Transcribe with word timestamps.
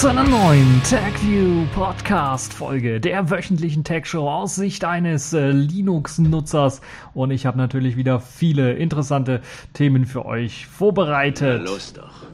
zu 0.00 0.08
einer 0.08 0.24
neuen 0.24 0.82
TechView 0.82 1.66
Podcast 1.72 2.52
Folge 2.52 3.00
der 3.00 3.30
wöchentlichen 3.30 3.84
Tech 3.84 4.06
Show 4.06 4.28
aus 4.28 4.56
Sicht 4.56 4.84
eines 4.84 5.32
äh, 5.32 5.50
Linux-Nutzers. 5.50 6.80
Und 7.14 7.30
ich 7.30 7.46
habe 7.46 7.58
natürlich 7.58 7.96
wieder 7.96 8.18
viele 8.18 8.72
interessante 8.72 9.40
Themen 9.72 10.04
für 10.04 10.26
euch 10.26 10.66
vorbereitet. 10.66 11.62
Los 11.62 11.92
doch. 11.92 12.26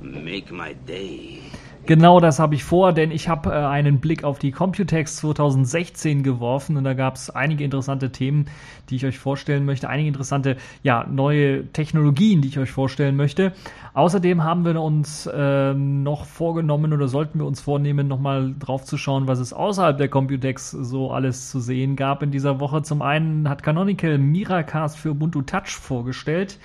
Make 0.00 0.54
my 0.54 0.76
day. 0.86 1.40
Genau 1.88 2.20
das 2.20 2.38
habe 2.38 2.54
ich 2.54 2.64
vor, 2.64 2.92
denn 2.92 3.10
ich 3.10 3.30
habe 3.30 3.48
äh, 3.48 3.54
einen 3.54 3.98
Blick 3.98 4.22
auf 4.22 4.38
die 4.38 4.50
Computex 4.50 5.16
2016 5.16 6.22
geworfen 6.22 6.76
und 6.76 6.84
da 6.84 6.92
gab 6.92 7.14
es 7.14 7.30
einige 7.30 7.64
interessante 7.64 8.12
Themen, 8.12 8.44
die 8.90 8.96
ich 8.96 9.06
euch 9.06 9.18
vorstellen 9.18 9.64
möchte, 9.64 9.88
einige 9.88 10.08
interessante 10.08 10.58
ja, 10.82 11.06
neue 11.10 11.72
Technologien, 11.72 12.42
die 12.42 12.48
ich 12.48 12.58
euch 12.58 12.70
vorstellen 12.70 13.16
möchte. 13.16 13.54
Außerdem 13.94 14.44
haben 14.44 14.66
wir 14.66 14.78
uns 14.78 15.24
äh, 15.32 15.72
noch 15.72 16.26
vorgenommen 16.26 16.92
oder 16.92 17.08
sollten 17.08 17.38
wir 17.38 17.46
uns 17.46 17.62
vornehmen, 17.62 18.06
nochmal 18.06 18.54
drauf 18.58 18.84
zu 18.84 18.98
schauen, 18.98 19.26
was 19.26 19.38
es 19.38 19.54
außerhalb 19.54 19.96
der 19.96 20.08
Computex 20.08 20.70
so 20.72 21.10
alles 21.10 21.48
zu 21.48 21.58
sehen 21.58 21.96
gab 21.96 22.22
in 22.22 22.30
dieser 22.30 22.60
Woche. 22.60 22.82
Zum 22.82 23.00
einen 23.00 23.48
hat 23.48 23.62
Canonical 23.62 24.18
Miracast 24.18 24.98
für 24.98 25.12
Ubuntu 25.12 25.40
Touch 25.40 25.70
vorgestellt. 25.70 26.58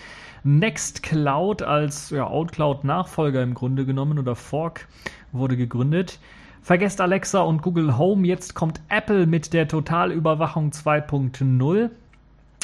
Nextcloud 0.43 1.61
als 1.61 2.09
ja, 2.09 2.29
OutCloud-Nachfolger 2.29 3.41
im 3.41 3.53
Grunde 3.53 3.85
genommen 3.85 4.19
oder 4.19 4.35
Fork 4.35 4.87
wurde 5.31 5.57
gegründet. 5.57 6.19
Vergesst 6.61 7.01
Alexa 7.01 7.41
und 7.41 7.61
Google 7.61 7.97
Home. 7.97 8.25
Jetzt 8.25 8.53
kommt 8.53 8.79
Apple 8.89 9.25
mit 9.25 9.53
der 9.53 9.67
Totalüberwachung 9.67 10.71
2.0 10.71 11.89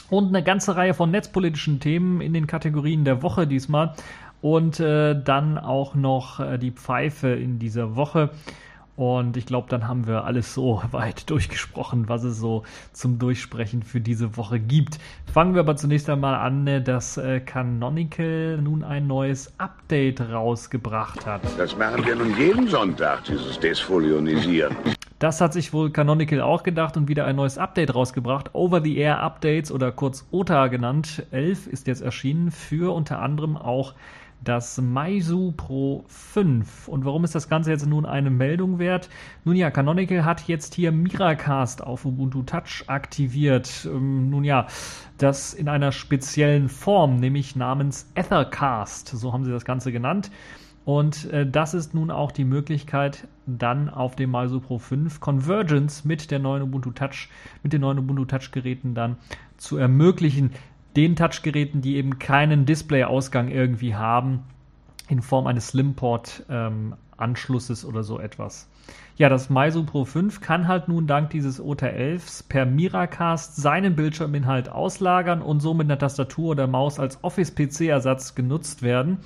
und 0.10 0.28
eine 0.28 0.44
ganze 0.44 0.76
Reihe 0.76 0.94
von 0.94 1.12
netzpolitischen 1.12 1.80
Themen 1.80 2.22
in 2.22 2.34
den 2.34 2.48
Kategorien 2.48 3.04
der 3.04 3.22
Woche 3.22 3.46
diesmal. 3.48 3.94
Und 4.42 4.80
äh, 4.80 5.22
dann 5.22 5.58
auch 5.58 5.96
noch 5.96 6.40
äh, 6.40 6.58
die 6.58 6.72
Pfeife 6.72 7.28
in 7.28 7.60
dieser 7.60 7.98
Woche. 7.98 8.30
Und 9.00 9.38
ich 9.38 9.46
glaube, 9.46 9.70
dann 9.70 9.88
haben 9.88 10.08
wir 10.08 10.26
alles 10.26 10.54
so 10.54 10.84
weit 10.92 11.30
durchgesprochen, 11.30 12.10
was 12.10 12.26
es 12.26 12.38
so 12.38 12.64
zum 12.92 13.18
Durchsprechen 13.18 13.82
für 13.82 14.02
diese 14.02 14.36
Woche 14.36 14.60
gibt. 14.60 15.00
Fangen 15.34 15.54
wir 15.54 15.62
aber 15.62 15.78
zunächst 15.78 16.10
einmal 16.10 16.36
an, 16.36 16.68
äh, 16.68 16.84
dass 16.84 17.16
äh, 17.16 17.40
Canonical 17.40 18.60
nun 18.62 18.84
ein 18.84 19.08
neues 19.08 19.58
Update 19.58 20.20
rausgebracht 20.20 21.26
hat. 21.26 21.40
Das 21.58 21.78
machen 21.78 22.06
wir 22.06 22.14
nun 22.14 22.38
jeden 22.38 22.68
Sonntag, 22.68 23.24
dieses 23.24 23.58
Desfolionisieren. 23.58 24.76
Das 25.20 25.42
hat 25.42 25.52
sich 25.52 25.74
wohl 25.74 25.92
Canonical 25.92 26.40
auch 26.40 26.64
gedacht 26.64 26.96
und 26.96 27.10
wieder 27.10 27.26
ein 27.26 27.36
neues 27.36 27.58
Update 27.58 27.94
rausgebracht. 27.94 28.56
Over-the-Air 28.56 29.20
Updates 29.20 29.70
oder 29.70 29.92
kurz 29.92 30.26
OTA 30.32 30.68
genannt. 30.68 31.26
11 31.32 31.68
ist 31.68 31.88
jetzt 31.88 32.02
erschienen 32.02 32.52
für 32.52 32.96
unter 32.96 33.20
anderem 33.20 33.58
auch 33.58 33.96
das 34.44 34.80
Meizu 34.80 35.54
Pro 35.56 36.04
5. 36.08 36.88
Und 36.88 37.06
warum 37.06 37.24
ist 37.24 37.36
das 37.36 37.50
Ganze 37.50 37.72
jetzt 37.72 37.86
nun 37.86 38.06
eine 38.06 38.30
Meldung 38.30 38.80
wert? 38.80 39.10
Nun 39.44 39.56
ja, 39.56 39.70
Canonical 39.72 40.26
hat 40.26 40.48
jetzt 40.48 40.76
hier 40.76 40.92
Miracast 40.92 41.84
auf 41.84 42.06
Ubuntu 42.06 42.44
Touch 42.44 42.84
aktiviert. 42.88 43.88
Ähm, 43.92 44.30
nun 44.30 44.44
ja, 44.44 44.68
das 45.18 45.54
in 45.54 45.68
einer 45.68 45.92
speziellen 45.92 46.70
Form, 46.70 47.18
nämlich 47.18 47.56
namens 47.56 48.10
Ethercast. 48.16 49.10
So 49.10 49.34
haben 49.34 49.44
sie 49.44 49.52
das 49.52 49.66
Ganze 49.66 49.92
genannt. 49.92 50.32
Und 50.86 51.32
äh, 51.32 51.46
das 51.46 51.74
ist 51.74 51.94
nun 51.94 52.10
auch 52.10 52.32
die 52.32 52.46
Möglichkeit, 52.46 53.28
dann 53.46 53.90
auf 53.90 54.16
dem 54.16 54.32
Meizu 54.32 54.60
Pro 54.60 54.80
5 54.80 55.20
Convergence 55.20 56.06
mit 56.06 56.32
der 56.32 56.40
neuen 56.40 56.64
Ubuntu 56.64 56.92
Touch, 56.92 57.30
mit 57.62 57.74
den 57.74 57.82
neuen 57.82 58.00
Ubuntu 58.00 58.26
Touch 58.26 58.52
Geräten 58.52 58.96
dann 58.96 59.18
zu 59.58 59.78
ermöglichen 59.78 60.52
den 60.96 61.16
Touchgeräten, 61.16 61.82
die 61.82 61.96
eben 61.96 62.20
keinen 62.20 62.66
Display-Ausgang 62.66 63.50
irgendwie 63.50 63.96
haben, 63.96 64.44
in 65.08 65.22
Form 65.22 65.48
eines 65.48 65.70
Slimport-Anschlusses 65.70 67.84
ähm, 67.84 67.90
oder 67.90 68.04
so 68.04 68.20
etwas. 68.20 68.70
Ja, 69.18 69.28
das 69.28 69.50
Meizu 69.50 69.84
Pro 69.84 70.06
5 70.06 70.40
kann 70.40 70.68
halt 70.68 70.88
nun 70.88 71.06
dank 71.06 71.32
dieses 71.32 71.60
OTA 71.60 71.88
11 71.88 72.48
per 72.48 72.66
Miracast 72.66 73.58
seinen 73.58 73.96
Bildschirminhalt 73.96 74.70
auslagern 74.70 75.42
und 75.42 75.60
somit 75.60 75.88
eine 75.88 75.98
Tastatur 75.98 76.52
oder 76.52 76.68
Maus 76.68 77.00
als 77.00 77.24
Office-PC-Ersatz 77.24 78.36
genutzt 78.36 78.82
werden. 78.82 79.18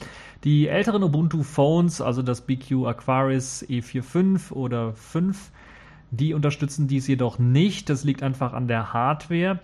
Die 0.44 0.68
älteren 0.68 1.04
Ubuntu 1.04 1.44
Phones, 1.44 2.02
also 2.02 2.24
das 2.24 2.42
BQ 2.42 2.88
Aquaris 2.88 3.66
E45 3.70 4.52
oder 4.52 4.94
5, 4.94 5.52
die 6.12 6.34
unterstützen 6.34 6.88
dies 6.88 7.08
jedoch 7.08 7.40
nicht. 7.40 7.90
Das 7.90 8.04
liegt 8.04 8.24
einfach 8.24 8.54
an 8.54 8.68
der 8.68 8.94
Hardware. 8.94 9.60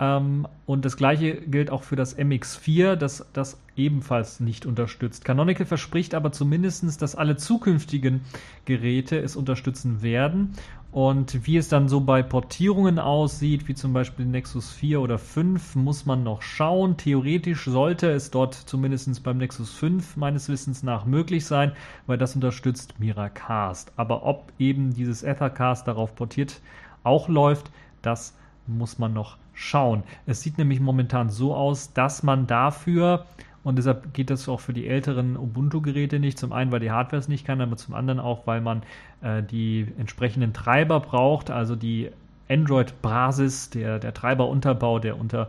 Ähm, 0.00 0.46
und 0.66 0.84
das 0.84 0.96
gleiche 0.96 1.34
gilt 1.34 1.70
auch 1.70 1.82
für 1.82 1.96
das 1.96 2.18
MX4, 2.18 2.96
das 2.96 3.26
das 3.32 3.60
ebenfalls 3.76 4.40
nicht 4.40 4.66
unterstützt. 4.66 5.24
Canonical 5.24 5.66
verspricht 5.66 6.14
aber 6.14 6.32
zumindest, 6.32 7.02
dass 7.02 7.14
alle 7.14 7.36
zukünftigen 7.36 8.22
Geräte 8.64 9.18
es 9.18 9.36
unterstützen 9.36 10.02
werden. 10.02 10.52
Und 10.90 11.44
wie 11.44 11.56
es 11.56 11.68
dann 11.68 11.88
so 11.88 12.00
bei 12.00 12.22
Portierungen 12.22 13.00
aussieht, 13.00 13.66
wie 13.66 13.74
zum 13.74 13.92
Beispiel 13.92 14.26
Nexus 14.26 14.70
4 14.70 15.00
oder 15.00 15.18
5, 15.18 15.74
muss 15.74 16.06
man 16.06 16.22
noch 16.22 16.40
schauen. 16.40 16.96
Theoretisch 16.96 17.64
sollte 17.64 18.12
es 18.12 18.30
dort 18.30 18.54
zumindest 18.54 19.24
beim 19.24 19.38
Nexus 19.38 19.72
5 19.72 20.16
meines 20.16 20.48
Wissens 20.48 20.84
nach 20.84 21.04
möglich 21.04 21.46
sein, 21.46 21.72
weil 22.06 22.16
das 22.16 22.36
unterstützt 22.36 23.00
Miracast. 23.00 23.92
Aber 23.96 24.24
ob 24.24 24.52
eben 24.60 24.94
dieses 24.94 25.24
Ethercast 25.24 25.88
darauf 25.88 26.14
portiert 26.14 26.60
auch 27.02 27.28
läuft, 27.28 27.72
das 28.00 28.34
muss 28.68 28.98
man 29.00 29.12
noch 29.12 29.36
schauen. 29.54 30.02
Es 30.26 30.42
sieht 30.42 30.58
nämlich 30.58 30.80
momentan 30.80 31.30
so 31.30 31.54
aus, 31.54 31.92
dass 31.92 32.22
man 32.22 32.46
dafür, 32.46 33.24
und 33.62 33.76
deshalb 33.76 34.12
geht 34.12 34.30
das 34.30 34.48
auch 34.48 34.60
für 34.60 34.74
die 34.74 34.86
älteren 34.86 35.36
Ubuntu-Geräte 35.36 36.18
nicht, 36.18 36.38
zum 36.38 36.52
einen, 36.52 36.70
weil 36.70 36.80
die 36.80 36.90
Hardware 36.90 37.20
es 37.20 37.28
nicht 37.28 37.46
kann, 37.46 37.60
aber 37.60 37.76
zum 37.76 37.94
anderen 37.94 38.20
auch, 38.20 38.46
weil 38.46 38.60
man 38.60 38.82
äh, 39.22 39.42
die 39.42 39.86
entsprechenden 39.98 40.52
Treiber 40.52 41.00
braucht, 41.00 41.50
also 41.50 41.76
die 41.76 42.10
Android-Basis, 42.48 43.70
der, 43.70 43.98
der 43.98 44.12
Treiberunterbau, 44.12 44.98
der 44.98 45.18
unter 45.18 45.48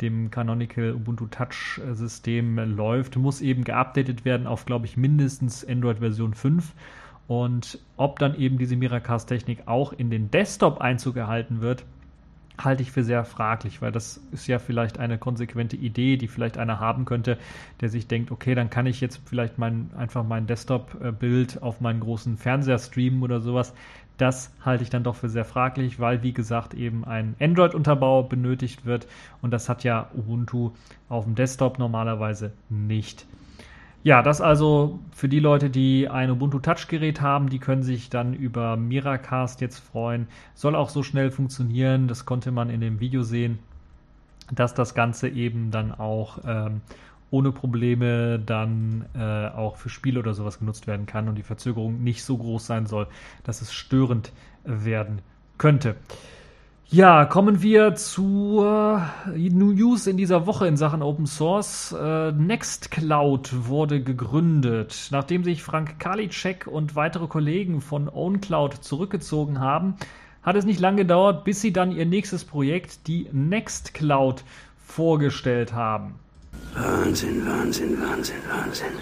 dem 0.00 0.30
Canonical 0.30 0.94
Ubuntu 0.94 1.26
Touch 1.26 1.80
System 1.92 2.58
läuft, 2.76 3.16
muss 3.16 3.40
eben 3.40 3.64
geupdatet 3.64 4.24
werden 4.24 4.46
auf, 4.46 4.64
glaube 4.64 4.86
ich, 4.86 4.96
mindestens 4.96 5.64
Android 5.64 5.98
Version 5.98 6.34
5. 6.34 6.72
Und 7.28 7.78
ob 7.96 8.18
dann 8.18 8.34
eben 8.34 8.58
diese 8.58 8.76
Miracast-Technik 8.76 9.66
auch 9.66 9.92
in 9.92 10.10
den 10.10 10.30
Desktop 10.30 10.80
Einzug 10.80 11.16
erhalten 11.16 11.60
wird, 11.60 11.84
halte 12.58 12.82
ich 12.82 12.92
für 12.92 13.04
sehr 13.04 13.24
fraglich, 13.24 13.82
weil 13.82 13.92
das 13.92 14.20
ist 14.32 14.46
ja 14.46 14.58
vielleicht 14.58 14.98
eine 14.98 15.18
konsequente 15.18 15.76
Idee, 15.76 16.16
die 16.16 16.28
vielleicht 16.28 16.58
einer 16.58 16.80
haben 16.80 17.04
könnte, 17.04 17.38
der 17.80 17.88
sich 17.88 18.06
denkt, 18.06 18.30
okay, 18.30 18.54
dann 18.54 18.70
kann 18.70 18.86
ich 18.86 19.00
jetzt 19.00 19.20
vielleicht 19.24 19.58
mein, 19.58 19.90
einfach 19.96 20.24
mein 20.24 20.46
Desktop-Bild 20.46 21.62
auf 21.62 21.80
meinen 21.80 22.00
großen 22.00 22.36
Fernseher 22.36 22.78
streamen 22.78 23.22
oder 23.22 23.40
sowas. 23.40 23.74
Das 24.18 24.52
halte 24.64 24.84
ich 24.84 24.90
dann 24.90 25.04
doch 25.04 25.16
für 25.16 25.28
sehr 25.28 25.44
fraglich, 25.44 25.98
weil, 25.98 26.22
wie 26.22 26.32
gesagt, 26.32 26.74
eben 26.74 27.04
ein 27.04 27.34
Android-Unterbau 27.40 28.22
benötigt 28.22 28.84
wird 28.84 29.06
und 29.40 29.50
das 29.50 29.68
hat 29.68 29.84
ja 29.84 30.10
Ubuntu 30.14 30.72
auf 31.08 31.24
dem 31.24 31.34
Desktop 31.34 31.78
normalerweise 31.78 32.52
nicht. 32.68 33.26
Ja, 34.04 34.22
das 34.22 34.40
also 34.40 34.98
für 35.12 35.28
die 35.28 35.38
Leute, 35.38 35.70
die 35.70 36.08
ein 36.08 36.30
Ubuntu 36.30 36.58
Touch-Gerät 36.58 37.20
haben, 37.20 37.48
die 37.48 37.60
können 37.60 37.84
sich 37.84 38.10
dann 38.10 38.34
über 38.34 38.76
Miracast 38.76 39.60
jetzt 39.60 39.78
freuen. 39.78 40.26
Soll 40.54 40.74
auch 40.74 40.88
so 40.88 41.04
schnell 41.04 41.30
funktionieren, 41.30 42.08
das 42.08 42.26
konnte 42.26 42.50
man 42.50 42.68
in 42.68 42.80
dem 42.80 42.98
Video 42.98 43.22
sehen, 43.22 43.60
dass 44.50 44.74
das 44.74 44.94
Ganze 44.94 45.28
eben 45.28 45.70
dann 45.70 45.92
auch 45.92 46.38
ähm, 46.44 46.80
ohne 47.30 47.52
Probleme 47.52 48.40
dann 48.40 49.06
äh, 49.14 49.48
auch 49.48 49.76
für 49.76 49.88
Spiele 49.88 50.18
oder 50.18 50.34
sowas 50.34 50.58
genutzt 50.58 50.88
werden 50.88 51.06
kann 51.06 51.28
und 51.28 51.36
die 51.36 51.44
Verzögerung 51.44 52.02
nicht 52.02 52.24
so 52.24 52.36
groß 52.36 52.66
sein 52.66 52.86
soll, 52.86 53.06
dass 53.44 53.62
es 53.62 53.72
störend 53.72 54.32
werden 54.64 55.20
könnte. 55.58 55.94
Ja, 56.92 57.24
kommen 57.24 57.62
wir 57.62 57.94
zur 57.94 59.02
News 59.34 60.06
in 60.06 60.18
dieser 60.18 60.46
Woche 60.46 60.66
in 60.66 60.76
Sachen 60.76 61.00
Open 61.00 61.24
Source. 61.24 61.96
Äh, 61.98 62.32
Nextcloud 62.32 63.66
wurde 63.66 64.02
gegründet. 64.02 65.08
Nachdem 65.10 65.42
sich 65.42 65.62
Frank 65.62 65.98
Karliczek 65.98 66.66
und 66.66 66.94
weitere 66.94 67.28
Kollegen 67.28 67.80
von 67.80 68.10
OwnCloud 68.10 68.84
zurückgezogen 68.84 69.58
haben, 69.58 69.94
hat 70.42 70.54
es 70.54 70.66
nicht 70.66 70.80
lange 70.80 70.98
gedauert, 70.98 71.44
bis 71.44 71.62
sie 71.62 71.72
dann 71.72 71.92
ihr 71.92 72.04
nächstes 72.04 72.44
Projekt, 72.44 73.06
die 73.06 73.26
Nextcloud, 73.32 74.44
vorgestellt 74.86 75.72
haben. 75.72 76.16
Wahnsinn, 76.74 77.46
Wahnsinn, 77.46 77.98
Wahnsinn, 78.02 78.36
Wahnsinn. 78.50 78.92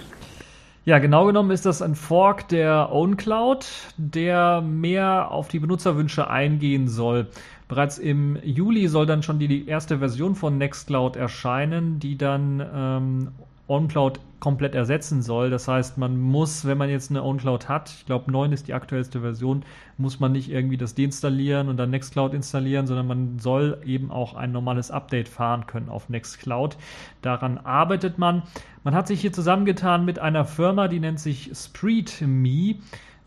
Ja, 0.84 0.98
genau 0.98 1.26
genommen 1.26 1.50
ist 1.50 1.66
das 1.66 1.82
ein 1.82 1.96
Fork 1.96 2.48
der 2.48 2.92
OwnCloud, 2.92 3.66
der 3.96 4.60
mehr 4.60 5.31
auf 5.32 5.48
die 5.48 5.58
Benutzerwünsche 5.58 6.31
eingehen 6.31 6.88
soll. 6.88 7.26
Bereits 7.70 7.99
im 7.99 8.37
Juli 8.43 8.88
soll 8.88 9.06
dann 9.06 9.22
schon 9.22 9.38
die, 9.38 9.69
erste 9.69 10.00
Version 10.00 10.34
von 10.34 10.58
Nextcloud 10.58 11.14
erscheinen, 11.14 12.00
die 12.00 12.19
dann 12.19 12.61
ähm, 12.75 13.28
OnCloud 13.69 14.19
komplett 14.40 14.75
ersetzen 14.75 15.22
soll. 15.22 15.50
Das 15.50 15.69
heißt, 15.69 15.96
man 15.96 16.20
muss, 16.20 16.64
wenn 16.64 16.76
man 16.76 16.90
jetzt 16.90 17.11
eine 17.11 17.22
OnCloud 17.22 17.69
hat, 17.69 17.90
ich 17.90 18.06
glaube 18.06 18.32
9 18.32 18.50
ist 18.50 18.67
die 18.67 18.75
aktuellste 18.75 19.20
Version, 19.20 19.62
muss 19.99 20.19
man 20.19 20.32
nicht 20.32 20.50
irgendwie 20.50 20.78
das 20.78 20.96
deinstallieren 20.96 21.69
und 21.69 21.76
dann 21.76 21.90
Nextcloud 21.90 22.34
installieren, 22.34 22.88
sondern 22.88 23.06
man 23.06 23.38
soll 23.38 23.81
eben 23.84 24.11
auch 24.11 24.34
ein 24.34 24.50
normales 24.50 24.90
Update 24.90 25.28
fahren 25.28 25.69
können 25.69 25.90
auf 25.90 26.08
Nextcloud. 26.08 26.76
Daran 27.23 27.58
arbeitet 27.58 28.19
man. 28.19 28.43
Man 28.82 28.96
hat 28.96 29.06
sich 29.06 29.20
hier 29.20 29.32
zusammengetan 29.32 30.05
mit 30.05 30.19
einer 30.19 30.44
Firma, 30.44 30.88
die 30.88 30.99
nennt 30.99 31.20
sich 31.20 31.52
SpreedMe 31.55 32.78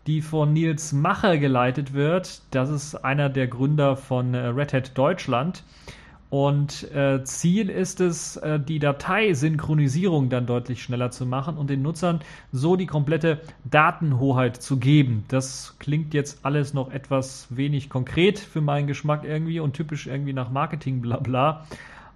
die 0.06 0.20
von 0.20 0.52
Nils 0.52 0.92
Macher 0.92 1.38
geleitet 1.38 1.94
wird. 1.94 2.42
Das 2.50 2.70
ist 2.70 2.94
einer 2.94 3.28
der 3.28 3.46
Gründer 3.46 3.96
von 3.96 4.34
äh, 4.34 4.46
Red 4.46 4.72
Hat 4.72 4.98
Deutschland. 4.98 5.64
Und 6.30 6.90
äh, 6.92 7.22
Ziel 7.22 7.70
ist 7.70 8.00
es, 8.00 8.36
äh, 8.38 8.58
die 8.58 8.80
Dateisynchronisierung 8.80 10.30
dann 10.30 10.46
deutlich 10.46 10.82
schneller 10.82 11.12
zu 11.12 11.26
machen 11.26 11.56
und 11.56 11.70
den 11.70 11.82
Nutzern 11.82 12.22
so 12.50 12.74
die 12.74 12.86
komplette 12.86 13.40
Datenhoheit 13.64 14.60
zu 14.60 14.78
geben. 14.78 15.24
Das 15.28 15.76
klingt 15.78 16.12
jetzt 16.12 16.44
alles 16.44 16.74
noch 16.74 16.90
etwas 16.90 17.46
wenig 17.50 17.88
konkret 17.88 18.40
für 18.40 18.60
meinen 18.60 18.88
Geschmack 18.88 19.22
irgendwie 19.24 19.60
und 19.60 19.74
typisch 19.74 20.08
irgendwie 20.08 20.32
nach 20.32 20.50
Marketing 20.50 21.00
bla 21.00 21.18
bla. 21.18 21.66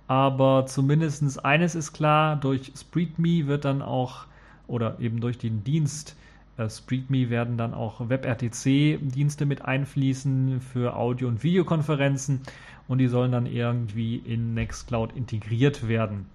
Aber 0.09 0.67
zumindest 0.67 1.45
eines 1.45 1.77
ist 1.77 1.93
klar, 1.93 2.35
durch 2.35 2.73
SpreadMe 2.77 3.47
wird 3.47 3.65
dann 3.65 3.83
auch, 3.83 4.25
oder 4.67 4.99
eben 4.99 5.21
durch 5.21 5.39
den 5.39 5.63
Dienst 5.63 6.17
äh, 6.59 6.69
SpreadMe 6.69 7.31
werden 7.31 7.57
dann 7.57 7.73
auch 7.73 8.09
WebRTC-Dienste 8.09 9.47
mit 9.47 9.65
einfließen 9.65 10.61
für 10.61 10.97
Audio- 10.97 11.29
und 11.29 11.43
Videokonferenzen 11.43 12.41
und 12.89 12.99
die 12.99 13.09
sollen 13.09 13.33
dann 13.33 13.47
irgendwie 13.47 14.17
in 14.17 14.55
Nextcloud 14.55 15.15
integriert 15.17 15.89
werden. 15.89 16.27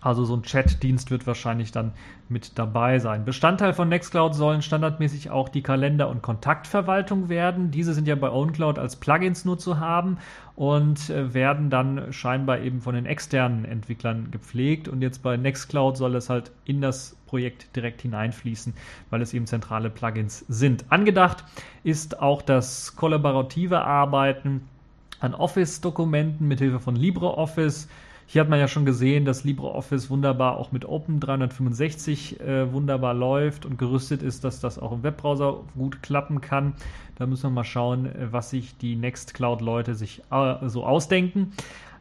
Also 0.00 0.24
so 0.24 0.36
ein 0.36 0.42
Chat-Dienst 0.42 1.10
wird 1.10 1.26
wahrscheinlich 1.26 1.72
dann 1.72 1.92
mit 2.28 2.58
dabei 2.58 3.00
sein. 3.00 3.24
Bestandteil 3.24 3.72
von 3.72 3.88
Nextcloud 3.88 4.36
sollen 4.36 4.62
standardmäßig 4.62 5.30
auch 5.30 5.48
die 5.48 5.62
Kalender- 5.62 6.08
und 6.08 6.22
Kontaktverwaltung 6.22 7.28
werden. 7.28 7.72
Diese 7.72 7.92
sind 7.92 8.06
ja 8.06 8.14
bei 8.14 8.30
OwnCloud 8.30 8.78
als 8.78 8.96
Plugins 8.96 9.44
nur 9.44 9.58
zu 9.58 9.80
haben 9.80 10.18
und 10.56 11.10
äh, 11.10 11.34
werden 11.34 11.68
dann 11.68 12.12
scheinbar 12.12 12.60
eben 12.60 12.80
von 12.80 12.94
den 12.94 13.04
externen 13.04 13.66
Entwicklern 13.66 14.30
gepflegt. 14.30 14.88
Und 14.88 15.02
jetzt 15.02 15.22
bei 15.22 15.36
Nextcloud 15.36 15.98
soll 15.98 16.16
es 16.16 16.30
halt 16.30 16.50
in 16.64 16.80
das 16.80 17.14
Projekt 17.26 17.76
direkt 17.76 18.02
hineinfließen, 18.02 18.72
weil 19.10 19.20
es 19.20 19.34
eben 19.34 19.46
zentrale 19.46 19.90
Plugins 19.90 20.44
sind. 20.48 20.86
Angedacht 20.88 21.44
ist 21.84 22.20
auch 22.20 22.40
das 22.40 22.96
kollaborative 22.96 23.82
Arbeiten 23.82 24.62
an 25.20 25.34
Office-Dokumenten 25.34 26.48
mithilfe 26.48 26.80
von 26.80 26.96
LibreOffice. 26.96 27.88
Hier 28.28 28.40
hat 28.40 28.48
man 28.48 28.58
ja 28.58 28.66
schon 28.66 28.84
gesehen, 28.84 29.24
dass 29.24 29.44
LibreOffice 29.44 30.10
wunderbar 30.10 30.56
auch 30.56 30.72
mit 30.72 30.84
Open 30.84 31.20
365 31.20 32.40
äh, 32.40 32.72
wunderbar 32.72 33.14
läuft 33.14 33.64
und 33.64 33.78
gerüstet 33.78 34.20
ist, 34.20 34.42
dass 34.42 34.58
das 34.58 34.80
auch 34.80 34.90
im 34.90 35.04
Webbrowser 35.04 35.60
gut 35.76 36.02
klappen 36.02 36.40
kann. 36.40 36.74
Da 37.14 37.26
müssen 37.26 37.44
wir 37.44 37.50
mal 37.50 37.64
schauen, 37.64 38.06
äh, 38.06 38.32
was 38.32 38.50
sich 38.50 38.76
die 38.78 38.96
Nextcloud-Leute 38.96 39.94
sich 39.94 40.22
äh, 40.32 40.68
so 40.68 40.84
ausdenken. 40.84 41.52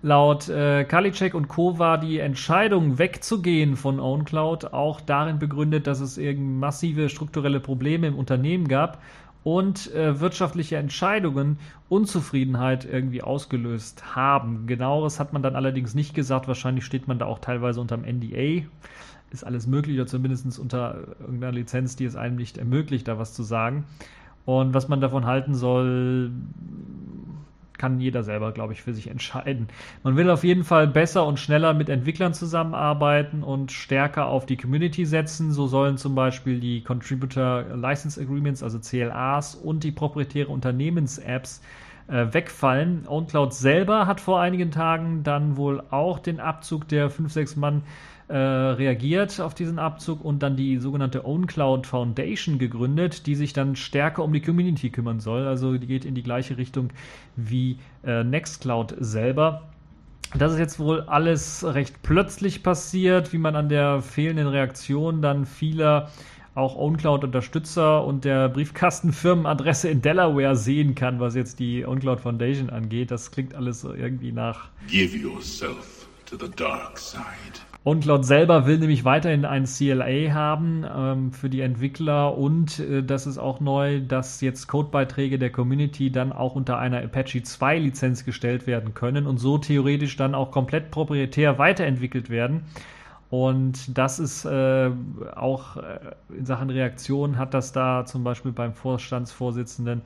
Laut 0.01 0.49
äh, 0.49 0.83
Kalicek 0.83 1.35
und 1.35 1.47
Co. 1.47 1.79
war 1.79 1.99
die 1.99 2.19
Entscheidung 2.19 2.97
wegzugehen 2.97 3.75
von 3.75 3.99
OwnCloud 3.99 4.73
auch 4.73 5.01
darin 5.01 5.39
begründet, 5.39 5.87
dass 5.87 5.99
es 5.99 6.17
eben 6.17 6.59
massive 6.59 7.09
strukturelle 7.09 7.59
Probleme 7.59 8.07
im 8.07 8.15
Unternehmen 8.15 8.67
gab 8.67 9.01
und 9.45 9.93
äh, 9.93 10.19
wirtschaftliche 10.19 10.77
Entscheidungen 10.77 11.59
Unzufriedenheit 11.87 12.83
irgendwie 12.83 13.21
ausgelöst 13.21 14.15
haben. 14.15 14.65
Genaueres 14.65 15.19
hat 15.19 15.33
man 15.33 15.43
dann 15.43 15.55
allerdings 15.55 15.93
nicht 15.93 16.15
gesagt. 16.15 16.47
Wahrscheinlich 16.47 16.83
steht 16.83 17.07
man 17.07 17.19
da 17.19 17.27
auch 17.27 17.37
teilweise 17.37 17.79
unter 17.79 17.95
dem 17.95 18.05
NDA. 18.05 18.65
Ist 19.29 19.43
alles 19.43 19.67
möglich 19.67 19.97
oder 19.97 20.07
zumindest 20.07 20.57
unter 20.57 21.15
irgendeiner 21.19 21.51
Lizenz, 21.51 21.95
die 21.95 22.05
es 22.05 22.15
einem 22.15 22.37
nicht 22.37 22.57
ermöglicht, 22.57 23.07
da 23.07 23.19
was 23.19 23.35
zu 23.35 23.43
sagen. 23.43 23.85
Und 24.45 24.73
was 24.73 24.87
man 24.87 24.99
davon 24.99 25.27
halten 25.27 25.53
soll, 25.53 26.31
kann 27.77 27.99
jeder 27.99 28.23
selber, 28.23 28.51
glaube 28.51 28.73
ich, 28.73 28.81
für 28.81 28.93
sich 28.93 29.09
entscheiden. 29.09 29.67
Man 30.03 30.15
will 30.15 30.29
auf 30.29 30.43
jeden 30.43 30.63
Fall 30.63 30.87
besser 30.87 31.25
und 31.25 31.39
schneller 31.39 31.73
mit 31.73 31.89
Entwicklern 31.89 32.33
zusammenarbeiten 32.33 33.43
und 33.43 33.71
stärker 33.71 34.27
auf 34.27 34.45
die 34.45 34.57
Community 34.57 35.05
setzen. 35.05 35.51
So 35.51 35.67
sollen 35.67 35.97
zum 35.97 36.15
Beispiel 36.15 36.59
die 36.59 36.83
Contributor 36.83 37.63
License 37.75 38.19
Agreements, 38.21 38.63
also 38.63 38.79
CLAs 38.79 39.55
und 39.55 39.83
die 39.83 39.91
proprietäre 39.91 40.49
Unternehmens-Apps 40.49 41.61
äh, 42.07 42.27
wegfallen. 42.31 43.07
OwnCloud 43.07 43.53
selber 43.53 44.07
hat 44.07 44.21
vor 44.21 44.39
einigen 44.39 44.71
Tagen 44.71 45.23
dann 45.23 45.57
wohl 45.57 45.83
auch 45.89 46.19
den 46.19 46.39
Abzug 46.39 46.87
der 46.87 47.09
5, 47.09 47.31
6 47.31 47.55
Mann 47.55 47.77
äh, 47.79 47.81
reagiert 48.33 49.39
auf 49.39 49.53
diesen 49.53 49.77
Abzug 49.77 50.23
und 50.25 50.41
dann 50.41 50.55
die 50.55 50.77
sogenannte 50.77 51.25
OwnCloud 51.25 51.85
Foundation 51.85 52.57
gegründet, 52.57 53.27
die 53.27 53.35
sich 53.35 53.53
dann 53.53 53.75
stärker 53.75 54.23
um 54.23 54.33
die 54.33 54.41
Community 54.41 54.89
kümmern 54.89 55.19
soll. 55.19 55.45
Also 55.45 55.77
die 55.77 55.87
geht 55.87 56.05
in 56.05 56.15
die 56.15 56.23
gleiche 56.23 56.57
Richtung 56.57 56.89
wie 57.35 57.77
äh, 58.03 58.23
Nextcloud 58.23 58.95
selber. 58.99 59.69
Das 60.35 60.53
ist 60.53 60.59
jetzt 60.59 60.79
wohl 60.79 61.01
alles 61.01 61.63
recht 61.63 62.01
plötzlich 62.01 62.63
passiert, 62.63 63.31
wie 63.31 63.37
man 63.37 63.55
an 63.55 63.69
der 63.69 64.01
fehlenden 64.01 64.47
Reaktion 64.47 65.21
dann 65.21 65.45
vieler 65.45 66.09
auch 66.55 66.75
OwnCloud-Unterstützer 66.77 68.03
und 68.05 68.25
der 68.25 68.49
Briefkastenfirmenadresse 68.49 69.89
in 69.89 70.01
Delaware 70.01 70.55
sehen 70.55 70.95
kann, 70.95 71.19
was 71.19 71.35
jetzt 71.35 71.59
die 71.59 71.85
OwnCloud 71.85 72.21
Foundation 72.21 72.69
angeht. 72.69 73.11
Das 73.11 73.29
klingt 73.31 73.53
alles 73.53 73.83
irgendwie 73.83 74.31
nach 74.31 74.69
Give 74.87 75.15
yourself 75.15 76.07
side. 76.95 77.59
OwnCloud 77.85 78.25
selber 78.25 78.65
will 78.65 78.79
nämlich 78.79 79.05
weiterhin 79.05 79.45
ein 79.45 79.65
CLA 79.65 80.33
haben 80.33 80.83
ähm, 80.91 81.31
für 81.31 81.51
die 81.51 81.61
Entwickler 81.61 82.35
und 82.35 82.79
äh, 82.79 83.03
das 83.03 83.27
ist 83.27 83.37
auch 83.37 83.59
neu, 83.59 84.01
dass 84.01 84.41
jetzt 84.41 84.67
Codebeiträge 84.67 85.37
der 85.37 85.51
Community 85.51 86.11
dann 86.11 86.31
auch 86.33 86.55
unter 86.55 86.79
einer 86.79 87.03
Apache 87.03 87.43
2 87.43 87.77
Lizenz 87.77 88.25
gestellt 88.25 88.65
werden 88.65 88.95
können 88.95 89.27
und 89.27 89.37
so 89.37 89.59
theoretisch 89.59 90.17
dann 90.17 90.33
auch 90.33 90.49
komplett 90.49 90.89
proprietär 90.89 91.59
weiterentwickelt 91.59 92.31
werden. 92.31 92.63
Und 93.29 93.95
das 93.95 94.17
ist 94.17 94.45
äh, 94.45 94.89
auch 95.35 95.77
äh, 95.77 95.99
in 96.35 96.45
Sachen 96.47 96.71
Reaktion 96.71 97.37
hat 97.37 97.53
das 97.53 97.71
da 97.71 98.05
zum 98.05 98.23
Beispiel 98.23 98.51
beim 98.51 98.73
Vorstandsvorsitzenden 98.73 100.01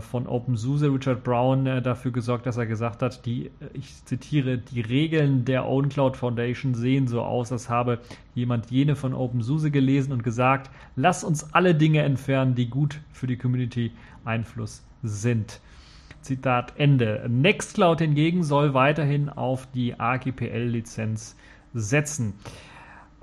von 0.00 0.26
OpenSUSE, 0.26 0.92
Richard 0.92 1.24
Brown, 1.24 1.66
äh, 1.66 1.82
dafür 1.82 2.12
gesorgt, 2.12 2.46
dass 2.46 2.56
er 2.56 2.66
gesagt 2.66 3.02
hat, 3.02 3.26
die, 3.26 3.46
äh, 3.46 3.50
ich 3.74 4.04
zitiere, 4.04 4.58
die 4.58 4.80
Regeln 4.80 5.44
der 5.44 5.66
OwnCloud 5.66 6.16
Foundation 6.16 6.74
sehen 6.74 7.08
so 7.08 7.22
aus, 7.22 7.50
als 7.50 7.68
habe 7.68 7.98
jemand 8.34 8.70
jene 8.70 8.94
von 8.94 9.12
OpenSUSE 9.12 9.70
gelesen 9.70 10.12
und 10.12 10.22
gesagt, 10.22 10.70
lass 10.94 11.24
uns 11.24 11.52
alle 11.52 11.74
Dinge 11.74 12.02
entfernen, 12.02 12.54
die 12.54 12.68
gut 12.68 13.00
für 13.12 13.26
die 13.26 13.36
Community 13.36 13.90
Einfluss 14.24 14.84
sind. 15.02 15.60
Zitat 16.20 16.74
Ende. 16.76 17.26
Nextcloud 17.28 18.00
hingegen 18.00 18.44
soll 18.44 18.74
weiterhin 18.74 19.28
auf 19.28 19.66
die 19.72 19.98
AGPL-Lizenz 19.98 21.36
setzen. 21.74 22.34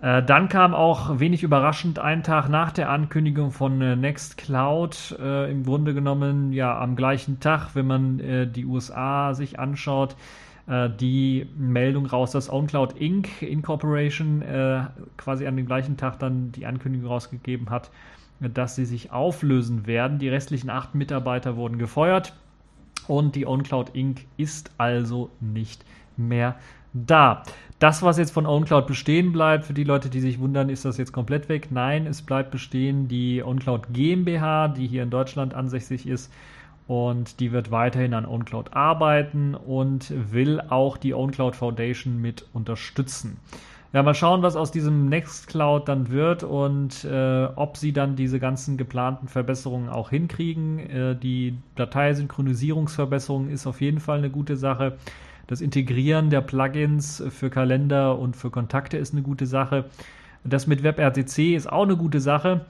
Äh, 0.01 0.23
dann 0.23 0.47
kam 0.47 0.73
auch 0.73 1.19
wenig 1.19 1.43
überraschend 1.43 1.99
einen 1.99 2.23
Tag 2.23 2.47
nach 2.47 2.71
der 2.71 2.89
Ankündigung 2.89 3.51
von 3.51 3.81
äh, 3.81 3.95
Nextcloud, 3.95 5.17
äh, 5.19 5.51
im 5.51 5.63
Grunde 5.63 5.93
genommen 5.93 6.53
ja 6.53 6.79
am 6.79 6.95
gleichen 6.95 7.39
Tag, 7.39 7.75
wenn 7.75 7.87
man 7.87 8.19
äh, 8.19 8.47
die 8.47 8.65
USA 8.65 9.33
sich 9.33 9.59
anschaut, 9.59 10.15
äh, 10.67 10.89
die 10.89 11.47
Meldung 11.57 12.05
raus, 12.05 12.31
dass 12.31 12.49
OwnCloud 12.49 12.93
Inc. 12.93 13.41
Incorporation 13.41 14.41
äh, 14.41 14.83
quasi 15.17 15.47
an 15.47 15.57
dem 15.57 15.65
gleichen 15.65 15.97
Tag 15.97 16.17
dann 16.19 16.53
die 16.53 16.65
Ankündigung 16.65 17.09
rausgegeben 17.09 17.69
hat, 17.69 17.91
dass 18.39 18.75
sie 18.75 18.85
sich 18.85 19.11
auflösen 19.11 19.85
werden. 19.85 20.17
Die 20.17 20.29
restlichen 20.29 20.69
acht 20.69 20.95
Mitarbeiter 20.95 21.57
wurden 21.57 21.77
gefeuert 21.77 22.33
und 23.07 23.35
die 23.35 23.45
OwnCloud 23.45 23.89
Inc. 23.95 24.25
ist 24.37 24.71
also 24.77 25.29
nicht 25.41 25.83
mehr 26.15 26.55
da. 26.93 27.43
Das, 27.79 28.03
was 28.03 28.17
jetzt 28.17 28.31
von 28.31 28.45
OwnCloud 28.45 28.87
bestehen 28.87 29.31
bleibt, 29.31 29.63
für 29.63 29.73
die 29.73 29.85
Leute, 29.85 30.09
die 30.09 30.19
sich 30.19 30.39
wundern, 30.39 30.67
ist 30.67 30.83
das 30.83 30.97
jetzt 30.97 31.13
komplett 31.13 31.47
weg? 31.47 31.69
Nein, 31.71 32.07
es 32.07 32.21
bleibt 32.21 32.51
bestehen 32.51 33.07
die 33.07 33.41
OwnCloud 33.41 33.93
GmbH, 33.93 34.67
die 34.67 34.85
hier 34.85 35.01
in 35.03 35.09
Deutschland 35.09 35.53
ansässig 35.53 36.05
ist. 36.05 36.29
Und 36.87 37.39
die 37.39 37.53
wird 37.53 37.71
weiterhin 37.71 38.13
an 38.13 38.25
OwnCloud 38.25 38.73
arbeiten 38.73 39.55
und 39.55 40.11
will 40.33 40.59
auch 40.59 40.97
die 40.97 41.13
OwnCloud 41.13 41.55
Foundation 41.55 42.19
mit 42.19 42.45
unterstützen. 42.51 43.37
Ja, 43.93 44.03
mal 44.03 44.13
schauen, 44.13 44.43
was 44.43 44.55
aus 44.55 44.71
diesem 44.71 45.07
Nextcloud 45.07 45.87
dann 45.87 46.09
wird 46.11 46.43
und 46.43 47.05
äh, 47.05 47.47
ob 47.55 47.77
sie 47.77 47.93
dann 47.93 48.15
diese 48.15 48.39
ganzen 48.39 48.77
geplanten 48.77 49.27
Verbesserungen 49.27 49.89
auch 49.89 50.09
hinkriegen. 50.09 50.79
Äh, 50.79 51.15
die 51.15 51.57
Dateisynchronisierungsverbesserung 51.75 53.49
ist 53.49 53.65
auf 53.65 53.81
jeden 53.81 53.99
Fall 53.99 54.17
eine 54.17 54.29
gute 54.29 54.57
Sache. 54.57 54.97
Das 55.49 55.61
Integrieren 55.61 56.29
der 56.29 56.41
Plugins 56.41 57.23
für 57.29 57.49
Kalender 57.49 58.19
und 58.19 58.35
für 58.35 58.51
Kontakte 58.51 58.97
ist 58.97 59.13
eine 59.13 59.23
gute 59.23 59.47
Sache. 59.47 59.85
Das 60.43 60.67
mit 60.67 60.83
WebRTC 60.83 61.55
ist 61.55 61.67
auch 61.67 61.85
eine 61.85 61.97
gute 61.97 62.19
Sache. 62.19 62.67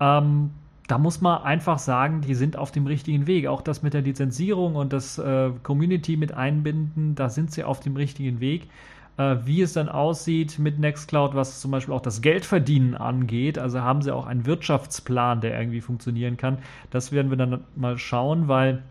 Ähm, 0.00 0.50
da 0.88 0.98
muss 0.98 1.20
man 1.20 1.44
einfach 1.44 1.78
sagen, 1.78 2.22
die 2.22 2.34
sind 2.34 2.56
auf 2.56 2.72
dem 2.72 2.88
richtigen 2.88 3.28
Weg. 3.28 3.46
Auch 3.46 3.62
das 3.62 3.84
mit 3.84 3.94
der 3.94 4.02
Lizenzierung 4.02 4.74
und 4.74 4.92
das 4.92 5.18
äh, 5.18 5.52
Community 5.62 6.16
mit 6.16 6.32
einbinden, 6.32 7.14
da 7.14 7.28
sind 7.28 7.52
sie 7.52 7.62
auf 7.62 7.78
dem 7.78 7.94
richtigen 7.94 8.40
Weg. 8.40 8.70
Äh, 9.18 9.36
wie 9.44 9.62
es 9.62 9.74
dann 9.74 9.88
aussieht 9.88 10.58
mit 10.58 10.80
Nextcloud, 10.80 11.36
was 11.36 11.60
zum 11.60 11.70
Beispiel 11.70 11.94
auch 11.94 12.02
das 12.02 12.22
Geldverdienen 12.22 12.96
angeht, 12.96 13.56
also 13.56 13.82
haben 13.82 14.02
sie 14.02 14.12
auch 14.12 14.26
einen 14.26 14.46
Wirtschaftsplan, 14.46 15.40
der 15.40 15.56
irgendwie 15.56 15.80
funktionieren 15.80 16.36
kann. 16.36 16.58
Das 16.90 17.12
werden 17.12 17.30
wir 17.30 17.36
dann 17.36 17.62
mal 17.76 17.98
schauen, 17.98 18.48
weil 18.48 18.82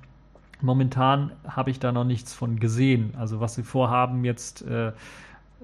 Momentan 0.61 1.31
habe 1.47 1.69
ich 1.69 1.79
da 1.79 1.91
noch 1.91 2.05
nichts 2.05 2.33
von 2.33 2.59
gesehen. 2.59 3.13
Also 3.17 3.39
was 3.39 3.55
sie 3.55 3.63
vorhaben 3.63 4.25
jetzt, 4.25 4.61
äh, 4.63 4.93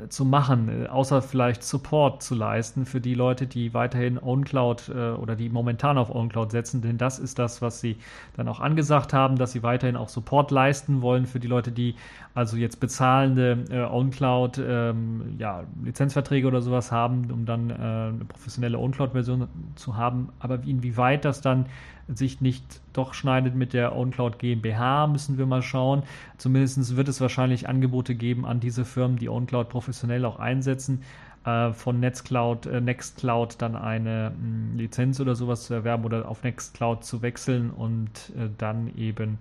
zu 0.10 0.26
machen, 0.26 0.86
äh, 0.86 0.88
außer 0.88 1.22
vielleicht 1.22 1.64
Support 1.64 2.24
zu 2.24 2.36
leisten 2.36 2.86
für 2.86 3.02
die 3.02 3.14
Leute, 3.14 3.46
die 3.46 3.74
weiterhin 3.74 4.18
OwnCloud 4.18 4.90
äh, 4.90 5.12
oder 5.12 5.36
die 5.36 5.50
momentan 5.50 5.98
auf 5.98 6.10
OwnCloud 6.10 6.52
setzen, 6.52 6.82
denn 6.82 6.98
das 6.98 7.20
ist 7.20 7.40
das, 7.40 7.62
was 7.62 7.82
sie 7.82 7.98
dann 8.36 8.48
auch 8.48 8.60
angesagt 8.60 9.14
haben, 9.14 9.38
dass 9.38 9.52
sie 9.52 9.64
weiterhin 9.64 9.98
auch 9.98 10.10
Support 10.10 10.52
leisten 10.52 11.02
wollen 11.02 11.26
für 11.26 11.40
die 11.40 11.48
Leute, 11.48 11.72
die 11.72 11.96
also 12.34 12.58
jetzt 12.58 12.80
bezahlende 12.80 13.66
äh, 13.70 13.84
OwnCloud 13.84 14.62
ähm, 14.66 15.36
ja, 15.38 15.64
Lizenzverträge 15.84 16.48
oder 16.48 16.62
sowas 16.62 16.92
haben, 16.92 17.30
um 17.32 17.46
dann 17.46 17.70
äh, 17.70 17.74
eine 17.74 18.26
professionelle 18.28 18.78
OwnCloud-Version 18.80 19.48
zu 19.76 19.98
haben. 19.98 20.30
Aber 20.40 20.56
inwieweit 20.64 21.26
das 21.26 21.42
dann 21.42 21.66
sich 22.14 22.42
nicht 22.42 22.82
doch 22.94 23.14
schneidet 23.14 23.56
mit 23.56 23.74
der 23.74 23.96
OwnCloud 23.96 24.40
GmbH, 24.40 25.08
müssen 25.08 25.38
wir 25.38 25.46
mal 25.46 25.62
schauen. 25.62 26.04
Zumindest 26.38 26.96
wird 26.96 27.08
es 27.08 27.22
wahrscheinlich 27.22 27.70
Angebote 27.70 28.16
geben 28.16 28.46
an 28.46 28.60
diese 28.60 28.86
Firmen, 28.86 29.18
die 29.18 29.30
OwnCloud 29.30 29.70
professionell 29.70 30.26
auch 30.26 30.40
einsetzen, 30.40 31.04
äh, 31.46 31.74
von 31.74 32.00
Nextcloud, 32.00 32.68
äh, 32.68 32.82
Nextcloud 32.82 33.62
dann 33.62 33.76
eine 33.76 34.32
mh, 34.32 34.38
hm, 34.38 34.78
Lizenz 34.78 35.20
oder 35.20 35.36
sowas 35.36 35.66
zu 35.66 35.74
erwerben 35.74 36.06
oder 36.06 36.28
auf 36.28 36.44
Nextcloud 36.44 37.04
zu 37.04 37.22
wechseln 37.22 37.72
und 37.72 38.32
äh, 38.38 38.50
dann 38.58 38.96
eben 38.96 39.40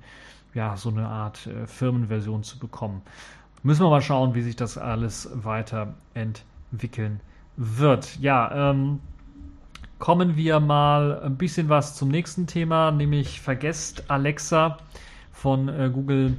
ja 0.54 0.76
so 0.76 0.88
eine 0.88 1.06
Art 1.06 1.48
Firmenversion 1.66 2.42
zu 2.42 2.58
bekommen. 2.58 3.02
Müssen 3.62 3.84
wir 3.84 3.90
mal 3.90 4.02
schauen, 4.02 4.34
wie 4.34 4.42
sich 4.42 4.56
das 4.56 4.78
alles 4.78 5.30
weiterentwickeln 5.32 7.20
wird. 7.56 8.18
Ja, 8.18 8.70
ähm, 8.70 9.00
kommen 10.00 10.36
wir 10.36 10.58
mal 10.58 11.22
ein 11.22 11.36
bisschen 11.36 11.68
was 11.68 11.94
zum 11.94 12.08
nächsten 12.08 12.48
Thema, 12.48 12.90
nämlich 12.90 13.40
vergesst 13.40 14.02
Alexa 14.08 14.78
von 15.30 15.68
äh, 15.68 15.90
Google, 15.92 16.38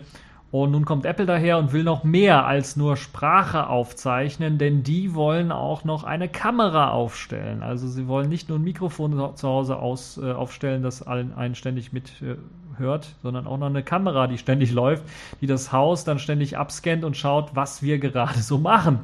Und 0.53 0.73
nun 0.73 0.85
kommt 0.85 1.07
Apple 1.07 1.27
daher 1.27 1.59
und 1.59 1.73
will 1.73 1.85
noch 1.85 2.03
mehr 2.03 2.45
als 2.45 2.75
nur 2.75 2.97
Sprache 2.97 3.69
aufzeichnen, 3.69 4.59
denn 4.59 4.83
die 4.83 5.15
wollen 5.15 5.53
auch 5.53 5.85
noch 5.85 6.03
eine 6.03 6.29
Kamera 6.29 6.91
aufstellen. 6.91 7.63
Also 7.63 7.87
sie 7.87 8.09
wollen 8.09 8.29
nicht 8.29 8.49
nur 8.49 8.59
ein 8.59 8.65
Mikrofon 8.65 9.37
zu 9.37 9.49
Hause 9.49 9.77
aus, 9.77 10.19
äh, 10.19 10.33
aufstellen, 10.33 10.83
das 10.83 11.03
allen 11.07 11.35
einen 11.35 11.55
ständig 11.55 11.93
mithört, 11.93 13.05
äh, 13.05 13.23
sondern 13.23 13.47
auch 13.47 13.59
noch 13.59 13.69
eine 13.69 13.85
Kamera, 13.85 14.27
die 14.27 14.39
ständig 14.39 14.73
läuft, 14.73 15.05
die 15.41 15.47
das 15.47 15.71
Haus 15.71 16.03
dann 16.03 16.19
ständig 16.19 16.59
abscannt 16.59 17.05
und 17.05 17.17
schaut, 17.17 17.55
was 17.55 17.83
wir 17.83 18.01
gerade 18.01 18.41
so 18.41 18.59
machen. 18.59 19.01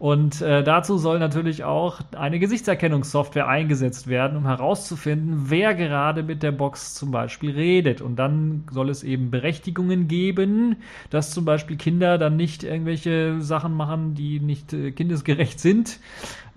Und 0.00 0.40
äh, 0.40 0.64
dazu 0.64 0.96
soll 0.96 1.18
natürlich 1.18 1.62
auch 1.62 2.00
eine 2.16 2.38
Gesichtserkennungssoftware 2.38 3.46
eingesetzt 3.46 4.06
werden, 4.06 4.38
um 4.38 4.46
herauszufinden, 4.46 5.50
wer 5.50 5.74
gerade 5.74 6.22
mit 6.22 6.42
der 6.42 6.52
Box 6.52 6.94
zum 6.94 7.10
Beispiel 7.10 7.50
redet. 7.50 8.00
Und 8.00 8.16
dann 8.16 8.64
soll 8.70 8.88
es 8.88 9.02
eben 9.02 9.30
Berechtigungen 9.30 10.08
geben, 10.08 10.76
dass 11.10 11.32
zum 11.32 11.44
Beispiel 11.44 11.76
Kinder 11.76 12.16
dann 12.16 12.36
nicht 12.36 12.64
irgendwelche 12.64 13.42
Sachen 13.42 13.74
machen, 13.74 14.14
die 14.14 14.40
nicht 14.40 14.72
äh, 14.72 14.90
kindesgerecht 14.90 15.60
sind, 15.60 16.00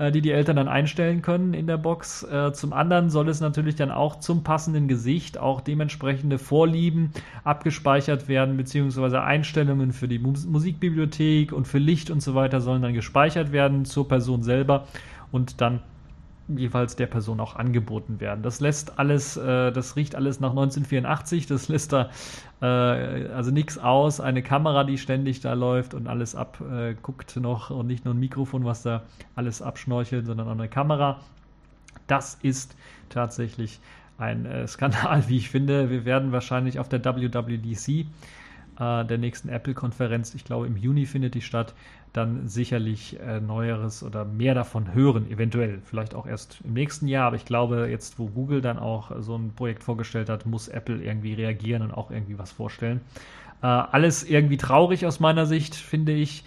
äh, 0.04 0.12
die 0.12 0.22
die 0.22 0.32
Eltern 0.32 0.58
dann 0.58 0.68
einstellen 0.68 1.22
können 1.22 1.54
in 1.54 1.68
der 1.68 1.78
Box. 1.78 2.24
Äh, 2.24 2.54
zum 2.54 2.74
anderen 2.74 3.10
soll 3.10 3.30
es 3.30 3.40
natürlich 3.40 3.76
dann 3.76 3.92
auch 3.92 4.20
zum 4.20 4.44
passenden 4.44 4.88
Gesicht 4.88 5.38
auch 5.38 5.62
dementsprechende 5.62 6.38
Vorlieben 6.38 7.12
abgespeichert 7.44 8.28
werden, 8.28 8.58
beziehungsweise 8.58 9.22
Einstellungen 9.22 9.94
für 9.94 10.08
die 10.08 10.20
Mus 10.20 10.46
Musikbibliothek 10.46 11.54
und 11.54 11.68
für 11.68 11.80
Licht 11.80 12.12
und 12.12 12.22
so 12.22 12.36
weiter 12.36 12.62
sollen 12.62 12.82
dann 12.82 12.94
gespeichert 12.94 13.52
werden 13.52 13.86
zur 13.86 14.08
Person 14.08 14.44
selber 14.44 14.88
und 15.32 15.62
dann 15.62 15.82
jeweils 16.48 16.96
der 16.96 17.08
Person 17.08 17.40
auch 17.40 17.56
angeboten 17.56 18.20
werden. 18.20 18.44
Das 18.44 18.60
lässt 18.60 19.00
alles, 19.00 19.38
äh, 19.38 19.72
das 19.72 19.96
riecht 19.96 20.16
alles 20.16 20.40
nach 20.40 20.50
1984, 20.50 21.48
das 21.48 21.70
lässt 21.70 21.94
da 21.94 22.10
äh, 22.62 22.66
also 23.30 23.52
nichts 23.52 23.78
aus. 23.78 24.20
Eine 24.20 24.44
Kamera, 24.44 24.84
die 24.84 24.98
ständig 24.98 25.42
da 25.42 25.54
läuft 25.54 25.94
und 25.94 26.08
alles 26.08 26.36
abguckt 26.36 27.38
äh, 27.38 27.40
noch 27.40 27.70
und 27.70 27.88
nicht 27.88 28.06
nur 28.06 28.14
ein 28.14 28.20
Mikrofon, 28.20 28.66
was 28.66 28.84
da 28.84 29.04
alles 29.36 29.62
abschnorchelt, 29.62 30.26
sondern 30.26 30.48
auch 30.48 30.54
eine 30.54 30.70
Kamera. 30.70 31.20
Das 32.08 32.38
ist 32.42 32.76
tatsächlich 33.10 33.80
ein 34.18 34.46
äh, 34.46 34.68
Skandal, 34.68 35.24
wie 35.28 35.38
ich 35.38 35.50
finde. 35.50 35.90
Wir 35.90 36.06
werden 36.06 36.32
wahrscheinlich 36.32 36.80
auf 36.80 36.90
der 36.90 37.04
WWDC 37.04 38.06
äh, 38.80 39.06
der 39.06 39.18
nächsten 39.18 39.50
Apple-Konferenz, 39.50 40.34
ich 40.34 40.46
glaube 40.46 40.68
im 40.68 40.78
Juni 40.78 41.06
findet 41.06 41.36
die 41.36 41.42
statt, 41.42 41.74
dann 42.14 42.48
sicherlich 42.48 43.20
äh, 43.20 43.40
Neueres 43.42 44.04
oder 44.04 44.24
mehr 44.24 44.54
davon 44.54 44.94
hören, 44.94 45.30
eventuell. 45.30 45.82
Vielleicht 45.84 46.14
auch 46.14 46.28
erst 46.28 46.60
im 46.64 46.74
nächsten 46.74 47.08
Jahr, 47.08 47.28
aber 47.28 47.36
ich 47.36 47.46
glaube, 47.46 47.88
jetzt, 47.90 48.20
wo 48.20 48.28
Google 48.28 48.62
dann 48.62 48.78
auch 48.78 49.12
so 49.20 49.36
ein 49.36 49.54
Projekt 49.56 49.84
vorgestellt 49.84 50.30
hat, 50.30 50.46
muss 50.46 50.68
Apple 50.68 51.04
irgendwie 51.04 51.34
reagieren 51.34 51.82
und 51.82 51.92
auch 51.92 52.12
irgendwie 52.12 52.38
was 52.38 52.52
vorstellen. 52.52 53.02
Äh, 53.64 53.68
alles 53.68 54.24
irgendwie 54.24 54.58
traurig 54.58 55.06
aus 55.06 55.20
meiner 55.20 55.48
Sicht, 55.48 55.74
finde 55.74 56.12
ich. 56.12 56.44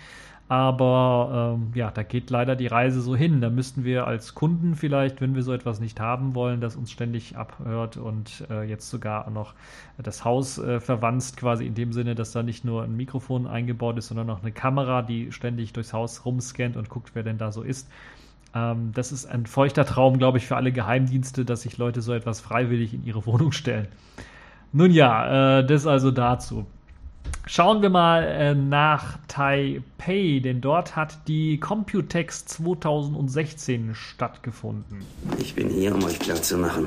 Aber 0.49 1.57
ähm, 1.59 1.73
ja, 1.75 1.91
da 1.91 2.05
geht 2.05 2.31
leider 2.31 2.55
die 2.55 2.69
Reise 2.69 3.01
so 3.01 3.17
hin. 3.17 3.41
Da 3.41 3.51
müssten 3.51 3.85
wir 3.85 4.07
als 4.07 4.35
Kunden 4.35 4.77
vielleicht, 4.77 5.21
wenn 5.21 5.35
wir 5.35 5.43
so 5.43 5.53
etwas 5.53 5.81
nicht 5.81 5.99
haben 5.99 6.37
wollen, 6.37 6.61
das 6.61 6.77
uns 6.77 6.93
ständig 6.93 7.37
abhört 7.37 7.97
und 7.97 8.47
äh, 8.49 8.63
jetzt 8.63 8.89
sogar 8.89 9.29
noch 9.31 9.55
das 9.99 10.25
Haus 10.25 10.59
äh, 10.59 10.79
verwanzt, 10.79 11.37
quasi 11.37 11.67
in 11.67 11.75
dem 11.75 11.93
Sinne, 11.93 12.15
dass 12.15 12.31
da 12.31 12.45
nicht 12.45 12.65
nur 12.65 12.85
ein 12.85 12.97
Mikrofon 12.97 13.49
eingebaut 13.49 13.99
ist, 13.99 14.07
sondern 14.07 14.31
auch 14.31 14.43
eine 14.43 14.53
Kamera, 14.53 15.03
die 15.03 15.33
ständig 15.33 15.73
durchs 15.73 15.93
Haus 15.93 16.25
rumscannt 16.25 16.77
und 16.77 16.91
guckt, 16.91 17.11
wer 17.15 17.25
denn 17.25 17.39
da 17.39 17.51
so 17.51 17.63
ist. 17.63 17.89
Ähm, 18.55 18.93
das 18.95 19.11
ist 19.11 19.27
ein 19.27 19.47
feuchter 19.47 19.85
Traum, 19.85 20.17
glaube 20.17 20.39
ich, 20.39 20.47
für 20.47 20.55
alle 20.55 20.71
Geheimdienste, 20.71 21.45
dass 21.45 21.63
sich 21.63 21.77
Leute 21.77 22.03
so 22.03 22.13
etwas 22.13 22.41
freiwillig 22.41 22.95
in 22.95 23.05
ihre 23.05 23.27
Wohnung 23.27 23.51
stellen. 23.51 23.89
Nun 24.73 24.93
ja, 24.93 25.59
äh, 25.59 25.67
das 25.67 25.89
also 25.89 26.13
dazu. 26.13 26.67
Schauen 27.47 27.81
wir 27.81 27.91
mal 27.91 28.25
äh, 28.25 28.55
nach 28.55 29.19
Taipei, 29.29 30.41
denn 30.43 30.61
dort 30.61 30.97
hat 30.97 31.29
die 31.29 31.59
Computex 31.59 32.45
2016 32.47 33.95
stattgefunden. 33.95 34.99
Ich 35.39 35.55
bin 35.55 35.69
hier, 35.69 35.95
um 35.95 36.03
euch 36.03 36.19
klarzumachen, 36.19 36.87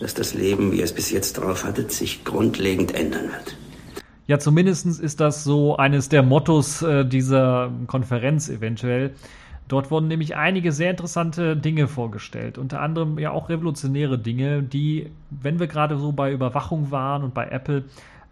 dass 0.00 0.14
das 0.14 0.32
Leben, 0.32 0.72
wie 0.72 0.78
ihr 0.78 0.84
es 0.84 0.94
bis 0.94 1.10
jetzt 1.10 1.34
drauf 1.34 1.64
hattet, 1.64 1.92
sich 1.92 2.24
grundlegend 2.24 2.94
ändern 2.94 3.30
wird. 3.30 3.56
Ja, 4.26 4.38
zumindest 4.38 4.86
ist 4.86 5.20
das 5.20 5.44
so 5.44 5.76
eines 5.76 6.08
der 6.08 6.22
Mottos 6.22 6.82
äh, 6.82 7.04
dieser 7.04 7.70
Konferenz 7.86 8.48
eventuell. 8.48 9.14
Dort 9.68 9.90
wurden 9.90 10.08
nämlich 10.08 10.36
einige 10.36 10.72
sehr 10.72 10.90
interessante 10.90 11.56
Dinge 11.56 11.88
vorgestellt, 11.88 12.56
unter 12.56 12.80
anderem 12.80 13.18
ja 13.18 13.32
auch 13.32 13.48
revolutionäre 13.48 14.18
Dinge, 14.18 14.62
die, 14.62 15.10
wenn 15.30 15.58
wir 15.58 15.66
gerade 15.66 15.98
so 15.98 16.12
bei 16.12 16.32
Überwachung 16.32 16.90
waren 16.92 17.24
und 17.24 17.34
bei 17.34 17.48
Apple, 17.48 17.84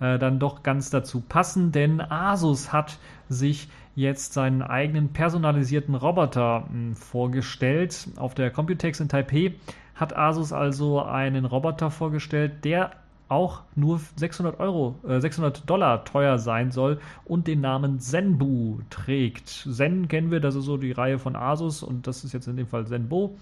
äh, 0.04 0.18
dann 0.18 0.38
doch 0.38 0.62
ganz 0.62 0.90
dazu 0.90 1.20
passen, 1.20 1.72
denn 1.72 2.00
Asus 2.00 2.72
hat 2.72 2.98
sich 3.28 3.68
jetzt 3.96 4.34
seinen 4.34 4.62
eigenen 4.62 5.08
personalisierten 5.08 5.94
Roboter 5.94 6.64
hm, 6.68 6.94
vorgestellt. 6.94 8.08
Auf 8.16 8.34
der 8.34 8.50
Computex 8.50 9.00
in 9.00 9.08
Taipei 9.08 9.54
hat 9.94 10.16
Asus 10.16 10.52
also 10.52 11.02
einen 11.02 11.44
Roboter 11.44 11.90
vorgestellt, 11.90 12.64
der 12.64 12.90
auch 13.28 13.62
nur 13.74 14.00
600 14.16 14.60
Euro, 14.60 14.96
äh, 15.08 15.20
600 15.20 15.68
Dollar 15.68 16.04
teuer 16.04 16.38
sein 16.38 16.70
soll 16.70 17.00
und 17.24 17.46
den 17.46 17.62
Namen 17.62 17.98
Zenbu 17.98 18.80
trägt. 18.90 19.48
Zen 19.48 20.08
kennen 20.08 20.30
wir, 20.30 20.40
das 20.40 20.54
ist 20.54 20.64
so 20.64 20.76
die 20.76 20.92
Reihe 20.92 21.18
von 21.18 21.34
Asus 21.34 21.82
und 21.82 22.06
das 22.06 22.24
ist 22.24 22.34
jetzt 22.34 22.46
in 22.46 22.56
dem 22.56 22.66
Fall 22.66 22.86
Zenbo. 22.86 23.36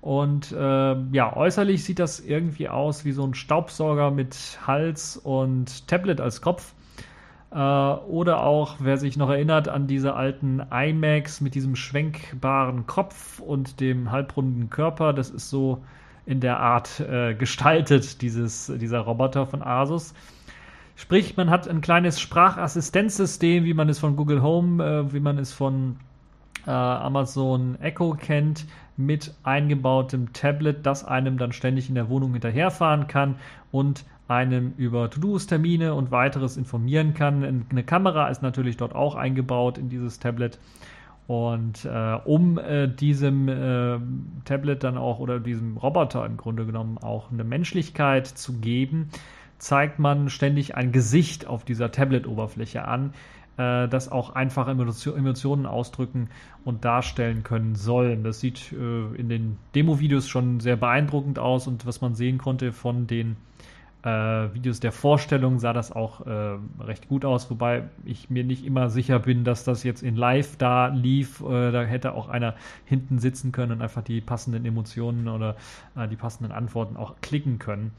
Und 0.00 0.52
äh, 0.52 0.96
ja, 1.12 1.36
äußerlich 1.36 1.84
sieht 1.84 1.98
das 1.98 2.20
irgendwie 2.20 2.68
aus 2.68 3.04
wie 3.04 3.12
so 3.12 3.24
ein 3.26 3.34
Staubsauger 3.34 4.10
mit 4.10 4.58
Hals 4.66 5.16
und 5.16 5.86
Tablet 5.88 6.20
als 6.20 6.40
Kopf. 6.40 6.74
Äh, 7.52 7.56
oder 7.56 8.42
auch, 8.42 8.76
wer 8.78 8.96
sich 8.96 9.16
noch 9.16 9.28
erinnert 9.28 9.68
an 9.68 9.86
diese 9.86 10.14
alten 10.14 10.62
iMacs 10.70 11.40
mit 11.40 11.54
diesem 11.54 11.76
schwenkbaren 11.76 12.86
Kopf 12.86 13.40
und 13.40 13.80
dem 13.80 14.10
halbrunden 14.10 14.70
Körper, 14.70 15.12
das 15.12 15.30
ist 15.30 15.50
so 15.50 15.82
in 16.26 16.40
der 16.40 16.60
Art 16.60 17.00
äh, 17.00 17.34
gestaltet, 17.34 18.22
dieses, 18.22 18.72
dieser 18.80 19.00
Roboter 19.00 19.46
von 19.46 19.62
Asus. 19.62 20.14
Sprich, 20.96 21.36
man 21.36 21.50
hat 21.50 21.66
ein 21.66 21.80
kleines 21.80 22.20
Sprachassistenzsystem, 22.20 23.64
wie 23.64 23.74
man 23.74 23.88
es 23.88 23.98
von 23.98 24.16
Google 24.16 24.42
Home, 24.42 24.84
äh, 24.84 25.12
wie 25.12 25.20
man 25.20 25.38
es 25.38 25.52
von 25.52 25.96
äh, 26.66 26.70
Amazon 26.70 27.80
Echo 27.80 28.12
kennt, 28.12 28.66
mit 28.96 29.34
eingebautem 29.42 30.32
Tablet, 30.32 30.84
das 30.84 31.04
einem 31.04 31.38
dann 31.38 31.52
ständig 31.52 31.88
in 31.88 31.94
der 31.94 32.08
Wohnung 32.08 32.32
hinterherfahren 32.32 33.06
kann 33.06 33.36
und 33.72 34.04
einem 34.28 34.74
über 34.76 35.10
To-Dos, 35.10 35.46
Termine 35.46 35.94
und 35.94 36.10
weiteres 36.10 36.56
informieren 36.56 37.14
kann. 37.14 37.66
Eine 37.70 37.82
Kamera 37.82 38.28
ist 38.28 38.42
natürlich 38.42 38.76
dort 38.76 38.94
auch 38.94 39.16
eingebaut 39.16 39.76
in 39.76 39.88
dieses 39.88 40.20
Tablet. 40.20 40.58
Und 41.26 41.84
äh, 41.84 42.18
um 42.24 42.58
äh, 42.58 42.88
diesem 42.88 43.48
äh, 43.48 43.98
Tablet 44.44 44.84
dann 44.84 44.98
auch 44.98 45.18
oder 45.20 45.40
diesem 45.40 45.76
Roboter 45.76 46.26
im 46.26 46.36
Grunde 46.36 46.66
genommen 46.66 46.98
auch 46.98 47.30
eine 47.30 47.44
Menschlichkeit 47.44 48.26
zu 48.26 48.54
geben, 48.60 49.10
zeigt 49.58 49.98
man 49.98 50.28
ständig 50.28 50.74
ein 50.74 50.90
Gesicht 50.90 51.46
auf 51.46 51.64
dieser 51.64 51.92
Tablet-Oberfläche 51.92 52.84
an, 52.86 53.12
äh, 53.60 53.88
das 53.88 54.10
auch 54.10 54.34
einfache 54.34 54.70
Emotionen 54.70 55.66
ausdrücken 55.66 56.30
und 56.64 56.84
darstellen 56.84 57.42
können 57.42 57.74
sollen. 57.74 58.24
Das 58.24 58.40
sieht 58.40 58.72
äh, 58.72 59.14
in 59.16 59.28
den 59.28 59.58
Demo-Videos 59.74 60.28
schon 60.28 60.60
sehr 60.60 60.76
beeindruckend 60.76 61.38
aus 61.38 61.66
und 61.66 61.84
was 61.86 62.00
man 62.00 62.14
sehen 62.14 62.38
konnte 62.38 62.72
von 62.72 63.06
den 63.06 63.36
äh, 64.02 64.08
Videos 64.54 64.80
der 64.80 64.92
Vorstellung 64.92 65.58
sah 65.58 65.74
das 65.74 65.92
auch 65.92 66.26
äh, 66.26 66.56
recht 66.80 67.08
gut 67.08 67.26
aus, 67.26 67.50
wobei 67.50 67.84
ich 68.06 68.30
mir 68.30 68.44
nicht 68.44 68.64
immer 68.64 68.88
sicher 68.88 69.18
bin, 69.18 69.44
dass 69.44 69.62
das 69.64 69.82
jetzt 69.82 70.02
in 70.02 70.16
Live 70.16 70.56
da 70.56 70.86
lief. 70.86 71.42
Äh, 71.42 71.70
da 71.70 71.82
hätte 71.82 72.14
auch 72.14 72.28
einer 72.30 72.54
hinten 72.86 73.18
sitzen 73.18 73.52
können 73.52 73.72
und 73.72 73.82
einfach 73.82 74.02
die 74.02 74.22
passenden 74.22 74.64
Emotionen 74.64 75.28
oder 75.28 75.56
äh, 75.96 76.08
die 76.08 76.16
passenden 76.16 76.50
Antworten 76.52 76.96
auch 76.96 77.16
klicken 77.20 77.58
können. 77.58 77.92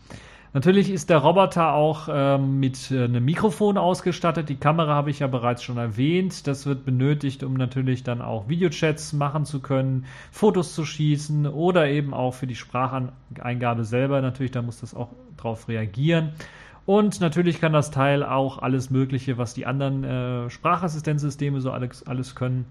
Natürlich 0.53 0.89
ist 0.89 1.09
der 1.09 1.19
Roboter 1.19 1.73
auch 1.73 2.09
ähm, 2.11 2.59
mit 2.59 2.91
äh, 2.91 3.05
einem 3.05 3.23
Mikrofon 3.23 3.77
ausgestattet. 3.77 4.49
Die 4.49 4.57
Kamera 4.57 4.93
habe 4.95 5.09
ich 5.09 5.19
ja 5.19 5.27
bereits 5.27 5.63
schon 5.63 5.77
erwähnt. 5.77 6.45
Das 6.45 6.65
wird 6.65 6.83
benötigt, 6.83 7.43
um 7.43 7.53
natürlich 7.53 8.03
dann 8.03 8.21
auch 8.21 8.49
Videochats 8.49 9.13
machen 9.13 9.45
zu 9.45 9.61
können, 9.61 10.05
Fotos 10.29 10.75
zu 10.75 10.83
schießen 10.83 11.47
oder 11.47 11.87
eben 11.87 12.13
auch 12.13 12.33
für 12.33 12.47
die 12.47 12.55
Spracheingabe 12.55 13.85
selber. 13.85 14.21
Natürlich, 14.21 14.51
da 14.51 14.61
muss 14.61 14.81
das 14.81 14.93
auch 14.93 15.09
drauf 15.37 15.69
reagieren. 15.69 16.33
Und 16.85 17.21
natürlich 17.21 17.61
kann 17.61 17.71
das 17.71 17.91
Teil 17.91 18.21
auch 18.21 18.57
alles 18.57 18.89
Mögliche, 18.89 19.37
was 19.37 19.53
die 19.53 19.65
anderen 19.65 20.03
äh, 20.03 20.49
Sprachassistenzsysteme 20.49 21.61
so 21.61 21.71
alles, 21.71 22.05
alles 22.05 22.35
können 22.35 22.65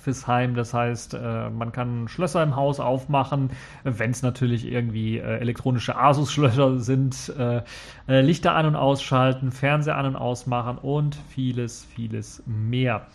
fürs 0.00 0.26
Heim. 0.26 0.54
Das 0.54 0.74
heißt, 0.74 1.14
äh, 1.14 1.50
man 1.50 1.72
kann 1.72 2.08
Schlösser 2.08 2.42
im 2.42 2.56
Haus 2.56 2.80
aufmachen, 2.80 3.50
wenn 3.84 4.10
es 4.10 4.22
natürlich 4.22 4.66
irgendwie 4.66 5.18
äh, 5.18 5.38
elektronische 5.38 5.96
Asus-Schlösser 5.96 6.78
sind, 6.78 7.32
äh, 7.38 7.62
Lichter 8.06 8.54
an 8.54 8.66
und 8.66 8.76
ausschalten, 8.76 9.52
Fernseher 9.52 9.96
an 9.96 10.06
und 10.06 10.16
ausmachen 10.16 10.78
und 10.78 11.14
vieles, 11.14 11.84
vieles 11.84 12.42
mehr. 12.46 13.06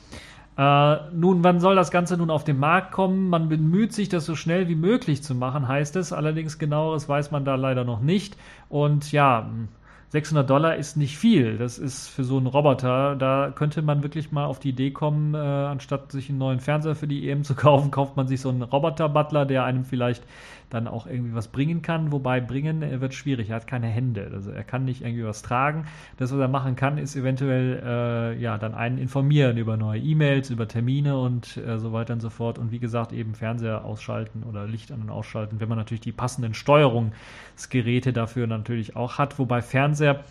Äh, 0.57 0.97
nun, 1.13 1.43
wann 1.43 1.59
soll 1.59 1.75
das 1.75 1.91
Ganze 1.91 2.15
nun 2.17 2.29
auf 2.29 2.45
den 2.45 2.57
Markt 2.57 2.91
kommen? 2.91 3.29
Man 3.29 3.49
bemüht 3.49 3.93
sich, 3.93 4.07
das 4.07 4.25
so 4.25 4.35
schnell 4.35 4.69
wie 4.69 4.75
möglich 4.75 5.21
zu 5.21 5.35
machen, 5.35 5.67
heißt 5.67 5.95
es. 5.97 6.13
Allerdings 6.13 6.57
genaueres 6.59 7.09
weiß 7.09 7.31
man 7.31 7.43
da 7.43 7.55
leider 7.55 7.83
noch 7.83 7.99
nicht. 7.99 8.37
Und 8.69 9.11
ja, 9.11 9.49
600 10.15 10.49
Dollar 10.49 10.77
ist 10.77 10.95
nicht 10.95 11.17
viel. 11.17 11.57
Das 11.57 11.77
ist 11.77 12.07
für 12.07 12.23
so 12.23 12.37
einen 12.37 12.47
Roboter, 12.47 13.17
da 13.17 13.51
könnte 13.53 13.81
man 13.81 14.01
wirklich 14.01 14.31
mal 14.31 14.45
auf 14.45 14.59
die 14.59 14.69
Idee 14.69 14.91
kommen, 14.91 15.33
äh, 15.33 15.37
anstatt 15.37 16.09
sich 16.13 16.29
einen 16.29 16.37
neuen 16.37 16.61
Fernseher 16.61 16.95
für 16.95 17.05
die 17.05 17.29
EM 17.29 17.43
zu 17.43 17.53
kaufen, 17.65 17.91
kauft 17.91 18.15
man 18.15 18.25
sich 18.25 18.39
so 18.39 18.47
einen 18.47 18.61
Roboter-Butler, 18.61 19.45
der 19.45 19.65
einem 19.65 19.83
vielleicht 19.83 20.23
dann 20.75 20.87
auch 20.87 21.07
irgendwie 21.07 21.33
was 21.33 21.47
bringen 21.47 21.81
kann. 21.81 22.11
Wobei 22.11 22.41
bringen 22.41 22.81
wird 23.01 23.13
schwierig, 23.13 23.49
er 23.49 23.55
hat 23.55 23.67
keine 23.67 23.87
Hände. 23.87 24.29
Also 24.33 24.51
er 24.51 24.63
kann 24.63 24.85
nicht 24.85 25.01
irgendwie 25.01 25.25
was 25.25 25.41
tragen. 25.41 25.85
Das, 26.17 26.31
was 26.31 26.39
er 26.39 26.47
machen 26.47 26.75
kann, 26.75 26.97
ist 26.97 27.15
eventuell 27.15 27.81
äh, 27.83 28.41
ja 28.41 28.57
dann 28.57 28.75
einen 28.75 28.97
informieren 28.97 29.57
über 29.57 29.77
neue 29.77 29.99
E-Mails, 29.99 30.49
über 30.49 30.67
Termine 30.67 31.17
und 31.17 31.57
äh, 31.57 31.79
so 31.79 31.93
weiter 31.93 32.13
und 32.13 32.19
so 32.19 32.29
fort. 32.29 32.59
Und 32.59 32.71
wie 32.71 32.79
gesagt, 32.79 33.13
eben 33.13 33.33
Fernseher 33.33 33.85
ausschalten 33.85 34.43
oder 34.43 34.67
Licht 34.67 34.91
an 34.91 35.01
und 35.01 35.09
ausschalten, 35.09 35.59
wenn 35.59 35.69
man 35.69 35.77
natürlich 35.77 36.01
die 36.01 36.11
passenden 36.11 36.53
Steuerungsgeräte 36.53 38.13
dafür 38.13 38.47
natürlich 38.47 38.95
auch 38.95 39.17
hat. 39.17 39.39
Wobei 39.39 39.61
Fernseher 39.61 40.23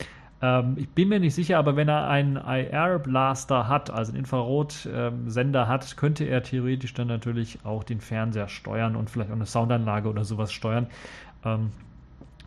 ähm, 0.45 0.75
ich 0.77 0.91
bin 0.91 1.09
mir 1.09 1.21
nicht 1.21 1.35
sicher, 1.35 1.59
aber 1.59 1.75
wenn 1.75 1.89
er 1.89 2.07
einen 2.07 2.37
IR-Blaster 2.37 3.67
hat, 3.67 3.89
also 3.89 4.13
einen 4.13 4.19
Infrarotsender 4.19 5.63
ähm, 5.63 5.69
hat, 5.69 5.97
könnte 5.97 6.25
er 6.25 6.43
theoretisch 6.43 6.93
dann 6.93 7.09
natürlich 7.09 7.61
auch 7.65 7.83
den 7.83 8.03
Fernseher 8.03 8.49
steuern 8.49 8.95
und 8.95 9.09
vielleicht 9.09 9.31
auch 9.31 9.37
eine 9.37 9.47
Soundanlage 9.47 10.07
oder 10.07 10.25
sowas 10.25 10.53
steuern. 10.53 10.89
Ähm, 11.47 11.71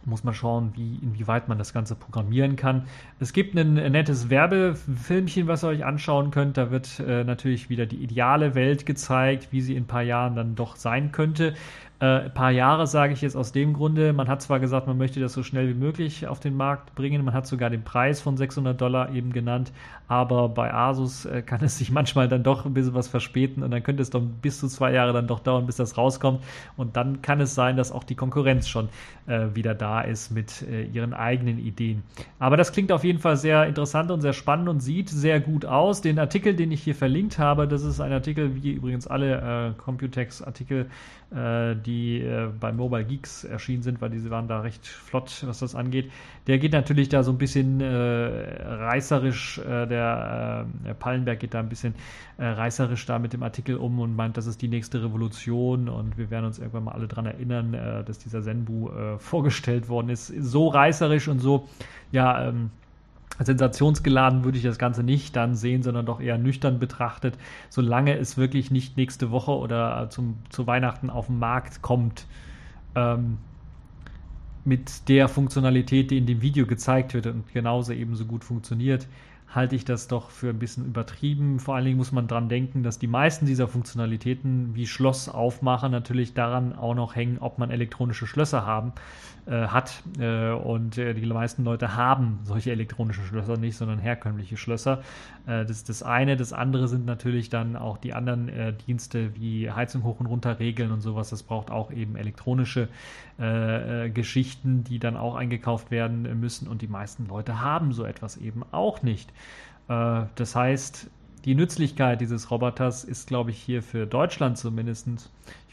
muss 0.05 0.23
man 0.23 0.35
schauen, 0.35 0.71
wie, 0.75 0.99
inwieweit 1.01 1.49
man 1.49 1.57
das 1.57 1.73
Ganze 1.73 1.95
programmieren 1.95 2.55
kann. 2.55 2.83
Es 3.19 3.33
gibt 3.33 3.57
ein, 3.57 3.73
nettes 3.73 4.29
Werbefilmchen, 4.29 5.47
was 5.47 5.63
ihr 5.65 5.69
euch 5.69 5.83
anschauen 5.83 6.31
könnt. 6.31 6.55
Da 6.55 6.71
wird 6.71 6.99
äh, 6.99 7.23
natürlich 7.23 7.69
wieder 7.69 7.87
die 7.87 7.97
ideale 7.97 8.55
Welt 8.55 8.85
gezeigt, 8.85 9.49
wie 9.51 9.59
sie 9.59 9.75
in 9.75 9.83
ein 9.83 9.87
paar 9.87 10.03
Jahren 10.03 10.35
dann 10.35 10.55
doch 10.55 10.77
sein 10.77 11.11
könnte. 11.11 11.55
Äh, 11.99 12.29
paar 12.29 12.51
Jahre 12.51 12.85
sage 12.85 13.13
ich 13.13 13.21
jetzt 13.21 13.35
aus 13.35 13.51
dem 13.51 13.73
Grunde, 13.73 14.13
man 14.13 14.27
hat 14.27 14.43
zwar 14.43 14.59
gesagt, 14.59 14.85
man 14.85 14.99
möchte 14.99 15.19
das 15.19 15.33
so 15.33 15.41
schnell 15.41 15.67
wie 15.67 15.73
möglich 15.73 16.27
auf 16.27 16.39
den 16.39 16.55
Markt 16.55 16.93
bringen, 16.93 17.25
man 17.25 17.33
hat 17.33 17.47
sogar 17.47 17.71
den 17.71 17.83
Preis 17.83 18.21
von 18.21 18.37
600 18.37 18.79
Dollar 18.79 19.11
eben 19.15 19.33
genannt, 19.33 19.71
aber 20.07 20.47
bei 20.49 20.71
Asus 20.71 21.25
äh, 21.25 21.41
kann 21.41 21.63
es 21.63 21.79
sich 21.79 21.89
manchmal 21.97 22.27
dann 22.27 22.43
doch 22.43 22.67
ein 22.67 22.75
bisschen 22.75 22.93
was 22.93 23.07
verspäten 23.07 23.63
und 23.63 23.71
dann 23.71 23.81
könnte 23.81 24.03
es 24.03 24.11
doch 24.11 24.21
bis 24.21 24.59
zu 24.59 24.67
zwei 24.67 24.91
Jahre 24.91 25.11
dann 25.11 25.25
doch 25.25 25.39
dauern, 25.39 25.65
bis 25.65 25.77
das 25.77 25.97
rauskommt 25.97 26.43
und 26.75 26.95
dann 26.95 27.23
kann 27.23 27.41
es 27.41 27.55
sein, 27.55 27.77
dass 27.77 27.91
auch 27.91 28.03
die 28.03 28.13
Konkurrenz 28.13 28.67
schon 28.67 28.89
äh, 29.25 29.47
wieder 29.55 29.73
da 29.73 30.01
ist 30.01 30.29
mit 30.29 30.61
äh, 30.61 30.83
ihren 30.83 31.15
eigenen 31.15 31.57
Ideen. 31.57 32.03
Aber 32.37 32.57
das 32.57 32.73
klingt 32.73 32.91
auf 32.91 33.03
jeden 33.05 33.17
Fall 33.17 33.37
sehr 33.37 33.65
interessant 33.65 34.11
und 34.11 34.21
sehr 34.21 34.33
spannend 34.33 34.69
und 34.69 34.81
sieht 34.81 35.09
sehr 35.09 35.39
gut 35.39 35.65
aus. 35.65 36.01
Den 36.01 36.19
Artikel, 36.19 36.55
den 36.55 36.71
ich 36.71 36.83
hier 36.83 36.93
verlinkt 36.93 37.39
habe, 37.39 37.67
das 37.67 37.81
ist 37.81 37.99
ein 37.99 38.11
Artikel, 38.11 38.61
wie 38.61 38.73
übrigens 38.73 39.07
alle 39.07 39.73
Computex-Artikel, 39.77 40.89
die 41.29 42.21
äh, 42.21 42.47
bei 42.57 42.71
Mobile 42.71 43.03
Geeks 43.03 43.43
erschienen 43.43 43.83
sind, 43.83 43.99
weil 43.99 44.09
diese 44.09 44.29
waren 44.29 44.47
da 44.47 44.61
recht 44.61 44.87
flott, 44.87 45.43
was 45.45 45.59
das 45.59 45.75
angeht. 45.75 46.09
Der 46.47 46.57
geht 46.57 46.71
natürlich 46.71 47.09
da 47.09 47.21
so 47.21 47.31
ein 47.31 47.37
bisschen 47.37 47.81
äh, 47.81 48.63
reißerisch, 48.63 49.57
äh, 49.59 49.87
der, 49.87 50.67
äh, 50.85 50.93
Pallenberg 50.93 51.41
geht 51.41 51.53
da 51.53 51.59
ein 51.59 51.67
bisschen 51.67 51.95
äh, 52.37 52.45
reißerisch 52.45 53.05
da 53.05 53.19
mit 53.19 53.33
dem 53.33 53.43
Artikel 53.43 53.75
um 53.75 53.99
und 53.99 54.15
meint, 54.15 54.37
das 54.37 54.47
ist 54.47 54.61
die 54.61 54.69
nächste 54.69 55.03
Revolution 55.03 55.89
und 55.89 56.17
wir 56.17 56.29
werden 56.29 56.45
uns 56.45 56.59
irgendwann 56.59 56.85
mal 56.85 56.93
alle 56.93 57.09
dran 57.09 57.25
erinnern, 57.25 57.73
dass 58.05 58.19
dieser 58.19 58.41
Zenbu 58.41 58.89
vorgestellt 59.17 59.89
worden 59.89 60.09
ist. 60.09 60.27
So 60.27 60.69
reißerisch 60.69 61.27
und 61.27 61.39
so, 61.39 61.67
ja, 62.11 62.47
ähm, 62.47 62.71
sensationsgeladen 63.45 64.43
würde 64.43 64.57
ich 64.57 64.63
das 64.63 64.79
Ganze 64.79 65.03
nicht 65.03 65.35
dann 65.35 65.55
sehen, 65.55 65.83
sondern 65.83 66.05
doch 66.05 66.19
eher 66.19 66.37
nüchtern 66.37 66.79
betrachtet, 66.79 67.37
solange 67.69 68.17
es 68.17 68.37
wirklich 68.37 68.71
nicht 68.71 68.97
nächste 68.97 69.31
Woche 69.31 69.51
oder 69.51 70.09
zum, 70.09 70.37
zu 70.49 70.67
Weihnachten 70.67 71.09
auf 71.09 71.27
den 71.27 71.39
Markt 71.39 71.81
kommt. 71.81 72.25
Ähm, 72.95 73.37
mit 74.65 75.07
der 75.07 75.29
Funktionalität, 75.29 76.11
die 76.11 76.17
in 76.17 76.25
dem 76.25 76.41
Video 76.41 76.65
gezeigt 76.65 77.13
wird 77.13 77.25
und 77.27 77.53
genauso 77.53 77.93
ebenso 77.93 78.25
gut 78.25 78.43
funktioniert, 78.43 79.07
halte 79.47 79.77
ich 79.77 79.85
das 79.85 80.09
doch 80.09 80.29
für 80.29 80.49
ein 80.49 80.59
bisschen 80.59 80.85
übertrieben. 80.85 81.59
Vor 81.59 81.75
allen 81.75 81.85
Dingen 81.85 81.97
muss 81.97 82.11
man 82.11 82.27
dran 82.27 82.49
denken, 82.49 82.83
dass 82.83 82.99
die 82.99 83.07
meisten 83.07 83.45
dieser 83.45 83.69
Funktionalitäten 83.69 84.75
wie 84.75 84.85
Schloss 84.85 85.29
aufmachen 85.29 85.89
natürlich 85.89 86.33
daran 86.33 86.75
auch 86.75 86.95
noch 86.95 87.15
hängen, 87.15 87.37
ob 87.39 87.59
man 87.59 87.71
elektronische 87.71 88.27
Schlösser 88.27 88.65
haben 88.65 88.91
äh, 89.47 89.67
hat. 89.67 90.03
Äh, 90.19 90.51
und 90.51 90.97
äh, 90.97 91.13
die 91.13 91.25
meisten 91.25 91.63
Leute 91.63 91.95
haben 91.95 92.39
solche 92.43 92.71
elektronischen 92.71 93.23
Schlösser 93.23 93.57
nicht, 93.57 93.77
sondern 93.77 93.97
herkömmliche 93.99 94.57
Schlösser. 94.57 94.99
Äh, 95.45 95.65
das 95.65 95.77
ist 95.77 95.89
das 95.89 96.03
eine. 96.03 96.35
Das 96.35 96.51
andere 96.51 96.89
sind 96.89 97.05
natürlich 97.05 97.49
dann 97.49 97.77
auch 97.77 97.97
die 97.97 98.13
anderen 98.13 98.49
äh, 98.49 98.73
Dienste 98.73 99.35
wie 99.35 99.71
Heizung 99.71 100.03
hoch 100.03 100.19
und 100.19 100.25
runter 100.25 100.59
regeln 100.59 100.91
und 100.91 100.99
sowas. 100.99 101.29
Das 101.29 101.43
braucht 101.43 101.71
auch 101.71 101.91
eben 101.91 102.15
elektronische 102.15 102.89
Geschichten, 103.37 104.83
die 104.83 104.97
dann 104.97 105.15
auch 105.15 105.35
eingekauft 105.35 105.91
werden 105.91 106.39
müssen. 106.39 106.67
Und 106.67 106.81
die 106.81 106.87
meisten 106.87 107.27
Leute 107.27 107.61
haben 107.61 107.93
so 107.93 108.03
etwas 108.03 108.35
eben 108.37 108.63
auch 108.71 109.03
nicht. 109.03 109.31
das 109.87 110.55
heißt, 110.55 111.07
die 111.45 111.55
Nützlichkeit 111.55 112.21
dieses 112.21 112.51
Roboters 112.51 113.03
ist, 113.03 113.27
glaube 113.27 113.51
ich, 113.51 113.57
hier 113.57 113.81
für 113.83 114.05
Deutschland 114.05 114.57
zumindest 114.57 115.07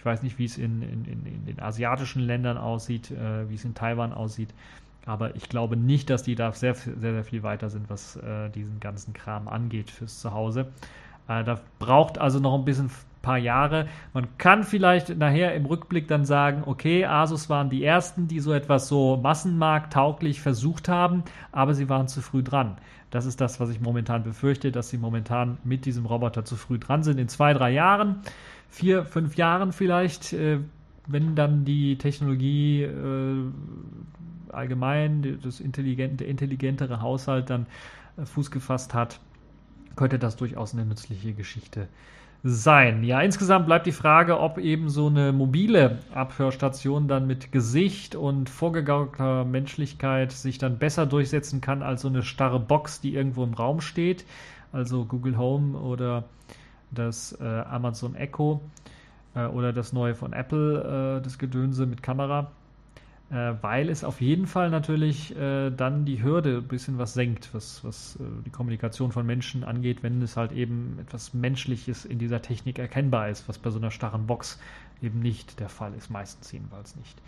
ich 0.05 0.07
weiß 0.07 0.23
nicht, 0.23 0.39
wie 0.39 0.45
es 0.45 0.59
in, 0.59 0.83
in, 0.83 1.07
in, 1.07 1.47
den 1.47 1.61
asiatischen 1.61 2.21
Ländern 2.21 2.59
aussieht, 2.59 3.11
äh, 3.11 3.49
wie 3.49 3.55
es 3.55 3.65
in 3.65 3.73
Taiwan 3.73 4.13
aussieht. 4.13 4.51
Aber 5.07 5.35
ich 5.35 5.49
glaube 5.49 5.79
nicht, 5.79 6.11
dass 6.11 6.23
die 6.23 6.35
da 6.35 6.53
sehr, 6.53 6.75
sehr, 6.75 6.95
sehr 6.99 7.25
viel 7.25 7.43
weiter 7.43 7.71
sind, 7.71 7.89
was 7.89 8.17
äh, 8.17 8.51
diesen 8.51 8.81
ganzen 8.81 9.15
Kram 9.15 9.49
angeht 9.49 9.91
fürs 9.91 10.21
Zuhause. 10.21 10.67
Äh, 11.27 11.43
da 11.45 11.59
braucht 11.79 12.19
also 12.19 12.39
noch 12.39 12.55
ein 12.55 12.67
bisschen 12.67 12.91
paar 13.23 13.39
Jahre. 13.39 13.89
Man 14.13 14.37
kann 14.37 14.63
vielleicht 14.63 15.17
nachher 15.17 15.55
im 15.55 15.65
Rückblick 15.65 16.07
dann 16.07 16.27
sagen, 16.27 16.65
okay, 16.67 17.07
Asus 17.07 17.49
waren 17.49 17.71
die 17.71 17.83
ersten, 17.83 18.29
die 18.29 18.41
so 18.41 18.53
etwas 18.53 18.87
so 18.87 19.17
massenmarkttauglich 19.17 20.43
versucht 20.43 20.91
haben, 20.91 21.25
aber 21.51 21.73
sie 21.73 21.89
waren 21.89 22.09
zu 22.09 22.21
früh 22.21 22.43
dran. 22.43 22.77
Das 23.15 23.27
ist 23.27 23.41
das, 23.41 23.61
was 23.61 23.71
ich 23.71 23.81
momentan 23.81 24.25
befürchte, 24.25 24.73
dass 24.73 24.89
sie 24.89 24.99
momentan 24.99 25.59
mit 25.63 25.85
diesem 25.85 26.05
Roboter 26.05 26.45
zu 26.45 26.57
früh 26.57 26.81
dran 26.81 27.05
sind. 27.05 27.21
In 27.21 27.29
zwei, 27.29 27.53
drei 27.53 27.71
Jahren 27.71 28.17
vier, 28.71 29.05
fünf 29.05 29.37
Jahren 29.37 29.73
vielleicht, 29.73 30.33
äh, 30.33 30.59
wenn 31.07 31.37
dann 31.37 31.65
die 31.65 31.97
Technologie 31.97 32.83
äh, 32.83 33.37
allgemein, 34.49 35.39
das 35.45 35.61
intelligente, 35.61 36.25
intelligentere 36.25 37.03
Haushalt 37.03 37.51
dann 37.51 37.67
äh, 38.17 38.27
Fuß 38.27 38.51
gefasst 38.51 38.95
hat, 38.95 39.21
könnte 39.95 40.19
das 40.19 40.35
durchaus 40.35 40.75
eine 40.75 40.85
nützliche 40.85 41.35
Geschichte 41.35 41.83
sein. 41.83 41.89
Ja, 42.47 43.23
insgesamt 43.23 43.65
bleibt 43.65 43.87
die 43.87 43.93
Frage, 43.93 44.39
ob 44.39 44.59
eben 44.59 44.91
so 44.91 45.07
eine 45.07 45.33
mobile 45.33 46.01
Abhörstation 46.13 47.09
dann 47.09 47.27
mit 47.27 47.53
Gesicht 47.53 48.17
und 48.17 48.51
vorgegaukelter 48.51 49.47
Menschlichkeit 49.47 50.31
sich 50.31 50.59
dann 50.59 50.77
besser 50.77 51.07
durchsetzen 51.07 51.63
kann 51.63 51.83
als 51.83 52.03
so 52.03 52.09
eine 52.09 52.23
starre 52.23 52.61
Box, 52.61 53.01
die 53.01 53.15
irgendwo 53.15 53.45
im 53.45 53.55
Raum 53.55 53.81
steht. 53.81 54.27
Also 54.73 55.07
Google 55.07 55.39
Home 55.39 55.79
oder 55.79 56.25
das 56.91 57.33
äh, 57.41 57.45
Amazon 57.45 58.15
Echo 58.15 58.61
äh, 59.35 59.47
oder 59.47 59.73
das 59.73 59.95
neue 59.95 60.15
von 60.15 60.35
Apple, 60.35 61.21
äh, 61.21 61.23
das 61.23 61.39
Gedönse 61.39 61.87
mit 61.87 62.03
Kamera 62.03 62.51
äh, 63.35 63.55
weil 63.63 63.89
es 63.89 64.05
auf 64.05 64.21
jeden 64.21 64.47
Fall 64.47 64.71
natürlich 64.71 65.37
äh, 65.37 65.71
dann 65.71 66.05
die 66.05 66.23
Hürde 66.23 66.59
ein 66.59 66.69
bisschen 66.69 66.99
was 66.99 67.15
senkt, 67.15 67.53
was, 67.53 67.83
was 67.83 68.17
äh, 68.17 68.23
die 68.47 68.51
Kommunikation 68.51 69.11
von 69.11 69.27
Menschen 69.27 69.65
angeht, 69.65 70.05
wenn 70.05 70.23
es 70.23 70.37
halt 70.37 70.53
eben 70.53 70.99
etwas 71.01 71.35
Menschliches 71.35 72.05
in 72.05 72.21
dieser 72.21 72.43
Technik 72.43 72.79
erkennbar 72.79 73.31
ist, 73.31 73.49
was 73.49 73.59
bei 73.59 73.71
so 73.71 73.79
einer 73.79 73.91
starren 73.91 74.29
Box 74.29 74.61
eben 75.03 75.19
nicht 75.19 75.59
der 75.59 75.69
Fall 75.69 75.93
ist, 75.95 76.11
meistens 76.11 76.53
jedenfalls 76.53 76.95
nicht. 76.95 77.21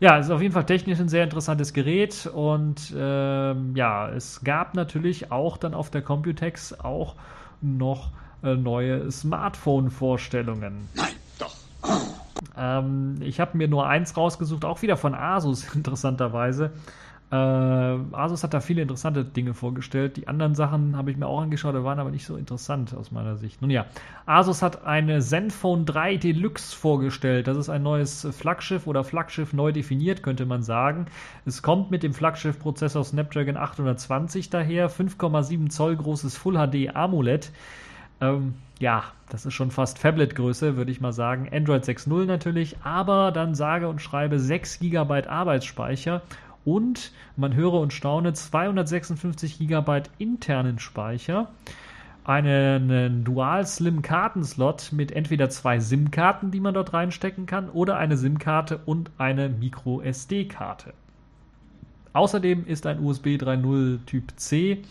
Ja, 0.00 0.18
es 0.18 0.26
ist 0.26 0.32
auf 0.32 0.40
jeden 0.40 0.54
Fall 0.54 0.64
technisch 0.64 0.98
ein 0.98 1.10
sehr 1.10 1.24
interessantes 1.24 1.74
Gerät 1.74 2.26
und 2.26 2.94
ähm, 2.96 3.76
ja, 3.76 4.08
es 4.08 4.42
gab 4.42 4.74
natürlich 4.74 5.30
auch 5.30 5.58
dann 5.58 5.74
auf 5.74 5.90
der 5.90 6.00
Computex 6.00 6.72
auch 6.80 7.16
noch 7.60 8.12
äh, 8.42 8.54
neue 8.54 9.10
Smartphone-Vorstellungen. 9.10 10.88
Nein. 10.94 11.19
Ähm, 12.56 13.16
ich 13.20 13.40
habe 13.40 13.56
mir 13.56 13.68
nur 13.68 13.86
eins 13.86 14.16
rausgesucht, 14.16 14.64
auch 14.64 14.82
wieder 14.82 14.96
von 14.96 15.14
Asus, 15.14 15.64
interessanterweise. 15.74 16.72
Äh, 17.32 17.36
Asus 17.36 18.42
hat 18.42 18.54
da 18.54 18.60
viele 18.60 18.82
interessante 18.82 19.24
Dinge 19.24 19.54
vorgestellt. 19.54 20.16
Die 20.16 20.26
anderen 20.26 20.56
Sachen 20.56 20.96
habe 20.96 21.12
ich 21.12 21.16
mir 21.16 21.26
auch 21.26 21.40
angeschaut, 21.40 21.76
die 21.76 21.84
waren 21.84 22.00
aber 22.00 22.10
nicht 22.10 22.26
so 22.26 22.36
interessant 22.36 22.92
aus 22.92 23.12
meiner 23.12 23.36
Sicht. 23.36 23.60
Nun 23.62 23.70
ja, 23.70 23.86
Asus 24.26 24.62
hat 24.62 24.84
eine 24.84 25.20
Zenfone 25.20 25.84
3 25.84 26.16
Deluxe 26.16 26.74
vorgestellt. 26.74 27.46
Das 27.46 27.56
ist 27.56 27.68
ein 27.68 27.84
neues 27.84 28.26
Flaggschiff 28.32 28.88
oder 28.88 29.04
Flaggschiff 29.04 29.52
neu 29.52 29.70
definiert, 29.70 30.24
könnte 30.24 30.44
man 30.44 30.64
sagen. 30.64 31.06
Es 31.44 31.62
kommt 31.62 31.92
mit 31.92 32.02
dem 32.02 32.14
Flaggschiff-Prozessor 32.14 33.04
Snapdragon 33.04 33.56
820 33.56 34.50
daher, 34.50 34.90
5,7 34.90 35.70
Zoll 35.70 35.96
großes 35.96 36.36
Full 36.36 36.54
HD 36.54 36.96
AMOLED. 36.96 37.52
Ähm, 38.20 38.54
ja, 38.78 39.04
das 39.28 39.46
ist 39.46 39.54
schon 39.54 39.70
fast 39.70 39.98
Phablet-Größe, 39.98 40.76
würde 40.76 40.90
ich 40.90 41.00
mal 41.00 41.12
sagen. 41.12 41.48
Android 41.52 41.84
6.0 41.84 42.24
natürlich, 42.24 42.76
aber 42.82 43.30
dann 43.30 43.54
sage 43.54 43.88
und 43.88 44.00
schreibe 44.00 44.38
6 44.38 44.80
GB 44.80 45.26
Arbeitsspeicher 45.26 46.22
und 46.64 47.12
man 47.36 47.54
höre 47.54 47.74
und 47.74 47.92
staune 47.92 48.32
256 48.32 49.58
GB 49.58 50.02
internen 50.18 50.78
Speicher. 50.78 51.48
Einen, 52.24 52.90
einen 52.90 53.24
Dual-Slim-Kartenslot 53.24 54.92
mit 54.92 55.10
entweder 55.12 55.48
zwei 55.48 55.80
SIM-Karten, 55.80 56.50
die 56.50 56.60
man 56.60 56.74
dort 56.74 56.92
reinstecken 56.92 57.46
kann, 57.46 57.70
oder 57.70 57.96
eine 57.96 58.16
SIM-Karte 58.16 58.80
und 58.84 59.10
eine 59.16 59.48
Micro-SD-Karte. 59.48 60.92
Außerdem 62.12 62.66
ist 62.66 62.86
ein 62.86 63.00
USB 63.00 63.28
3.0 63.36 64.04
Typ 64.04 64.32
C 64.36 64.82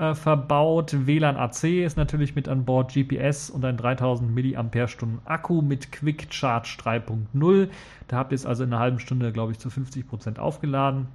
äh, 0.00 0.14
verbaut. 0.14 1.06
WLAN 1.06 1.36
AC 1.36 1.64
ist 1.64 1.96
natürlich 1.96 2.34
mit 2.34 2.48
an 2.48 2.64
Bord, 2.64 2.92
GPS 2.92 3.50
und 3.50 3.64
ein 3.64 3.76
3000 3.76 4.34
mAh 4.34 5.20
Akku 5.26 5.62
mit 5.62 5.92
Quick 5.92 6.28
Charge 6.30 6.78
3.0. 6.82 7.68
Da 8.08 8.16
habt 8.16 8.32
ihr 8.32 8.36
es 8.36 8.46
also 8.46 8.64
in 8.64 8.72
einer 8.72 8.80
halben 8.80 8.98
Stunde, 8.98 9.30
glaube 9.30 9.52
ich, 9.52 9.58
zu 9.58 9.68
50% 9.68 10.38
aufgeladen. 10.38 11.08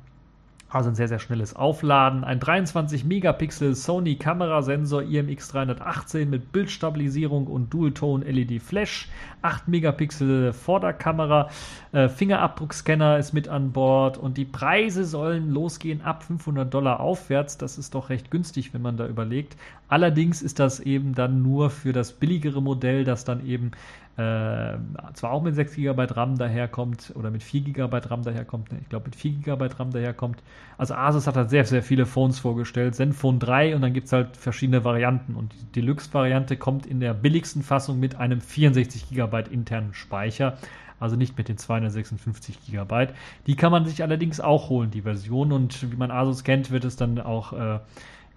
Also 0.67 0.89
ein 0.89 0.95
sehr, 0.95 1.07
sehr 1.07 1.19
schnelles 1.19 1.55
Aufladen. 1.55 2.23
Ein 2.23 2.39
23 2.39 3.05
Megapixel 3.05 3.75
Sony 3.75 4.15
Kamerasensor 4.15 5.03
IMX318 5.03 6.25
mit 6.25 6.51
Bildstabilisierung 6.51 7.47
und 7.47 7.71
Dual-Tone 7.71 8.25
LED 8.25 8.61
Flash. 8.61 9.07
8 9.43 9.67
Megapixel 9.67 10.53
Vorderkamera. 10.53 11.49
Äh, 11.91 12.09
Fingerabdruckscanner 12.09 13.19
ist 13.19 13.31
mit 13.31 13.47
an 13.47 13.73
Bord. 13.73 14.17
Und 14.17 14.37
die 14.37 14.45
Preise 14.45 15.05
sollen 15.05 15.51
losgehen 15.51 16.01
ab 16.01 16.23
500 16.23 16.73
Dollar 16.73 16.99
aufwärts. 16.99 17.59
Das 17.59 17.77
ist 17.77 17.93
doch 17.93 18.09
recht 18.09 18.31
günstig, 18.31 18.73
wenn 18.73 18.81
man 18.81 18.97
da 18.97 19.07
überlegt. 19.07 19.55
Allerdings 19.87 20.41
ist 20.41 20.57
das 20.57 20.79
eben 20.79 21.13
dann 21.13 21.43
nur 21.43 21.69
für 21.69 21.93
das 21.93 22.11
billigere 22.11 22.61
Modell, 22.61 23.03
das 23.03 23.23
dann 23.23 23.45
eben 23.45 23.71
äh, 24.17 24.77
zwar 25.13 25.31
auch 25.31 25.43
mit 25.43 25.55
6 25.55 25.75
GB 25.75 26.05
RAM 26.11 26.37
daherkommt 26.37 27.11
oder 27.15 27.31
mit 27.31 27.43
4 27.43 27.61
GB 27.61 27.97
RAM 27.97 28.23
daherkommt, 28.23 28.71
ne, 28.71 28.79
ich 28.81 28.87
glaube 28.87 29.07
mit 29.07 29.15
4 29.15 29.31
GB 29.41 29.67
RAM 29.77 29.91
daherkommt. 29.91 30.41
Also 30.77 30.93
Asus 30.93 31.27
hat 31.27 31.35
halt 31.35 31.49
sehr, 31.49 31.65
sehr 31.65 31.83
viele 31.83 32.05
Phones 32.05 32.39
vorgestellt, 32.39 32.95
Zenfone 32.95 33.39
3 33.39 33.75
und 33.75 33.81
dann 33.81 33.93
gibt 33.93 34.07
es 34.07 34.13
halt 34.13 34.37
verschiedene 34.37 34.85
Varianten 34.85 35.35
und 35.35 35.53
die 35.53 35.81
Deluxe-Variante 35.81 36.55
kommt 36.55 36.85
in 36.85 37.01
der 37.01 37.13
billigsten 37.13 37.61
Fassung 37.61 37.99
mit 37.99 38.15
einem 38.15 38.39
64 38.39 39.09
GB 39.09 39.43
internen 39.51 39.93
Speicher, 39.93 40.57
also 40.97 41.17
nicht 41.17 41.37
mit 41.37 41.49
den 41.49 41.57
256 41.57 42.71
GB. 42.71 43.07
Die 43.47 43.55
kann 43.57 43.73
man 43.73 43.85
sich 43.85 44.01
allerdings 44.01 44.39
auch 44.39 44.69
holen, 44.69 44.91
die 44.91 45.01
Version 45.01 45.51
und 45.51 45.91
wie 45.91 45.97
man 45.97 46.11
Asus 46.11 46.45
kennt, 46.45 46.71
wird 46.71 46.85
es 46.85 46.95
dann 46.95 47.19
auch 47.19 47.51
äh, 47.51 47.79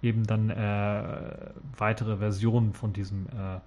eben 0.01 0.25
dann 0.25 0.49
äh, 0.49 1.03
weitere 1.77 2.17
Versionen 2.17 2.73
von 2.73 2.91
diesem 2.91 3.27
äh, 3.27 3.59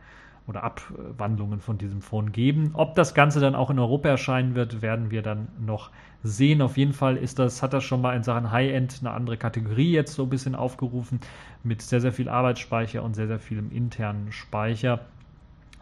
oder 0.46 0.64
Abwandlungen 0.64 1.61
von 1.61 1.78
diesem 1.78 2.02
Phone 2.02 2.33
geben. 2.33 2.70
Ob 2.74 2.94
das 2.94 3.14
Ganze 3.14 3.40
dann 3.40 3.55
auch 3.55 3.70
in 3.70 3.78
Europa 3.78 4.09
erscheinen 4.09 4.55
wird, 4.55 4.83
werden 4.83 5.11
wir 5.11 5.22
dann 5.22 5.48
noch 5.64 5.90
sehen. 6.24 6.62
Auf 6.62 6.76
jeden 6.76 6.92
Fall 6.92 7.16
ist 7.16 7.38
das, 7.38 7.62
hat 7.62 7.72
das 7.72 7.85
schon 7.85 8.00
mal 8.00 8.16
in 8.16 8.22
Sachen 8.22 8.50
High-End 8.50 8.98
eine 9.00 9.12
andere 9.12 9.37
Kategorie 9.37 9.92
jetzt 9.92 10.14
so 10.14 10.24
ein 10.24 10.31
bisschen 10.31 10.55
aufgerufen 10.55 11.20
mit 11.62 11.83
sehr, 11.83 12.00
sehr 12.00 12.12
viel 12.12 12.28
Arbeitsspeicher 12.28 13.02
und 13.02 13.14
sehr, 13.14 13.28
sehr 13.28 13.38
vielem 13.38 13.70
internen 13.70 14.33
Speicher. 14.33 15.00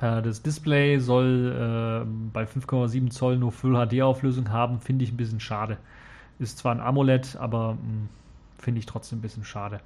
Äh, 0.00 0.22
das 0.22 0.42
Display 0.42 0.98
soll 0.98 2.04
äh, 2.04 2.30
bei 2.32 2.44
5,7 2.44 3.10
Zoll 3.10 3.38
nur 3.38 3.52
Full 3.52 3.74
HD-Auflösung 3.86 4.50
haben, 4.50 4.80
finde 4.80 5.04
ich 5.04 5.12
ein 5.12 5.16
bisschen 5.16 5.40
schade. 5.40 5.78
Ist 6.38 6.58
zwar 6.58 6.74
ein 6.74 6.80
AMOLED, 6.80 7.36
aber 7.36 7.70
hm, 7.72 8.08
finde 8.58 8.78
ich 8.80 8.86
trotzdem 8.86 9.18
ein 9.18 9.22
bisschen 9.22 9.44
schade. 9.44 9.80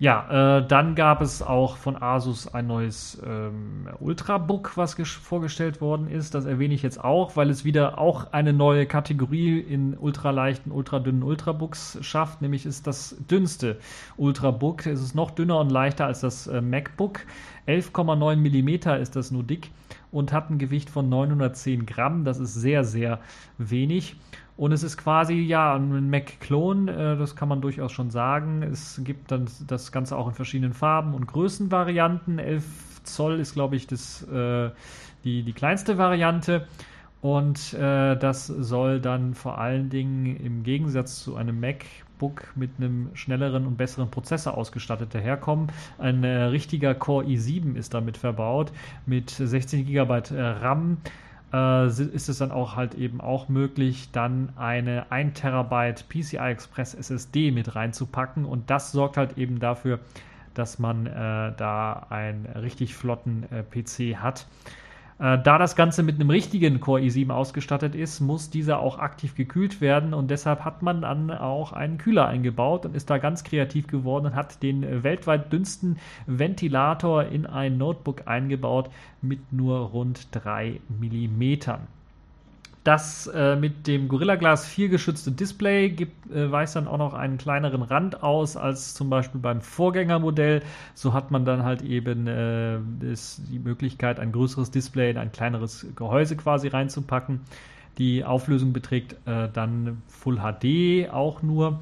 Ja, 0.00 0.58
äh, 0.58 0.66
dann 0.66 0.96
gab 0.96 1.22
es 1.22 1.40
auch 1.40 1.76
von 1.76 2.00
Asus 2.00 2.52
ein 2.52 2.66
neues 2.66 3.22
ähm, 3.24 3.88
Ultrabook, 4.00 4.76
was 4.76 4.94
vorgestellt 4.94 5.80
worden 5.80 6.08
ist. 6.08 6.34
Das 6.34 6.46
erwähne 6.46 6.74
ich 6.74 6.82
jetzt 6.82 7.02
auch, 7.02 7.36
weil 7.36 7.48
es 7.48 7.64
wieder 7.64 7.98
auch 7.98 8.32
eine 8.32 8.52
neue 8.52 8.86
Kategorie 8.86 9.60
in 9.60 9.96
ultraleichten, 9.96 10.72
ultradünnen 10.72 11.22
Ultrabooks 11.22 11.98
schafft. 12.00 12.42
Nämlich 12.42 12.66
ist 12.66 12.88
das 12.88 13.16
dünnste 13.30 13.78
Ultrabook. 14.16 14.86
Es 14.86 15.00
ist 15.00 15.14
noch 15.14 15.30
dünner 15.30 15.60
und 15.60 15.70
leichter 15.70 16.06
als 16.06 16.20
das 16.20 16.48
äh, 16.48 16.60
MacBook. 16.60 17.20
11,9 17.68 18.36
mm 18.36 19.00
ist 19.00 19.14
das 19.14 19.30
nur 19.30 19.44
dick 19.44 19.70
und 20.10 20.32
hat 20.32 20.50
ein 20.50 20.58
Gewicht 20.58 20.90
von 20.90 21.08
910 21.08 21.86
Gramm. 21.86 22.24
Das 22.24 22.38
ist 22.38 22.54
sehr, 22.54 22.84
sehr 22.84 23.20
wenig. 23.58 24.16
Und 24.56 24.70
es 24.72 24.84
ist 24.84 24.96
quasi 24.96 25.34
ja 25.34 25.74
ein 25.74 26.10
Mac-Klon, 26.10 26.88
äh, 26.88 27.16
das 27.16 27.34
kann 27.34 27.48
man 27.48 27.60
durchaus 27.60 27.92
schon 27.92 28.10
sagen. 28.10 28.62
Es 28.62 29.00
gibt 29.02 29.32
dann 29.32 29.46
das 29.66 29.90
Ganze 29.90 30.16
auch 30.16 30.28
in 30.28 30.34
verschiedenen 30.34 30.74
Farben 30.74 31.14
und 31.14 31.26
Größenvarianten. 31.26 32.38
11 32.38 32.64
Zoll 33.02 33.40
ist, 33.40 33.54
glaube 33.54 33.76
ich, 33.76 33.86
das, 33.86 34.22
äh, 34.28 34.70
die, 35.24 35.42
die 35.42 35.52
kleinste 35.52 35.98
Variante. 35.98 36.68
Und 37.20 37.72
äh, 37.72 38.16
das 38.16 38.46
soll 38.46 39.00
dann 39.00 39.34
vor 39.34 39.58
allen 39.58 39.88
Dingen 39.88 40.36
im 40.36 40.62
Gegensatz 40.62 41.24
zu 41.24 41.36
einem 41.36 41.58
MacBook 41.58 42.52
mit 42.54 42.72
einem 42.76 43.10
schnelleren 43.14 43.66
und 43.66 43.76
besseren 43.76 44.10
Prozessor 44.10 44.56
ausgestattet 44.56 45.14
daherkommen. 45.14 45.68
Ein 45.98 46.22
richtiger 46.22 46.94
Core 46.94 47.24
i7 47.24 47.76
ist 47.76 47.94
damit 47.94 48.18
verbaut 48.18 48.72
mit 49.06 49.30
16 49.30 49.86
GB 49.86 50.22
RAM 50.30 50.98
äh, 51.52 51.86
ist 51.86 52.28
es 52.28 52.38
dann 52.38 52.50
auch 52.50 52.76
halt 52.76 52.94
eben 52.94 53.20
auch 53.20 53.48
möglich, 53.48 54.10
dann 54.12 54.50
eine 54.56 55.10
1 55.10 55.40
Terabyte 55.40 56.08
PCI 56.08 56.36
Express 56.36 56.94
SSD 56.94 57.50
mit 57.50 57.74
reinzupacken 57.74 58.44
und 58.44 58.70
das 58.70 58.92
sorgt 58.92 59.16
halt 59.16 59.38
eben 59.38 59.60
dafür, 59.60 60.00
dass 60.54 60.78
man 60.78 61.06
äh, 61.06 61.10
da 61.56 62.06
einen 62.10 62.46
richtig 62.46 62.94
flotten 62.94 63.46
äh, 63.50 63.62
PC 63.62 64.16
hat. 64.16 64.46
Äh, 65.18 65.38
da 65.38 65.58
das 65.58 65.76
Ganze 65.76 66.02
mit 66.02 66.16
einem 66.16 66.30
richtigen 66.30 66.80
Core 66.80 67.02
i7 67.02 67.30
ausgestattet 67.30 67.94
ist, 67.94 68.20
muss 68.20 68.50
dieser 68.50 68.80
auch 68.80 68.98
aktiv 68.98 69.34
gekühlt 69.34 69.80
werden 69.80 70.12
und 70.12 70.30
deshalb 70.30 70.64
hat 70.64 70.82
man 70.82 71.02
dann 71.02 71.30
auch 71.30 71.72
einen 71.72 71.98
Kühler 71.98 72.26
eingebaut 72.26 72.84
und 72.84 72.96
ist 72.96 73.10
da 73.10 73.18
ganz 73.18 73.44
kreativ 73.44 73.86
geworden 73.86 74.26
und 74.26 74.34
hat 74.34 74.62
den 74.62 75.02
weltweit 75.04 75.52
dünnsten 75.52 75.98
Ventilator 76.26 77.24
in 77.24 77.46
ein 77.46 77.78
Notebook 77.78 78.26
eingebaut 78.26 78.90
mit 79.22 79.52
nur 79.52 79.78
rund 79.78 80.28
3 80.32 80.80
Millimetern. 81.00 81.86
Das 82.84 83.26
äh, 83.28 83.56
mit 83.56 83.86
dem 83.86 84.08
Gorilla 84.08 84.36
Glass 84.36 84.66
4 84.66 84.90
geschützte 84.90 85.32
Display 85.32 85.88
gibt, 85.88 86.30
äh, 86.30 86.52
weist 86.52 86.76
dann 86.76 86.86
auch 86.86 86.98
noch 86.98 87.14
einen 87.14 87.38
kleineren 87.38 87.80
Rand 87.80 88.22
aus 88.22 88.58
als 88.58 88.92
zum 88.92 89.08
Beispiel 89.08 89.40
beim 89.40 89.62
Vorgängermodell. 89.62 90.62
So 90.92 91.14
hat 91.14 91.30
man 91.30 91.46
dann 91.46 91.64
halt 91.64 91.80
eben 91.80 92.26
äh, 92.26 92.78
die 93.00 93.58
Möglichkeit, 93.58 94.20
ein 94.20 94.32
größeres 94.32 94.70
Display 94.70 95.10
in 95.10 95.16
ein 95.16 95.32
kleineres 95.32 95.86
Gehäuse 95.96 96.36
quasi 96.36 96.68
reinzupacken. 96.68 97.40
Die 97.96 98.22
Auflösung 98.22 98.74
beträgt 98.74 99.14
äh, 99.26 99.48
dann 99.50 100.02
Full 100.08 100.40
HD 100.40 101.08
auch 101.10 101.42
nur. 101.42 101.80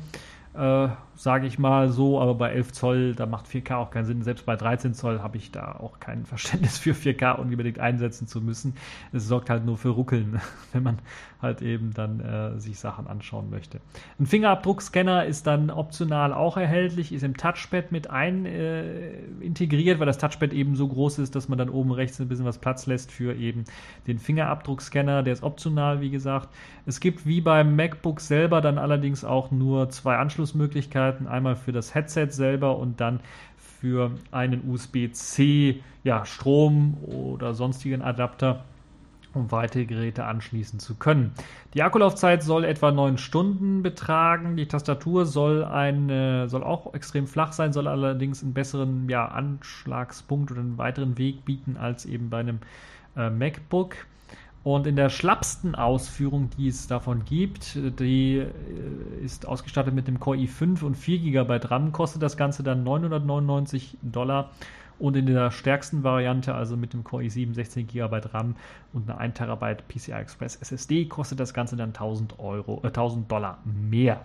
Sage 1.14 1.46
ich 1.46 1.58
mal 1.58 1.90
so, 1.90 2.20
aber 2.20 2.34
bei 2.34 2.52
11 2.52 2.72
Zoll, 2.72 3.14
da 3.14 3.26
macht 3.26 3.46
4K 3.46 3.76
auch 3.76 3.90
keinen 3.90 4.06
Sinn. 4.06 4.22
Selbst 4.22 4.46
bei 4.46 4.56
13 4.56 4.94
Zoll 4.94 5.20
habe 5.20 5.36
ich 5.36 5.52
da 5.52 5.72
auch 5.72 6.00
kein 6.00 6.24
Verständnis 6.26 6.78
für 6.78 6.92
4K 6.92 7.36
unbedingt 7.36 7.78
einsetzen 7.78 8.26
zu 8.26 8.40
müssen. 8.40 8.74
Es 9.12 9.28
sorgt 9.28 9.50
halt 9.50 9.66
nur 9.66 9.76
für 9.76 9.90
Ruckeln, 9.90 10.40
wenn 10.72 10.82
man 10.82 10.98
halt 11.42 11.60
eben 11.60 11.92
dann 11.92 12.20
äh, 12.20 12.58
sich 12.58 12.78
Sachen 12.78 13.06
anschauen 13.08 13.50
möchte. 13.50 13.80
Ein 14.18 14.26
Fingerabdruckscanner 14.26 15.26
ist 15.26 15.46
dann 15.46 15.70
optional 15.70 16.32
auch 16.32 16.56
erhältlich, 16.56 17.12
ist 17.12 17.24
im 17.24 17.36
Touchpad 17.36 17.92
mit 17.92 18.08
ein 18.08 18.46
äh, 18.46 19.10
integriert, 19.40 19.98
weil 19.98 20.06
das 20.06 20.18
Touchpad 20.18 20.52
eben 20.52 20.76
so 20.76 20.88
groß 20.88 21.18
ist, 21.18 21.34
dass 21.34 21.48
man 21.48 21.58
dann 21.58 21.68
oben 21.68 21.90
rechts 21.90 22.20
ein 22.20 22.28
bisschen 22.28 22.46
was 22.46 22.58
Platz 22.58 22.86
lässt 22.86 23.12
für 23.12 23.34
eben 23.34 23.64
den 24.06 24.18
Fingerabdruckscanner. 24.18 25.22
Der 25.22 25.32
ist 25.32 25.42
optional, 25.42 26.00
wie 26.00 26.10
gesagt. 26.10 26.48
Es 26.86 27.00
gibt 27.00 27.26
wie 27.26 27.40
beim 27.40 27.76
MacBook 27.76 28.20
selber 28.20 28.60
dann 28.60 28.78
allerdings 28.78 29.24
auch 29.24 29.50
nur 29.50 29.90
zwei 29.90 30.16
Anschlussmöglichkeiten. 30.16 31.01
Einmal 31.26 31.56
für 31.56 31.72
das 31.72 31.94
Headset 31.94 32.28
selber 32.30 32.78
und 32.78 33.00
dann 33.00 33.20
für 33.56 34.12
einen 34.30 34.68
USB-C 34.70 35.82
ja, 36.04 36.24
Strom 36.24 36.98
oder 37.04 37.54
sonstigen 37.54 38.02
Adapter 38.02 38.64
um 39.34 39.50
weitere 39.50 39.84
Geräte 39.84 40.24
anschließen 40.24 40.78
zu 40.78 40.94
können. 40.94 41.32
Die 41.74 41.82
Akkulaufzeit 41.82 42.42
soll 42.42 42.64
etwa 42.64 42.90
9 42.90 43.18
Stunden 43.18 43.82
betragen. 43.82 44.56
Die 44.56 44.68
Tastatur 44.68 45.26
soll, 45.26 45.64
eine, 45.64 46.48
soll 46.48 46.62
auch 46.62 46.92
extrem 46.94 47.26
flach 47.26 47.52
sein, 47.52 47.72
soll 47.72 47.88
allerdings 47.88 48.42
einen 48.42 48.54
besseren 48.54 49.08
ja, 49.08 49.26
Anschlagspunkt 49.26 50.50
oder 50.50 50.60
einen 50.60 50.78
weiteren 50.78 51.18
Weg 51.18 51.44
bieten 51.44 51.76
als 51.76 52.04
eben 52.04 52.30
bei 52.30 52.40
einem 52.40 52.58
äh, 53.16 53.30
MacBook. 53.30 53.96
Und 54.64 54.86
in 54.86 54.94
der 54.94 55.10
schlappsten 55.10 55.74
Ausführung, 55.74 56.50
die 56.56 56.68
es 56.68 56.86
davon 56.86 57.24
gibt, 57.24 57.76
die 57.98 58.36
äh, 58.38 59.24
ist 59.24 59.46
ausgestattet 59.46 59.92
mit 59.92 60.06
dem 60.06 60.20
Core 60.20 60.36
i5 60.36 60.84
und 60.84 60.96
4 60.96 61.18
GB 61.18 61.60
RAM, 61.64 61.90
kostet 61.90 62.22
das 62.22 62.36
Ganze 62.36 62.62
dann 62.62 62.84
999 62.84 63.98
Dollar. 64.02 64.50
Und 65.00 65.16
in 65.16 65.26
der 65.26 65.50
stärksten 65.50 66.04
Variante, 66.04 66.54
also 66.54 66.76
mit 66.76 66.92
dem 66.92 67.02
Core 67.02 67.24
i7 67.24 67.54
16 67.54 67.88
GB 67.88 68.20
RAM 68.32 68.54
und 68.92 69.10
einer 69.10 69.18
1 69.18 69.34
TB 69.34 69.88
PCI 69.88 70.12
Express 70.12 70.54
SSD, 70.54 71.06
kostet 71.06 71.40
das 71.40 71.54
Ganze 71.54 71.74
dann 71.74 71.88
1000, 71.88 72.38
Euro, 72.38 72.80
äh, 72.84 72.88
1000 72.88 73.30
Dollar 73.30 73.58
mehr. 73.64 74.24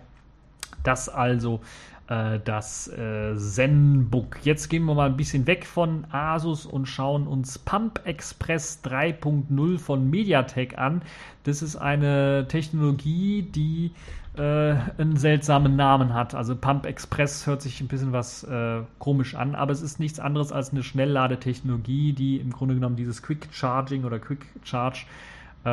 Das 0.84 1.08
also 1.08 1.60
äh, 2.08 2.40
das 2.44 2.88
äh, 2.88 3.36
ZenBook. 3.36 4.38
Jetzt 4.42 4.68
gehen 4.68 4.84
wir 4.84 4.94
mal 4.94 5.10
ein 5.10 5.16
bisschen 5.16 5.46
weg 5.46 5.66
von 5.66 6.06
Asus 6.10 6.66
und 6.66 6.86
schauen 6.86 7.26
uns 7.26 7.58
Pump 7.58 8.00
Express 8.04 8.80
3.0 8.84 9.78
von 9.78 10.10
MediaTek 10.10 10.78
an. 10.78 11.02
Das 11.44 11.62
ist 11.62 11.76
eine 11.76 12.46
Technologie, 12.48 13.42
die 13.42 13.92
äh, 14.36 14.76
einen 14.98 15.16
seltsamen 15.16 15.76
Namen 15.76 16.14
hat. 16.14 16.34
Also 16.34 16.56
Pump 16.56 16.86
Express 16.86 17.46
hört 17.46 17.60
sich 17.62 17.80
ein 17.80 17.88
bisschen 17.88 18.12
was 18.12 18.44
äh, 18.44 18.80
komisch 18.98 19.34
an, 19.34 19.54
aber 19.54 19.72
es 19.72 19.82
ist 19.82 20.00
nichts 20.00 20.20
anderes 20.20 20.52
als 20.52 20.70
eine 20.70 20.82
Schnellladetechnologie, 20.82 22.12
die 22.12 22.36
im 22.36 22.52
Grunde 22.52 22.74
genommen 22.74 22.96
dieses 22.96 23.22
Quick 23.22 23.48
Charging 23.50 24.04
oder 24.04 24.18
Quick 24.18 24.46
Charge 24.62 25.06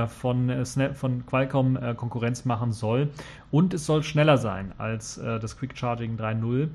von, 0.08 0.50
äh, 0.50 0.94
von 0.94 1.26
Qualcomm 1.26 1.78
äh, 1.78 1.96
Konkurrenz 1.96 2.46
machen 2.46 2.72
soll. 2.72 3.10
Und 3.52 3.74
es 3.74 3.86
soll 3.86 4.04
schneller 4.04 4.38
sein 4.38 4.74
als 4.78 5.18
äh, 5.18 5.40
das 5.40 5.58
Quick 5.58 5.78
Charging 5.78 6.18
3.0. 6.18 6.70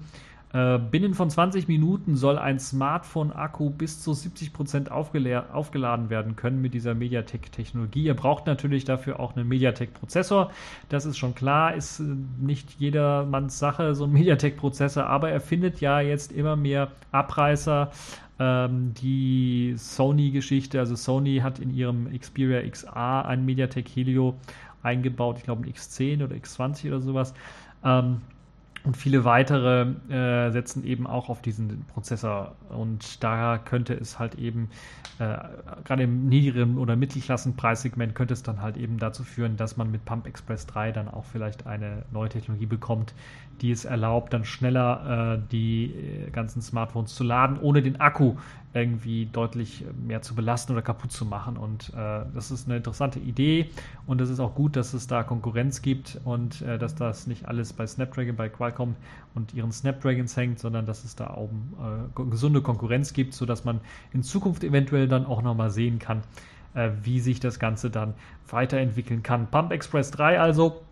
Äh, 0.53 0.79
binnen 0.79 1.15
von 1.15 1.31
20 1.31 1.69
Minuten 1.69 2.17
soll 2.17 2.37
ein 2.37 2.59
Smartphone-Akku 2.59 3.71
bis 3.71 4.03
zu 4.03 4.11
70% 4.11 4.89
aufgeladen 4.91 6.11
werden 6.11 6.35
können 6.35 6.61
mit 6.61 6.75
dieser 6.75 6.95
MediaTek-Technologie. 6.95 8.03
Ihr 8.03 8.15
braucht 8.15 8.47
natürlich 8.47 8.85
dafür 8.85 9.21
auch 9.21 9.37
einen 9.37 9.47
MediaTek-Prozessor. 9.47 10.51
Das 10.89 11.07
ist 11.07 11.19
schon 11.19 11.37
klar, 11.37 11.75
ist 11.75 12.01
äh, 12.01 12.05
nicht 12.41 12.81
jedermanns 12.81 13.61
Sache, 13.61 13.95
so 13.95 14.05
ein 14.05 14.13
MediaTek-Prozessor, 14.13 15.07
aber 15.07 15.31
er 15.31 15.41
findet 15.41 15.81
ja 15.81 16.01
jetzt 16.01 16.33
immer 16.33 16.57
mehr 16.57 16.91
Abreißer. 17.13 17.93
Ähm, 18.41 18.95
die 18.95 19.75
Sony-Geschichte, 19.77 20.79
also 20.79 20.97
Sony 20.97 21.41
hat 21.43 21.59
in 21.59 21.75
ihrem 21.75 22.09
Xperia 22.19 22.67
XA 22.67 23.21
ein 23.21 23.45
MediaTek 23.45 23.87
Helio 23.87 24.35
eingebaut, 24.83 25.37
ich 25.39 25.45
glaube 25.45 25.65
ein 25.65 25.71
X10 25.71 26.25
oder 26.25 26.35
X20 26.35 26.89
oder 26.89 27.01
sowas. 27.03 27.35
Ähm, 27.85 28.23
und 28.83 28.97
viele 28.97 29.25
weitere 29.25 29.83
äh, 30.09 30.51
setzen 30.51 30.85
eben 30.85 31.07
auch 31.07 31.29
auf 31.29 31.43
diesen 31.43 31.85
Prozessor. 31.87 32.57
Und 32.71 33.23
da 33.23 33.59
könnte 33.59 33.93
es 33.93 34.19
halt 34.19 34.37
eben, 34.37 34.71
äh, 35.19 35.37
gerade 35.85 36.05
im 36.05 36.29
niedrigen 36.29 36.79
oder 36.79 36.97
Mittelklassenpreissegment, 36.97 38.15
könnte 38.15 38.33
es 38.33 38.43
dann 38.43 38.63
halt 38.63 38.79
eben 38.79 38.99
dazu 38.99 39.23
führen, 39.23 39.59
dass 39.59 39.77
man 39.77 39.91
mit 39.91 40.07
Pump 40.07 40.27
Express 40.27 40.67
3 40.67 40.93
dann 40.93 41.09
auch 41.09 41.27
vielleicht 41.27 41.67
eine 41.67 42.05
neue 42.11 42.31
Technologie 42.31 42.67
bekommt, 42.67 43.13
die 43.61 43.71
es 43.71 43.85
erlaubt, 43.85 44.33
dann 44.33 44.45
schneller 44.45 45.35
äh, 45.35 45.49
die 45.53 45.95
äh, 45.95 46.31
ganzen 46.31 46.63
Smartphones 46.63 47.15
zu 47.15 47.23
laden, 47.23 47.59
ohne 47.61 47.83
den 47.83 48.01
Akku 48.01 48.37
irgendwie 48.73 49.27
deutlich 49.27 49.85
mehr 50.07 50.23
zu 50.23 50.35
belasten 50.35 50.73
oder 50.73 50.83
kaputt 50.83 51.11
zu 51.11 51.25
machen. 51.25 51.57
Und 51.57 51.91
äh, 51.91 52.23
das 52.33 52.51
ist 52.51 52.69
eine 52.69 52.77
interessante 52.77 53.19
Idee 53.19 53.71
und 54.07 54.21
es 54.21 54.31
ist 54.31 54.39
auch 54.39 54.55
gut, 54.55 54.77
dass 54.77 54.95
es 54.95 55.07
da 55.07 55.25
Konkurrenz 55.25 55.83
gibt 55.83 56.21
und 56.25 56.63
äh, 56.63 56.79
dass 56.79 56.95
das 56.95 57.27
nicht 57.27 57.47
alles 57.47 57.73
bei 57.73 57.87
Snapdragon, 57.87 58.37
bei 58.37 58.49
Qualcomm 58.49 58.95
und 59.35 59.55
ihren 59.55 59.73
Snapdragons 59.73 60.37
hängt, 60.37 60.61
sondern 60.61 60.87
dass 60.87 61.05
es 61.05 61.17
da 61.17 61.29
auch 61.29 61.51
äh, 61.51 62.23
gesunde 62.31 62.63
Konkurrenz 62.63 63.13
gibt, 63.13 63.35
sodass 63.35 63.65
man 63.65 63.81
in 64.13 64.23
Zukunft 64.23 64.63
eventuell 64.63 65.09
dann 65.09 65.27
auch 65.27 65.43
nochmal 65.43 65.71
sehen 65.71 65.99
kann, 65.99 66.23
äh, 66.75 66.91
wie 67.03 67.19
sich 67.19 67.41
das 67.41 67.59
Ganze 67.59 67.91
dann 67.91 68.15
weiterentwickeln 68.49 69.25
kann. 69.25 69.49
Pump 69.51 69.73
Express 69.73 70.13
3 70.13 70.39
also 70.39 70.83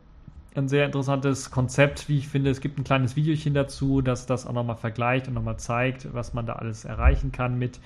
ein 0.58 0.68
sehr 0.68 0.84
interessantes 0.84 1.50
Konzept, 1.50 2.08
wie 2.08 2.18
ich 2.18 2.28
finde. 2.28 2.50
Es 2.50 2.60
gibt 2.60 2.78
ein 2.78 2.84
kleines 2.84 3.16
Videochen 3.16 3.54
dazu, 3.54 4.02
das 4.02 4.26
das 4.26 4.46
auch 4.46 4.52
nochmal 4.52 4.76
vergleicht 4.76 5.28
und 5.28 5.34
nochmal 5.34 5.58
zeigt, 5.58 6.12
was 6.12 6.34
man 6.34 6.46
da 6.46 6.54
alles 6.54 6.84
erreichen 6.84 7.32
kann 7.32 7.58
mit 7.58 7.80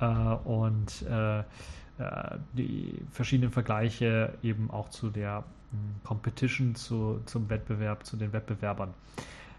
äh, 0.00 0.06
und 0.06 1.04
äh, 1.08 1.40
äh 1.40 1.44
die 2.54 3.02
verschiedenen 3.12 3.52
Vergleiche 3.52 4.34
eben 4.42 4.70
auch 4.70 4.88
zu 4.88 5.10
der 5.10 5.44
hm, 5.70 6.02
Competition, 6.02 6.74
zu, 6.74 7.20
zum 7.26 7.48
Wettbewerb, 7.50 8.04
zu 8.04 8.16
den 8.16 8.32
Wettbewerbern. 8.32 8.94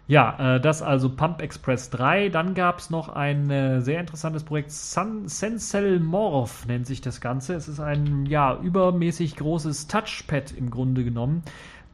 Ja, 0.08 0.56
äh, 0.56 0.60
das 0.60 0.82
also 0.82 1.08
Pump 1.10 1.42
Express 1.42 1.90
3. 1.90 2.28
Dann 2.28 2.54
gab 2.54 2.78
es 2.78 2.90
noch 2.90 3.08
ein 3.08 3.50
äh, 3.50 3.80
sehr 3.80 3.98
interessantes 3.98 4.44
Projekt. 4.44 4.70
Sensel 4.70 5.98
Morph 5.98 6.64
nennt 6.66 6.86
sich 6.86 7.00
das 7.00 7.20
Ganze. 7.20 7.54
Es 7.54 7.66
ist 7.66 7.80
ein 7.80 8.24
ja 8.26 8.56
übermäßig 8.56 9.34
großes 9.34 9.88
Touchpad 9.88 10.52
im 10.52 10.70
Grunde 10.70 11.02
genommen 11.02 11.42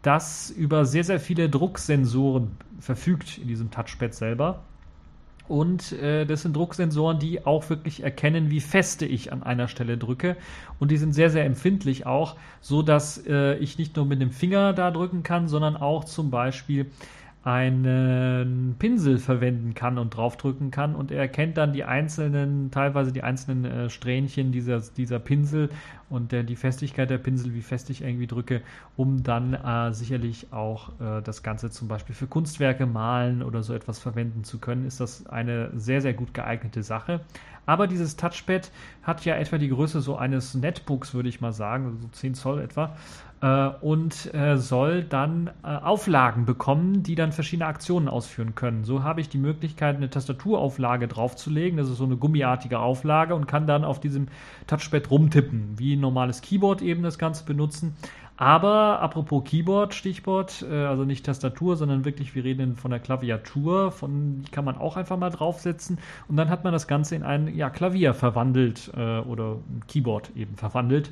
das 0.02 0.50
über 0.50 0.84
sehr, 0.84 1.04
sehr 1.04 1.20
viele 1.20 1.48
Drucksensoren 1.48 2.50
verfügt 2.80 3.38
in 3.38 3.48
diesem 3.48 3.70
Touchpad 3.70 4.14
selber. 4.14 4.60
Und 5.48 5.92
äh, 5.92 6.24
das 6.24 6.42
sind 6.42 6.56
Drucksensoren, 6.56 7.18
die 7.18 7.44
auch 7.44 7.68
wirklich 7.68 8.02
erkennen, 8.02 8.50
wie 8.50 8.60
feste 8.60 9.06
ich 9.06 9.32
an 9.32 9.42
einer 9.42 9.68
Stelle 9.68 9.98
drücke. 9.98 10.36
Und 10.78 10.90
die 10.90 10.96
sind 10.96 11.12
sehr, 11.12 11.30
sehr 11.30 11.44
empfindlich 11.44 12.06
auch, 12.06 12.36
so 12.60 12.82
dass 12.82 13.24
äh, 13.26 13.56
ich 13.56 13.76
nicht 13.76 13.96
nur 13.96 14.06
mit 14.06 14.20
dem 14.20 14.30
Finger 14.30 14.72
da 14.72 14.90
drücken 14.90 15.22
kann, 15.22 15.48
sondern 15.48 15.76
auch 15.76 16.04
zum 16.04 16.30
Beispiel 16.30 16.86
einen 17.44 18.76
Pinsel 18.78 19.18
verwenden 19.18 19.74
kann 19.74 19.98
und 19.98 20.10
draufdrücken 20.16 20.70
kann 20.70 20.94
und 20.94 21.10
er 21.10 21.18
erkennt 21.18 21.56
dann 21.56 21.72
die 21.72 21.82
einzelnen, 21.82 22.70
teilweise 22.70 23.12
die 23.12 23.22
einzelnen 23.22 23.64
äh, 23.64 23.90
Strähnchen 23.90 24.52
dieser, 24.52 24.80
dieser 24.80 25.18
Pinsel 25.18 25.68
und 26.08 26.30
der, 26.30 26.44
die 26.44 26.54
Festigkeit 26.54 27.10
der 27.10 27.18
Pinsel, 27.18 27.52
wie 27.54 27.62
fest 27.62 27.90
ich 27.90 28.02
irgendwie 28.02 28.28
drücke, 28.28 28.62
um 28.96 29.24
dann 29.24 29.54
äh, 29.54 29.92
sicherlich 29.92 30.52
auch 30.52 30.90
äh, 31.00 31.20
das 31.22 31.42
Ganze 31.42 31.70
zum 31.70 31.88
Beispiel 31.88 32.14
für 32.14 32.28
Kunstwerke 32.28 32.86
malen 32.86 33.42
oder 33.42 33.64
so 33.64 33.74
etwas 33.74 33.98
verwenden 33.98 34.44
zu 34.44 34.58
können, 34.58 34.86
ist 34.86 35.00
das 35.00 35.26
eine 35.26 35.70
sehr, 35.74 36.00
sehr 36.00 36.14
gut 36.14 36.34
geeignete 36.34 36.84
Sache. 36.84 37.22
Aber 37.66 37.86
dieses 37.86 38.16
Touchpad 38.16 38.70
hat 39.02 39.24
ja 39.24 39.36
etwa 39.36 39.58
die 39.58 39.68
Größe 39.68 40.00
so 40.00 40.16
eines 40.16 40.54
Netbooks, 40.54 41.14
würde 41.14 41.28
ich 41.28 41.40
mal 41.40 41.52
sagen, 41.52 41.98
so 42.00 42.08
10 42.08 42.34
Zoll 42.34 42.60
etwa 42.60 42.96
äh, 43.42 43.70
und 43.80 44.32
äh, 44.34 44.56
soll 44.56 45.02
dann 45.02 45.50
äh, 45.62 45.66
Auflagen 45.66 46.46
bekommen, 46.46 47.02
die 47.02 47.14
dann 47.14 47.32
verschiedene 47.32 47.66
Aktionen 47.66 48.08
ausführen 48.08 48.54
können. 48.54 48.84
So 48.84 49.02
habe 49.02 49.20
ich 49.20 49.28
die 49.28 49.38
Möglichkeit, 49.38 49.96
eine 49.96 50.08
Tastaturauflage 50.08 51.08
draufzulegen. 51.08 51.76
Das 51.76 51.88
ist 51.88 51.98
so 51.98 52.04
eine 52.04 52.16
gummiartige 52.16 52.78
Auflage 52.78 53.34
und 53.34 53.46
kann 53.46 53.66
dann 53.66 53.84
auf 53.84 54.00
diesem 54.00 54.28
Touchpad 54.68 55.10
rumtippen, 55.10 55.74
wie 55.76 55.96
ein 55.96 56.00
normales 56.00 56.40
Keyboard 56.40 56.82
eben 56.82 57.02
das 57.02 57.18
Ganze 57.18 57.44
benutzen. 57.44 57.96
Aber 58.36 59.00
apropos 59.00 59.44
Keyboard, 59.44 59.94
Stichwort, 59.94 60.64
äh, 60.68 60.74
also 60.74 61.04
nicht 61.04 61.26
Tastatur, 61.26 61.76
sondern 61.76 62.04
wirklich, 62.04 62.34
wir 62.34 62.44
reden 62.44 62.76
von 62.76 62.90
der 62.90 63.00
Klaviatur, 63.00 63.92
von 63.92 64.42
die 64.42 64.50
kann 64.50 64.64
man 64.64 64.76
auch 64.76 64.96
einfach 64.96 65.18
mal 65.18 65.30
draufsetzen 65.30 65.98
und 66.28 66.36
dann 66.36 66.48
hat 66.48 66.64
man 66.64 66.72
das 66.72 66.88
Ganze 66.88 67.14
in 67.14 67.22
ein 67.22 67.54
ja, 67.54 67.70
Klavier 67.70 68.14
verwandelt 68.14 68.90
äh, 68.96 69.18
oder 69.20 69.56
ein 69.70 69.82
Keyboard 69.86 70.30
eben 70.34 70.56
verwandelt. 70.56 71.10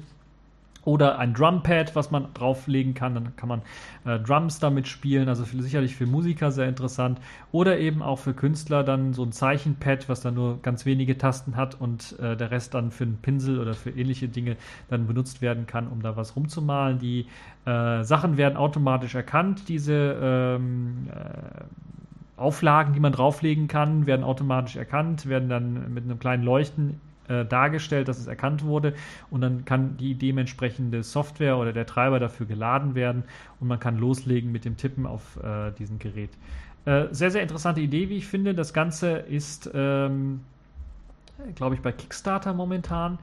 Oder 0.84 1.18
ein 1.18 1.34
Drumpad, 1.34 1.94
was 1.94 2.10
man 2.10 2.32
drauflegen 2.32 2.94
kann, 2.94 3.14
dann 3.14 3.36
kann 3.36 3.48
man 3.48 3.62
äh, 4.06 4.18
Drums 4.18 4.60
damit 4.60 4.88
spielen, 4.88 5.28
also 5.28 5.44
für, 5.44 5.62
sicherlich 5.62 5.94
für 5.94 6.06
Musiker 6.06 6.50
sehr 6.52 6.68
interessant. 6.68 7.20
Oder 7.52 7.78
eben 7.78 8.02
auch 8.02 8.18
für 8.18 8.32
Künstler 8.32 8.82
dann 8.82 9.12
so 9.12 9.22
ein 9.22 9.32
Zeichenpad, 9.32 10.08
was 10.08 10.22
dann 10.22 10.34
nur 10.34 10.62
ganz 10.62 10.86
wenige 10.86 11.18
Tasten 11.18 11.56
hat 11.56 11.78
und 11.78 12.18
äh, 12.18 12.36
der 12.36 12.50
Rest 12.50 12.72
dann 12.74 12.90
für 12.90 13.04
einen 13.04 13.18
Pinsel 13.18 13.60
oder 13.60 13.74
für 13.74 13.90
ähnliche 13.90 14.28
Dinge 14.28 14.56
dann 14.88 15.06
benutzt 15.06 15.42
werden 15.42 15.66
kann, 15.66 15.86
um 15.86 16.00
da 16.02 16.16
was 16.16 16.34
rumzumalen. 16.34 16.98
Die 16.98 17.26
äh, 17.66 18.02
Sachen 18.02 18.38
werden 18.38 18.56
automatisch 18.56 19.14
erkannt, 19.14 19.68
diese 19.68 20.16
ähm, 20.22 21.08
äh, 21.10 21.64
Auflagen, 22.40 22.94
die 22.94 23.00
man 23.00 23.12
drauflegen 23.12 23.68
kann, 23.68 24.06
werden 24.06 24.24
automatisch 24.24 24.76
erkannt, 24.76 25.26
werden 25.26 25.50
dann 25.50 25.92
mit 25.92 26.04
einem 26.04 26.18
kleinen 26.18 26.42
Leuchten 26.42 26.98
äh, 27.30 27.46
dargestellt, 27.46 28.08
dass 28.08 28.18
es 28.18 28.26
erkannt 28.26 28.64
wurde 28.64 28.94
und 29.30 29.40
dann 29.40 29.64
kann 29.64 29.96
die 29.96 30.14
dementsprechende 30.14 31.02
Software 31.02 31.56
oder 31.56 31.72
der 31.72 31.86
Treiber 31.86 32.18
dafür 32.18 32.46
geladen 32.46 32.94
werden 32.94 33.24
und 33.60 33.68
man 33.68 33.78
kann 33.78 33.96
loslegen 33.96 34.50
mit 34.52 34.64
dem 34.64 34.76
Tippen 34.76 35.06
auf 35.06 35.38
äh, 35.42 35.70
diesem 35.78 35.98
Gerät. 35.98 36.30
Äh, 36.84 37.06
sehr, 37.12 37.30
sehr 37.30 37.42
interessante 37.42 37.80
Idee, 37.80 38.08
wie 38.08 38.16
ich 38.16 38.26
finde. 38.26 38.54
Das 38.54 38.72
Ganze 38.72 39.12
ist, 39.12 39.70
ähm, 39.74 40.40
glaube 41.54 41.76
ich, 41.76 41.82
bei 41.82 41.92
Kickstarter 41.92 42.52
momentan 42.52 43.18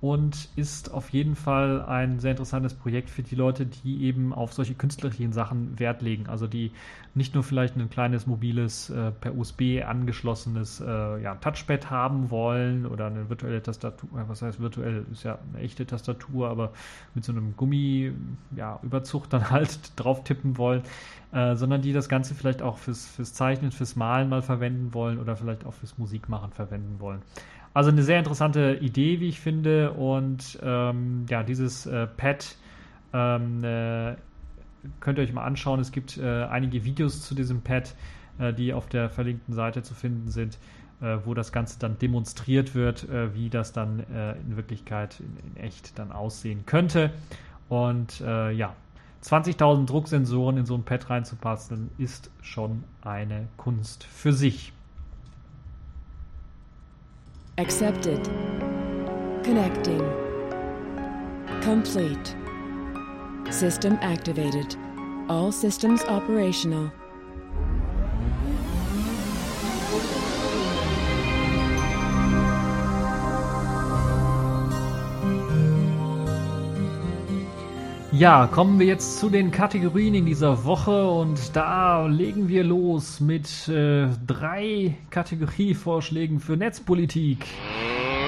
und 0.00 0.48
ist 0.56 0.90
auf 0.92 1.10
jeden 1.10 1.36
Fall 1.36 1.82
ein 1.82 2.20
sehr 2.20 2.30
interessantes 2.30 2.72
Projekt 2.72 3.10
für 3.10 3.22
die 3.22 3.34
Leute, 3.34 3.66
die 3.66 4.04
eben 4.04 4.32
auf 4.32 4.54
solche 4.54 4.74
künstlerischen 4.74 5.32
Sachen 5.32 5.78
Wert 5.78 6.00
legen. 6.00 6.26
Also 6.26 6.46
die 6.46 6.72
nicht 7.14 7.34
nur 7.34 7.42
vielleicht 7.42 7.76
ein 7.76 7.90
kleines 7.90 8.26
mobiles 8.26 8.88
äh, 8.88 9.10
per 9.10 9.36
USB 9.36 9.82
angeschlossenes 9.84 10.80
äh, 10.80 11.22
ja, 11.22 11.34
Touchpad 11.34 11.90
haben 11.90 12.30
wollen 12.30 12.86
oder 12.86 13.08
eine 13.08 13.28
virtuelle 13.28 13.62
Tastatur, 13.62 14.08
äh, 14.18 14.22
was 14.26 14.40
heißt 14.40 14.60
virtuell, 14.60 15.04
ist 15.12 15.24
ja 15.24 15.38
eine 15.52 15.62
echte 15.62 15.84
Tastatur, 15.86 16.48
aber 16.48 16.72
mit 17.14 17.24
so 17.24 17.32
einem 17.32 17.54
Gummi, 17.56 18.12
ja, 18.56 18.80
dann 19.28 19.50
halt 19.50 19.78
drauf 19.96 20.24
tippen 20.24 20.56
wollen, 20.56 20.82
äh, 21.32 21.56
sondern 21.56 21.82
die 21.82 21.92
das 21.92 22.08
Ganze 22.08 22.34
vielleicht 22.34 22.62
auch 22.62 22.78
fürs, 22.78 23.06
fürs 23.06 23.34
Zeichnen, 23.34 23.70
fürs 23.70 23.96
Malen 23.96 24.30
mal 24.30 24.40
verwenden 24.40 24.94
wollen 24.94 25.18
oder 25.18 25.36
vielleicht 25.36 25.66
auch 25.66 25.74
fürs 25.74 25.98
Musikmachen 25.98 26.52
verwenden 26.52 27.00
wollen. 27.00 27.20
Also 27.72 27.90
eine 27.90 28.02
sehr 28.02 28.18
interessante 28.18 28.78
Idee, 28.80 29.20
wie 29.20 29.28
ich 29.28 29.40
finde. 29.40 29.92
Und 29.92 30.58
ähm, 30.62 31.26
ja, 31.28 31.42
dieses 31.42 31.86
äh, 31.86 32.06
Pad 32.06 32.56
ähm, 33.12 33.62
äh, 33.62 34.16
könnt 35.00 35.18
ihr 35.18 35.24
euch 35.24 35.32
mal 35.32 35.44
anschauen. 35.44 35.80
Es 35.80 35.92
gibt 35.92 36.18
äh, 36.18 36.44
einige 36.44 36.84
Videos 36.84 37.22
zu 37.22 37.34
diesem 37.34 37.62
Pad, 37.62 37.94
äh, 38.38 38.52
die 38.52 38.72
auf 38.72 38.88
der 38.88 39.10
verlinkten 39.10 39.54
Seite 39.54 39.82
zu 39.82 39.94
finden 39.94 40.30
sind, 40.30 40.58
äh, 41.00 41.18
wo 41.24 41.34
das 41.34 41.52
Ganze 41.52 41.78
dann 41.78 41.98
demonstriert 41.98 42.74
wird, 42.74 43.08
äh, 43.08 43.34
wie 43.34 43.50
das 43.50 43.72
dann 43.72 44.00
in 44.46 44.56
Wirklichkeit 44.56 45.20
in, 45.20 45.36
in, 45.54 45.56
echt 45.56 45.98
dann 45.98 46.12
aussehen 46.12 46.66
könnte. 46.66 47.12
Und 47.68 48.18
ja, 48.18 48.74
20.000 49.22 49.86
Drucksensoren 49.86 50.56
in 50.56 50.66
so 50.66 50.74
ein 50.74 50.82
Pad 50.82 51.08
reinzupassen, 51.08 51.90
ist 51.98 52.32
schon 52.42 52.82
eine 53.00 53.46
Kunst 53.56 54.02
für 54.02 54.32
sich. 54.32 54.72
Accepted. 57.60 58.24
Connecting. 59.44 60.00
Complete. 61.60 62.34
System 63.50 63.98
activated. 64.00 64.76
All 65.28 65.52
systems 65.52 66.02
operational. 66.04 66.90
Ja, 78.20 78.46
kommen 78.46 78.78
wir 78.78 78.84
jetzt 78.84 79.18
zu 79.18 79.30
den 79.30 79.50
Kategorien 79.50 80.14
in 80.14 80.26
dieser 80.26 80.66
Woche 80.66 81.08
und 81.08 81.56
da 81.56 82.04
legen 82.04 82.50
wir 82.50 82.64
los 82.64 83.18
mit 83.18 83.66
äh, 83.66 84.08
drei 84.26 84.94
Kategorievorschlägen 85.08 86.38
für 86.38 86.54
Netzpolitik. 86.54 87.46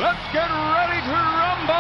Let's 0.01 0.17
get 0.33 0.49
ready 0.49 1.03
to 1.05 1.13
rumble! 1.13 1.75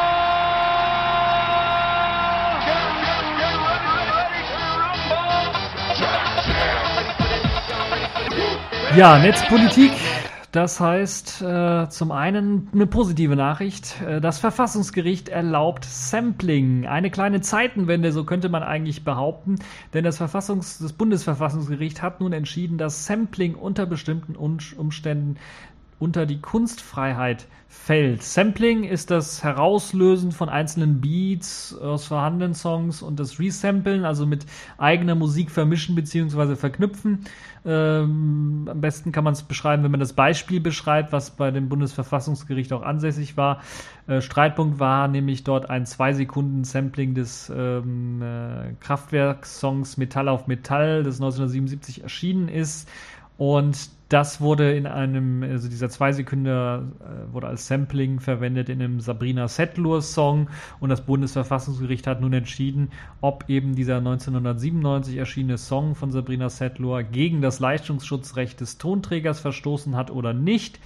Ja, 8.94 9.18
Netzpolitik 9.20 9.92
das 10.52 10.80
heißt 10.80 11.40
äh, 11.40 11.88
zum 11.88 12.12
einen 12.12 12.68
eine 12.74 12.86
positive 12.86 13.36
Nachricht. 13.36 14.00
Äh, 14.02 14.20
das 14.20 14.38
Verfassungsgericht 14.38 15.30
erlaubt 15.30 15.86
Sampling. 15.86 16.86
Eine 16.86 17.10
kleine 17.10 17.40
Zeitenwende, 17.40 18.12
so 18.12 18.24
könnte 18.24 18.50
man 18.50 18.62
eigentlich 18.62 19.02
behaupten. 19.02 19.56
Denn 19.94 20.04
das, 20.04 20.20
Verfassungs-, 20.20 20.82
das 20.82 20.92
Bundesverfassungsgericht 20.92 22.02
hat 22.02 22.20
nun 22.20 22.34
entschieden, 22.34 22.76
dass 22.76 23.06
Sampling 23.06 23.54
unter 23.54 23.86
bestimmten 23.86 24.36
Umständen 24.36 25.38
unter 26.02 26.26
die 26.26 26.40
Kunstfreiheit 26.40 27.46
fällt. 27.68 28.24
Sampling 28.24 28.82
ist 28.82 29.12
das 29.12 29.44
Herauslösen 29.44 30.32
von 30.32 30.48
einzelnen 30.48 31.00
Beats 31.00 31.74
aus 31.74 32.06
vorhandenen 32.06 32.54
Songs 32.54 33.02
und 33.02 33.20
das 33.20 33.38
Resamplen, 33.38 34.04
also 34.04 34.26
mit 34.26 34.44
eigener 34.78 35.14
Musik 35.14 35.50
vermischen 35.50 35.94
bzw. 35.94 36.56
verknüpfen. 36.56 37.24
Ähm, 37.64 38.66
am 38.68 38.80
besten 38.80 39.12
kann 39.12 39.22
man 39.22 39.34
es 39.34 39.42
beschreiben, 39.44 39.84
wenn 39.84 39.90
man 39.92 40.00
das 40.00 40.14
Beispiel 40.14 40.60
beschreibt, 40.60 41.12
was 41.12 41.30
bei 41.30 41.50
dem 41.50 41.68
Bundesverfassungsgericht 41.68 42.72
auch 42.72 42.82
ansässig 42.82 43.36
war. 43.36 43.62
Äh, 44.08 44.20
Streitpunkt 44.20 44.80
war 44.80 45.06
nämlich 45.06 45.44
dort 45.44 45.70
ein 45.70 45.86
zwei 45.86 46.12
Sekunden 46.12 46.64
Sampling 46.64 47.14
des 47.14 47.52
ähm, 47.54 48.20
äh, 48.20 48.72
Kraftwerkssongs 48.80 49.96
Metall 49.96 50.28
auf 50.28 50.48
Metall, 50.48 51.04
das 51.04 51.16
1977 51.16 52.02
erschienen 52.02 52.48
ist. 52.48 52.88
Und 53.38 53.90
das 54.12 54.42
wurde 54.42 54.76
in 54.76 54.86
einem, 54.86 55.42
also 55.42 55.68
dieser 55.68 55.88
zwei 55.88 56.12
Sekunden 56.12 56.46
äh, 56.46 57.32
wurde 57.32 57.46
als 57.46 57.66
Sampling 57.66 58.20
verwendet 58.20 58.68
in 58.68 58.82
einem 58.82 59.00
Sabrina 59.00 59.48
Settler 59.48 60.02
Song 60.02 60.50
und 60.80 60.90
das 60.90 61.00
Bundesverfassungsgericht 61.00 62.06
hat 62.06 62.20
nun 62.20 62.34
entschieden, 62.34 62.90
ob 63.22 63.48
eben 63.48 63.74
dieser 63.74 63.96
1997 63.96 65.16
erschienene 65.16 65.56
Song 65.56 65.94
von 65.94 66.10
Sabrina 66.10 66.50
Settler 66.50 67.02
gegen 67.02 67.40
das 67.40 67.58
Leistungsschutzrecht 67.58 68.60
des 68.60 68.76
Tonträgers 68.76 69.40
verstoßen 69.40 69.96
hat 69.96 70.10
oder 70.10 70.34
nicht. 70.34 70.78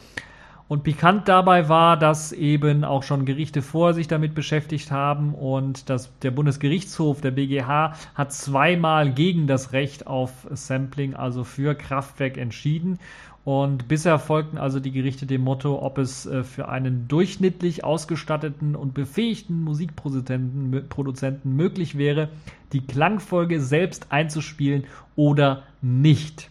Und 0.68 0.82
pikant 0.82 1.28
dabei 1.28 1.68
war, 1.68 1.96
dass 1.96 2.32
eben 2.32 2.82
auch 2.82 3.04
schon 3.04 3.24
Gerichte 3.24 3.62
vor 3.62 3.94
sich 3.94 4.08
damit 4.08 4.34
beschäftigt 4.34 4.90
haben 4.90 5.32
und 5.32 5.88
dass 5.88 6.10
der 6.18 6.32
Bundesgerichtshof, 6.32 7.20
der 7.20 7.30
BGH, 7.30 7.94
hat 8.16 8.32
zweimal 8.32 9.12
gegen 9.12 9.46
das 9.46 9.72
Recht 9.72 10.08
auf 10.08 10.48
Sampling, 10.50 11.14
also 11.14 11.44
für 11.44 11.76
Kraftwerk 11.76 12.36
entschieden. 12.36 12.98
Und 13.44 13.86
bisher 13.86 14.18
folgten 14.18 14.58
also 14.58 14.80
die 14.80 14.90
Gerichte 14.90 15.24
dem 15.24 15.42
Motto, 15.42 15.80
ob 15.80 15.98
es 15.98 16.26
äh, 16.26 16.42
für 16.42 16.68
einen 16.68 17.06
durchschnittlich 17.06 17.84
ausgestatteten 17.84 18.74
und 18.74 18.92
befähigten 18.92 19.62
Musikproduzenten 19.62 20.88
Produzenten 20.88 21.54
möglich 21.54 21.96
wäre, 21.96 22.28
die 22.72 22.84
Klangfolge 22.84 23.60
selbst 23.60 24.10
einzuspielen 24.10 24.82
oder 25.14 25.62
nicht. 25.80 26.50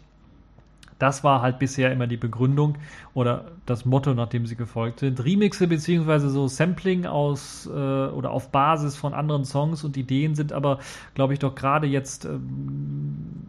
Das 1.00 1.24
war 1.24 1.42
halt 1.42 1.60
bisher 1.60 1.92
immer 1.92 2.08
die 2.08 2.18
Begründung 2.18 2.78
oder 3.14 3.52
das 3.66 3.86
Motto, 3.86 4.14
nach 4.14 4.30
dem 4.30 4.46
sie 4.46 4.56
gefolgt 4.56 5.02
sind. 5.02 5.24
Remixe 5.24 5.68
beziehungsweise 5.68 6.30
so 6.30 6.48
Sampling 6.48 7.06
aus 7.06 7.68
äh, 7.68 7.70
oder 7.70 8.32
auf 8.32 8.50
Basis 8.52 8.96
von 8.96 9.14
anderen 9.14 9.44
Songs 9.44 9.84
und 9.84 9.98
Ideen 9.98 10.36
sind 10.36 10.54
aber, 10.54 10.80
glaube 11.14 11.34
ich, 11.34 11.40
doch 11.40 11.54
gerade 11.54 11.88
jetzt 11.88 12.26
ähm, 12.26 13.46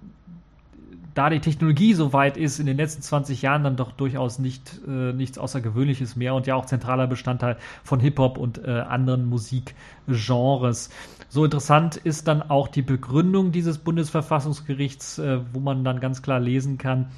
da 1.16 1.30
die 1.30 1.40
Technologie 1.40 1.94
so 1.94 2.12
weit 2.12 2.36
ist, 2.36 2.58
in 2.58 2.66
den 2.66 2.76
letzten 2.76 3.00
20 3.00 3.40
Jahren 3.40 3.64
dann 3.64 3.76
doch 3.76 3.92
durchaus 3.92 4.38
nicht, 4.38 4.82
äh, 4.86 5.14
nichts 5.14 5.38
Außergewöhnliches 5.38 6.14
mehr 6.14 6.34
und 6.34 6.46
ja 6.46 6.54
auch 6.54 6.66
zentraler 6.66 7.06
Bestandteil 7.06 7.56
von 7.82 8.00
Hip-Hop 8.00 8.36
und 8.36 8.62
äh, 8.62 8.70
anderen 8.70 9.26
Musikgenres. 9.26 10.90
So 11.28 11.44
interessant 11.44 11.96
ist 11.96 12.28
dann 12.28 12.42
auch 12.42 12.68
die 12.68 12.82
Begründung 12.82 13.52
dieses 13.52 13.78
Bundesverfassungsgerichts, 13.78 15.18
äh, 15.18 15.40
wo 15.52 15.60
man 15.60 15.84
dann 15.84 16.00
ganz 16.00 16.22
klar 16.22 16.40
lesen 16.40 16.78
kann, 16.78 17.08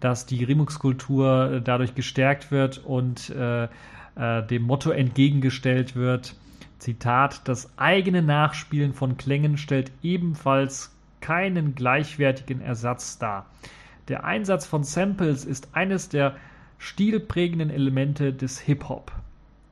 dass 0.00 0.26
die 0.26 0.44
Remixkultur 0.44 1.52
äh, 1.52 1.60
dadurch 1.62 1.94
gestärkt 1.94 2.50
wird 2.50 2.78
und 2.78 3.30
äh, 3.30 3.64
äh, 3.64 4.46
dem 4.46 4.62
Motto 4.62 4.90
entgegengestellt 4.90 5.96
wird, 5.96 6.34
Zitat, 6.78 7.46
das 7.48 7.70
eigene 7.76 8.22
Nachspielen 8.22 8.94
von 8.94 9.16
Klängen 9.16 9.58
stellt 9.58 9.90
ebenfalls 10.02 10.94
keinen 11.20 11.74
gleichwertigen 11.74 12.60
Ersatz 12.60 13.18
dar. 13.18 13.46
Der 14.06 14.24
Einsatz 14.24 14.64
von 14.64 14.84
Samples 14.84 15.44
ist 15.44 15.68
eines 15.72 16.08
der 16.08 16.36
stilprägenden 16.78 17.70
Elemente 17.70 18.32
des 18.32 18.60
Hip-Hop. 18.60 19.12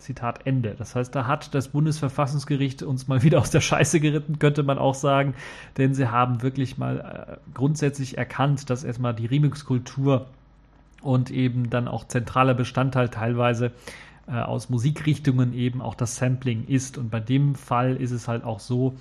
Zitat 0.06 0.46
Ende. 0.46 0.76
Das 0.78 0.94
heißt, 0.94 1.14
da 1.14 1.26
hat 1.26 1.54
das 1.54 1.68
Bundesverfassungsgericht 1.68 2.84
uns 2.84 3.08
mal 3.08 3.22
wieder 3.22 3.40
aus 3.40 3.50
der 3.50 3.60
Scheiße 3.60 3.98
geritten, 3.98 4.38
könnte 4.38 4.62
man 4.62 4.78
auch 4.78 4.94
sagen, 4.94 5.34
denn 5.76 5.94
sie 5.94 6.08
haben 6.08 6.42
wirklich 6.42 6.78
mal 6.78 7.38
äh, 7.38 7.50
grundsätzlich 7.54 8.16
erkannt, 8.16 8.70
dass 8.70 8.84
erstmal 8.84 9.14
die 9.14 9.26
Remix-Kultur 9.26 10.26
und 11.02 11.30
eben 11.30 11.70
dann 11.70 11.88
auch 11.88 12.06
zentraler 12.06 12.54
Bestandteil 12.54 13.08
teilweise 13.08 13.72
äh, 14.28 14.32
aus 14.32 14.70
Musikrichtungen 14.70 15.52
eben 15.52 15.82
auch 15.82 15.96
das 15.96 16.16
Sampling 16.16 16.66
ist. 16.68 16.98
Und 16.98 17.10
bei 17.10 17.20
dem 17.20 17.56
Fall 17.56 17.96
ist 17.96 18.12
es 18.12 18.28
halt 18.28 18.44
auch 18.44 18.60
so, 18.60 18.96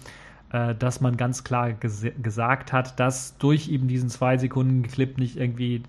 äh, 0.51 0.73
dass 0.73 1.01
man 1.01 1.17
ganz 1.17 1.43
klar 1.43 1.73
ges 1.73 2.05
gesagt 2.21 2.73
hat, 2.73 2.99
dass 2.99 3.37
durch 3.37 3.69
eben 3.69 3.87
diesen 3.87 4.09
zwei 4.09 4.37
Sekunden 4.37 4.83
Clip 4.83 5.17
nicht 5.19 5.37
irgendwie 5.37 5.83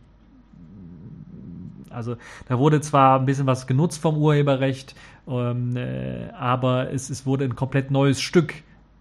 also 1.97 2.17
da 2.49 2.59
wurde 2.59 2.81
zwar 2.81 3.19
ein 3.19 3.27
bisschen 3.27 3.47
was 3.47 3.67
genutzt 3.67 4.01
vom 4.01 4.17
Urheberrecht, 4.19 4.95
ähm, 5.27 5.77
äh, 5.77 6.31
aber 6.31 6.93
es, 6.93 7.11
es 7.11 7.27
wurde 7.27 7.45
ein 7.45 7.57
komplett 7.57 7.91
neues 7.91 8.21
Stück 8.21 8.55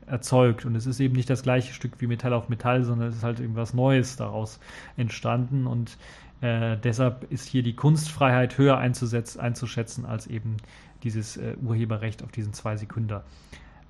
erzeugt 0.07 0.65
und 0.65 0.75
es 0.75 0.87
ist 0.87 0.99
eben 0.99 1.15
nicht 1.15 1.29
das 1.29 1.43
gleiche 1.43 1.73
Stück 1.73 1.93
wie 1.99 2.07
Metall 2.07 2.33
auf 2.33 2.49
Metall, 2.49 2.83
sondern 2.83 3.09
es 3.09 3.17
ist 3.17 3.23
halt 3.23 3.39
irgendwas 3.39 3.73
Neues 3.73 4.15
daraus 4.15 4.59
entstanden 4.97 5.67
und 5.67 5.97
Äh, 6.41 6.77
deshalb 6.83 7.31
ist 7.31 7.47
hier 7.47 7.63
die 7.63 7.75
Kunstfreiheit 7.75 8.57
höher 8.57 8.77
einzuschätzen 8.77 10.05
als 10.05 10.27
eben 10.27 10.57
dieses 11.01 11.37
äh, 11.37 11.55
Urheberrecht 11.63 12.23
auf 12.23 12.31
diesen 12.31 12.51
zwei 12.53 12.75
Sekunden, 12.75 13.21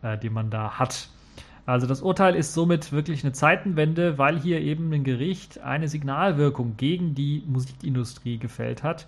äh, 0.03 0.17
den 0.17 0.31
man 0.31 0.51
da 0.51 0.77
hat. 0.77 1.09
Also 1.65 1.87
das 1.87 2.01
Urteil 2.01 2.35
ist 2.35 2.53
somit 2.53 2.91
wirklich 2.91 3.23
eine 3.23 3.33
Zeitenwende, 3.33 4.17
weil 4.17 4.39
hier 4.39 4.61
eben 4.61 4.93
ein 4.93 5.03
Gericht 5.03 5.59
eine 5.61 5.87
Signalwirkung 5.87 6.77
gegen 6.77 7.15
die 7.15 7.43
Musikindustrie 7.47 8.37
gefällt 8.37 8.83
hat 8.83 9.07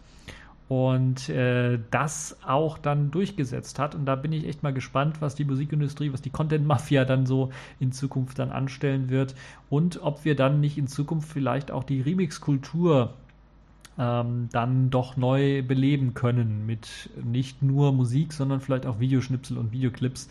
und 0.68 1.30
äh, 1.30 1.80
das 1.92 2.38
auch 2.46 2.78
dann 2.78 3.12
durchgesetzt 3.12 3.78
hat. 3.78 3.94
Und 3.94 4.06
da 4.06 4.16
bin 4.16 4.34
ich 4.34 4.48
echt 4.48 4.64
mal 4.64 4.74
gespannt, 4.74 5.22
was 5.22 5.36
die 5.36 5.46
Musikindustrie, 5.46 6.12
was 6.12 6.22
die 6.22 6.32
Content 6.32 6.66
Mafia 6.66 7.06
dann 7.06 7.28
so 7.28 7.52
in 7.80 7.92
Zukunft 7.92 8.40
dann 8.40 8.52
anstellen 8.52 9.10
wird 9.10 9.36
und 9.70 10.02
ob 10.02 10.26
wir 10.26 10.36
dann 10.36 10.60
nicht 10.60 10.80
in 10.80 10.88
Zukunft 10.88 11.32
vielleicht 11.32 11.70
auch 11.70 11.84
die 11.84 12.02
Remix-Kultur 12.02 13.14
ähm, 14.00 14.50
dann 14.52 14.90
doch 14.90 15.16
neu 15.16 15.62
beleben 15.62 16.16
können 16.16 16.66
mit 16.66 17.12
nicht 17.24 17.62
nur 17.62 17.94
Musik, 17.94 18.34
sondern 18.34 18.62
vielleicht 18.62 18.88
auch 18.88 19.00
Videoschnipsel 19.00 19.58
und 19.58 19.72
Videoclips 19.72 20.28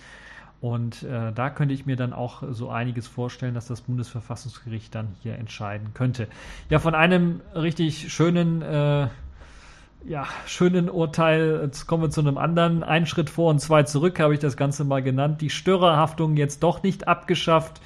und 0.67 1.05
äh, 1.05 1.33
da 1.33 1.49
könnte 1.49 1.75
ich 1.75 1.87
mir 1.87 1.95
dann 1.95 2.13
auch 2.13 2.43
so 2.51 2.71
einiges 2.71 3.07
vorstellen, 3.07 3.55
dass 3.55 3.69
das 3.69 3.83
Bundesverfassungsgericht 3.83 4.93
dann 4.97 5.15
hier 5.23 5.37
entscheiden 5.37 5.95
könnte. 5.95 6.27
Ja, 6.71 6.81
von 6.81 6.97
einem 6.97 7.41
richtig 7.55 8.13
schönen, 8.13 8.63
äh, 8.63 9.07
ja, 10.05 10.27
schönen 10.45 10.91
Urteil, 10.91 11.61
jetzt 11.63 11.87
kommen 11.87 12.03
wir 12.03 12.11
zu 12.11 12.21
einem 12.21 12.37
anderen. 12.37 12.83
Ein 12.83 13.07
Schritt 13.07 13.31
vor 13.31 13.51
und 13.51 13.61
zwei 13.61 13.85
zurück 13.85 14.19
habe 14.19 14.35
ich 14.35 14.41
das 14.41 14.57
Ganze 14.57 14.83
mal 14.83 15.05
genannt. 15.05 15.41
Die 15.41 15.51
Störerhaftung 15.51 16.37
jetzt 16.37 16.65
doch 16.65 16.83
nicht 16.83 17.07
abgeschafft. 17.07 17.81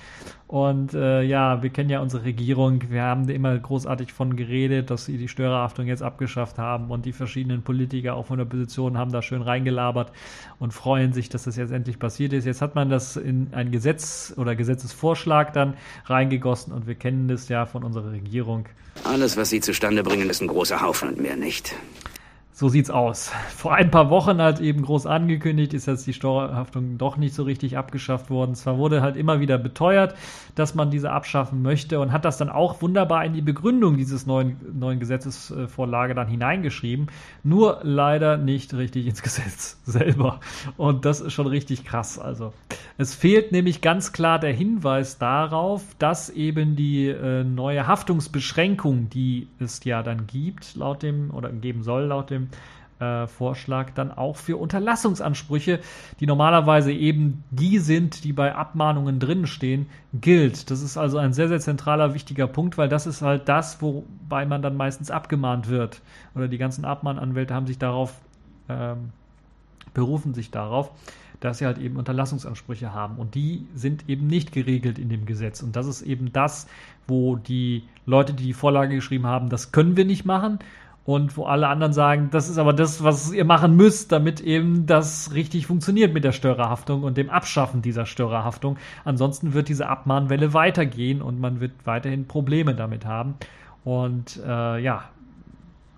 Und 0.50 0.94
äh, 0.94 1.22
ja, 1.22 1.62
wir 1.62 1.70
kennen 1.70 1.90
ja 1.90 2.00
unsere 2.00 2.24
Regierung. 2.24 2.82
Wir 2.90 3.02
haben 3.02 3.28
immer 3.28 3.56
großartig 3.56 4.12
von 4.12 4.34
geredet, 4.34 4.90
dass 4.90 5.04
sie 5.04 5.16
die 5.16 5.28
Störerhaftung 5.28 5.86
jetzt 5.86 6.02
abgeschafft 6.02 6.58
haben. 6.58 6.90
Und 6.90 7.06
die 7.06 7.12
verschiedenen 7.12 7.62
Politiker 7.62 8.14
auch 8.14 8.26
von 8.26 8.38
der 8.38 8.46
Position 8.46 8.98
haben 8.98 9.12
da 9.12 9.22
schön 9.22 9.42
reingelabert 9.42 10.10
und 10.58 10.74
freuen 10.74 11.12
sich, 11.12 11.28
dass 11.28 11.44
das 11.44 11.54
jetzt 11.54 11.70
endlich 11.70 12.00
passiert 12.00 12.32
ist. 12.32 12.46
Jetzt 12.46 12.62
hat 12.62 12.74
man 12.74 12.90
das 12.90 13.16
in 13.16 13.50
ein 13.52 13.70
Gesetz 13.70 14.34
oder 14.36 14.56
Gesetzesvorschlag 14.56 15.52
dann 15.52 15.74
reingegossen. 16.06 16.72
Und 16.72 16.88
wir 16.88 16.96
kennen 16.96 17.28
das 17.28 17.48
ja 17.48 17.64
von 17.64 17.84
unserer 17.84 18.10
Regierung. 18.10 18.66
Alles, 19.04 19.36
was 19.36 19.50
sie 19.50 19.60
zustande 19.60 20.02
bringen, 20.02 20.28
ist 20.28 20.42
ein 20.42 20.48
großer 20.48 20.80
Haufen 20.80 21.10
und 21.10 21.20
mehr 21.20 21.36
nicht. 21.36 21.76
So 22.60 22.68
sieht's 22.68 22.90
aus. 22.90 23.32
Vor 23.56 23.72
ein 23.72 23.90
paar 23.90 24.10
Wochen 24.10 24.42
halt 24.42 24.60
eben 24.60 24.82
groß 24.82 25.06
angekündigt, 25.06 25.72
ist 25.72 25.86
jetzt 25.86 26.06
die 26.06 26.12
Steuerhaftung 26.12 26.98
doch 26.98 27.16
nicht 27.16 27.34
so 27.34 27.44
richtig 27.44 27.78
abgeschafft 27.78 28.28
worden. 28.28 28.54
Zwar 28.54 28.76
wurde 28.76 29.00
halt 29.00 29.16
immer 29.16 29.40
wieder 29.40 29.56
beteuert, 29.56 30.14
dass 30.56 30.74
man 30.74 30.90
diese 30.90 31.10
abschaffen 31.10 31.62
möchte 31.62 32.00
und 32.00 32.12
hat 32.12 32.26
das 32.26 32.36
dann 32.36 32.50
auch 32.50 32.82
wunderbar 32.82 33.24
in 33.24 33.32
die 33.32 33.40
Begründung 33.40 33.96
dieses 33.96 34.26
neuen, 34.26 34.58
neuen 34.78 35.00
Gesetzesvorlage 35.00 36.14
dann 36.14 36.28
hineingeschrieben. 36.28 37.06
Nur 37.42 37.80
leider 37.82 38.36
nicht 38.36 38.74
richtig 38.74 39.06
ins 39.06 39.22
Gesetz 39.22 39.80
selber. 39.86 40.40
Und 40.76 41.06
das 41.06 41.22
ist 41.22 41.32
schon 41.32 41.46
richtig 41.46 41.86
krass. 41.86 42.18
Also, 42.18 42.52
es 42.98 43.14
fehlt 43.14 43.52
nämlich 43.52 43.80
ganz 43.80 44.12
klar 44.12 44.38
der 44.38 44.52
Hinweis 44.52 45.16
darauf, 45.16 45.82
dass 45.98 46.28
eben 46.28 46.76
die 46.76 47.08
äh, 47.08 47.42
neue 47.42 47.86
Haftungsbeschränkung, 47.86 49.08
die 49.08 49.48
es 49.58 49.82
ja 49.84 50.02
dann 50.02 50.26
gibt, 50.26 50.76
laut 50.76 51.02
dem 51.02 51.30
oder 51.30 51.50
geben 51.50 51.82
soll, 51.82 52.02
laut 52.04 52.28
dem 52.28 52.49
äh, 53.00 53.26
Vorschlag 53.26 53.90
dann 53.94 54.12
auch 54.12 54.36
für 54.36 54.58
Unterlassungsansprüche, 54.58 55.80
die 56.20 56.26
normalerweise 56.26 56.92
eben 56.92 57.42
die 57.50 57.78
sind, 57.78 58.24
die 58.24 58.32
bei 58.32 58.54
Abmahnungen 58.54 59.18
drin 59.18 59.46
stehen, 59.46 59.86
gilt. 60.12 60.70
Das 60.70 60.82
ist 60.82 60.96
also 60.96 61.18
ein 61.18 61.32
sehr, 61.32 61.48
sehr 61.48 61.60
zentraler, 61.60 62.14
wichtiger 62.14 62.46
Punkt, 62.46 62.78
weil 62.78 62.88
das 62.88 63.06
ist 63.06 63.22
halt 63.22 63.48
das, 63.48 63.80
wobei 63.80 64.44
man 64.44 64.62
dann 64.62 64.76
meistens 64.76 65.10
abgemahnt 65.10 65.68
wird. 65.68 66.02
Oder 66.34 66.48
die 66.48 66.58
ganzen 66.58 66.84
Abmahnanwälte 66.84 67.54
haben 67.54 67.66
sich 67.66 67.78
darauf, 67.78 68.20
ähm, 68.68 69.10
berufen 69.94 70.34
sich 70.34 70.50
darauf, 70.50 70.92
dass 71.40 71.58
sie 71.58 71.64
halt 71.64 71.78
eben 71.78 71.96
Unterlassungsansprüche 71.96 72.92
haben. 72.92 73.16
Und 73.16 73.34
die 73.34 73.66
sind 73.74 74.08
eben 74.10 74.26
nicht 74.26 74.52
geregelt 74.52 74.98
in 74.98 75.08
dem 75.08 75.24
Gesetz. 75.24 75.62
Und 75.62 75.74
das 75.74 75.86
ist 75.86 76.02
eben 76.02 76.34
das, 76.34 76.66
wo 77.08 77.36
die 77.36 77.84
Leute, 78.04 78.34
die 78.34 78.44
die 78.44 78.52
Vorlage 78.52 78.94
geschrieben 78.94 79.26
haben, 79.26 79.48
das 79.48 79.72
können 79.72 79.96
wir 79.96 80.04
nicht 80.04 80.26
machen 80.26 80.58
und 81.10 81.36
wo 81.36 81.44
alle 81.44 81.66
anderen 81.66 81.92
sagen, 81.92 82.28
das 82.30 82.48
ist 82.48 82.56
aber 82.56 82.72
das, 82.72 83.02
was 83.02 83.32
ihr 83.32 83.44
machen 83.44 83.74
müsst, 83.74 84.12
damit 84.12 84.40
eben 84.40 84.86
das 84.86 85.34
richtig 85.34 85.66
funktioniert 85.66 86.14
mit 86.14 86.22
der 86.22 86.30
Störerhaftung 86.30 87.02
und 87.02 87.16
dem 87.16 87.30
Abschaffen 87.30 87.82
dieser 87.82 88.06
Störerhaftung. 88.06 88.76
Ansonsten 89.04 89.52
wird 89.52 89.68
diese 89.68 89.88
Abmahnwelle 89.88 90.54
weitergehen 90.54 91.20
und 91.20 91.40
man 91.40 91.60
wird 91.60 91.72
weiterhin 91.84 92.28
Probleme 92.28 92.76
damit 92.76 93.06
haben. 93.06 93.34
Und 93.82 94.40
äh, 94.46 94.78
ja, 94.80 95.02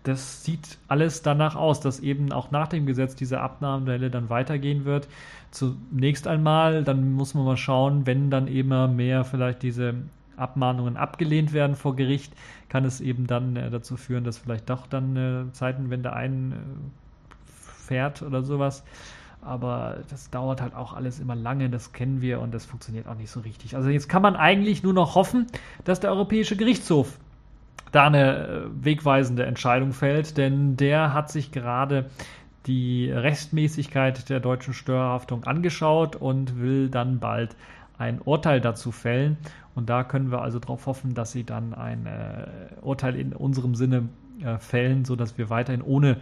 das 0.03 0.45
sieht 0.45 0.79
alles 0.89 1.21
danach 1.21 1.57
aus, 1.57 1.81
dass 1.81 2.01
eben 2.01 2.33
auch 2.33 2.51
nach 2.51 2.69
dem 2.69 2.87
Gesetz 2.87 3.15
diese 3.15 3.39
Abnahmewelle 3.43 4.09
dann 4.09 4.31
weitergehen 4.31 4.87
wird. 4.87 5.09
Zunächst 5.51 6.27
einmal, 6.27 6.85
dann 6.85 7.13
muss 7.13 7.35
man 7.35 7.45
mal 7.45 7.59
schauen, 7.59 8.07
wenn 8.07 8.31
dann 8.31 8.47
immer 8.47 8.89
mehr 8.89 9.25
vielleicht 9.25 9.63
diese 9.63 9.95
Abmahnungen 10.37 10.97
abgelehnt 10.97 11.53
werden 11.53 11.77
vor 11.77 11.97
Gericht, 11.97 12.33
kann 12.73 12.87
es 12.87 13.03
eben 13.03 13.27
dann 13.27 13.55
äh, 13.55 13.68
dazu 13.68 13.99
führen, 13.99 14.25
dass 14.25 14.39
vielleicht 14.39 14.70
doch 14.70 14.87
dann 14.87 15.14
äh, 15.14 15.53
Zeitenwende 15.53 16.14
einfährt 16.14 16.62
äh, 18.23 18.25
oder 18.25 18.43
sowas. 18.43 18.83
Aber 19.43 19.99
das 20.09 20.31
dauert 20.31 20.62
halt 20.62 20.75
auch 20.75 20.95
alles 20.95 21.20
immer 21.20 21.35
lange, 21.35 21.68
das 21.68 21.93
kennen 21.93 22.23
wir 22.23 22.41
und 22.41 22.55
das 22.55 22.64
funktioniert 22.64 23.07
auch 23.09 23.16
nicht 23.16 23.31
so 23.31 23.41
richtig. 23.41 23.77
Also 23.77 23.91
jetzt 23.91 24.09
kann 24.09 24.23
man 24.23 24.37
eigentlich 24.37 24.83
nur 24.83 24.95
noch 24.95 25.16
hoffen, 25.16 25.49
dass 25.85 26.01
der 26.01 26.12
Europäische 26.12 26.57
Gerichtshof 26.57 27.18
da 27.91 28.07
eine 28.07 28.70
wegweisende 28.73 29.45
Entscheidung 29.45 29.93
fällt, 29.93 30.39
denn 30.39 30.79
der 30.79 31.12
hat 31.12 31.31
sich 31.31 31.53
gerade 31.53 32.09
die 32.64 33.11
Rechtmäßigkeit 33.11 34.31
der 34.31 34.41
deutschen 34.41 34.73
Steuerhaftung 34.73 35.45
angeschaut 35.45 36.16
und 36.16 36.59
will 36.59 36.89
dann 36.89 37.18
bald 37.18 37.55
ein 38.03 38.21
Urteil 38.21 38.61
dazu 38.61 38.91
fällen. 38.91 39.37
Und 39.75 39.89
da 39.89 40.05
können 40.05 40.31
wir 40.31 40.43
also 40.43 40.59
darauf 40.59 40.87
hoffen, 40.87 41.15
dass 41.15 41.33
sie 41.33 41.45
dann 41.45 41.73
ein 41.73 42.07
äh, 42.07 42.47
Urteil 42.83 43.15
in 43.17 43.33
unserem 43.33 43.75
Sinne 43.75 44.09
äh, 44.43 44.59
fällen, 44.59 45.05
sodass 45.05 45.39
wir 45.39 45.49
weiterhin 45.51 45.83
ohne 45.83 46.19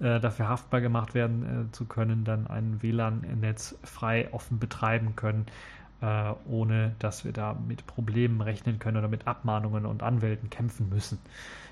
äh, 0.00 0.20
dafür 0.20 0.48
haftbar 0.48 0.80
gemacht 0.80 1.14
werden 1.14 1.68
äh, 1.68 1.72
zu 1.72 1.84
können, 1.86 2.24
dann 2.24 2.46
ein 2.46 2.82
WLAN-Netz 2.82 3.76
frei 3.82 4.28
offen 4.32 4.58
betreiben 4.58 5.16
können, 5.16 5.46
äh, 6.00 6.32
ohne 6.48 6.94
dass 7.00 7.24
wir 7.24 7.32
da 7.32 7.54
mit 7.66 7.86
Problemen 7.86 8.40
rechnen 8.40 8.78
können 8.78 8.96
oder 8.96 9.08
mit 9.08 9.26
Abmahnungen 9.26 9.86
und 9.86 10.02
Anwälten 10.02 10.50
kämpfen 10.50 10.88
müssen. 10.88 11.18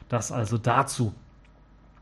Das 0.09 0.33
also 0.33 0.59
dazu. 0.59 1.15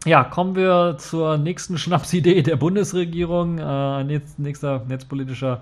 Ja, 0.06 0.24
kommen 0.24 0.56
wir 0.56 0.96
zur 0.98 1.36
nächsten 1.36 1.76
Schnapsidee 1.78 2.42
der 2.42 2.56
Bundesregierung. 2.56 3.58
Äh, 3.58 4.04
nächster 4.38 4.82
netzpolitischer 4.88 5.60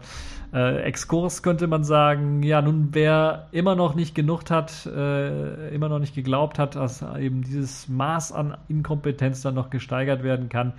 äh, 0.54 0.82
Exkurs 0.82 1.42
könnte 1.42 1.66
man 1.66 1.82
sagen. 1.82 2.44
Ja, 2.44 2.62
nun, 2.62 2.90
wer 2.92 3.48
immer 3.50 3.74
noch 3.74 3.96
nicht 3.96 4.14
genug 4.14 4.48
hat, 4.50 4.86
äh, 4.86 5.74
immer 5.74 5.88
noch 5.88 5.98
nicht 5.98 6.14
geglaubt 6.14 6.60
hat, 6.60 6.76
dass 6.76 7.02
eben 7.18 7.42
dieses 7.42 7.88
Maß 7.88 8.30
an 8.30 8.56
Inkompetenz 8.68 9.42
dann 9.42 9.56
noch 9.56 9.70
gesteigert 9.70 10.22
werden 10.22 10.48
kann, 10.48 10.72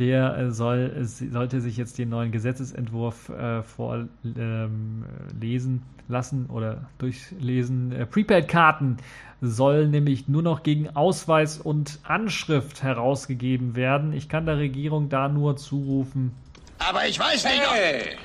der 0.00 0.36
äh, 0.36 0.50
soll, 0.50 0.92
sollte 1.04 1.60
sich 1.60 1.76
jetzt 1.76 1.98
den 1.98 2.08
neuen 2.08 2.32
Gesetzesentwurf 2.32 3.28
äh, 3.28 3.62
vorlesen 3.62 4.08
ähm, 4.36 5.82
lassen 6.08 6.46
oder 6.46 6.88
durchlesen. 6.98 7.92
Äh, 7.92 8.06
Prepaid-Karten 8.06 8.96
sollen 9.42 9.90
nämlich 9.90 10.26
nur 10.26 10.42
noch 10.42 10.62
gegen 10.62 10.88
Ausweis 10.96 11.58
und 11.58 12.00
Anschrift 12.02 12.82
herausgegeben 12.82 13.76
werden. 13.76 14.12
Ich 14.12 14.28
kann 14.28 14.46
der 14.46 14.58
Regierung 14.58 15.08
da 15.08 15.28
nur 15.28 15.56
zurufen. 15.56 16.32
Aber 16.78 17.06
ich 17.06 17.18
weiß 17.18 17.44
nicht. 17.44 17.62
Hey! 17.70 18.16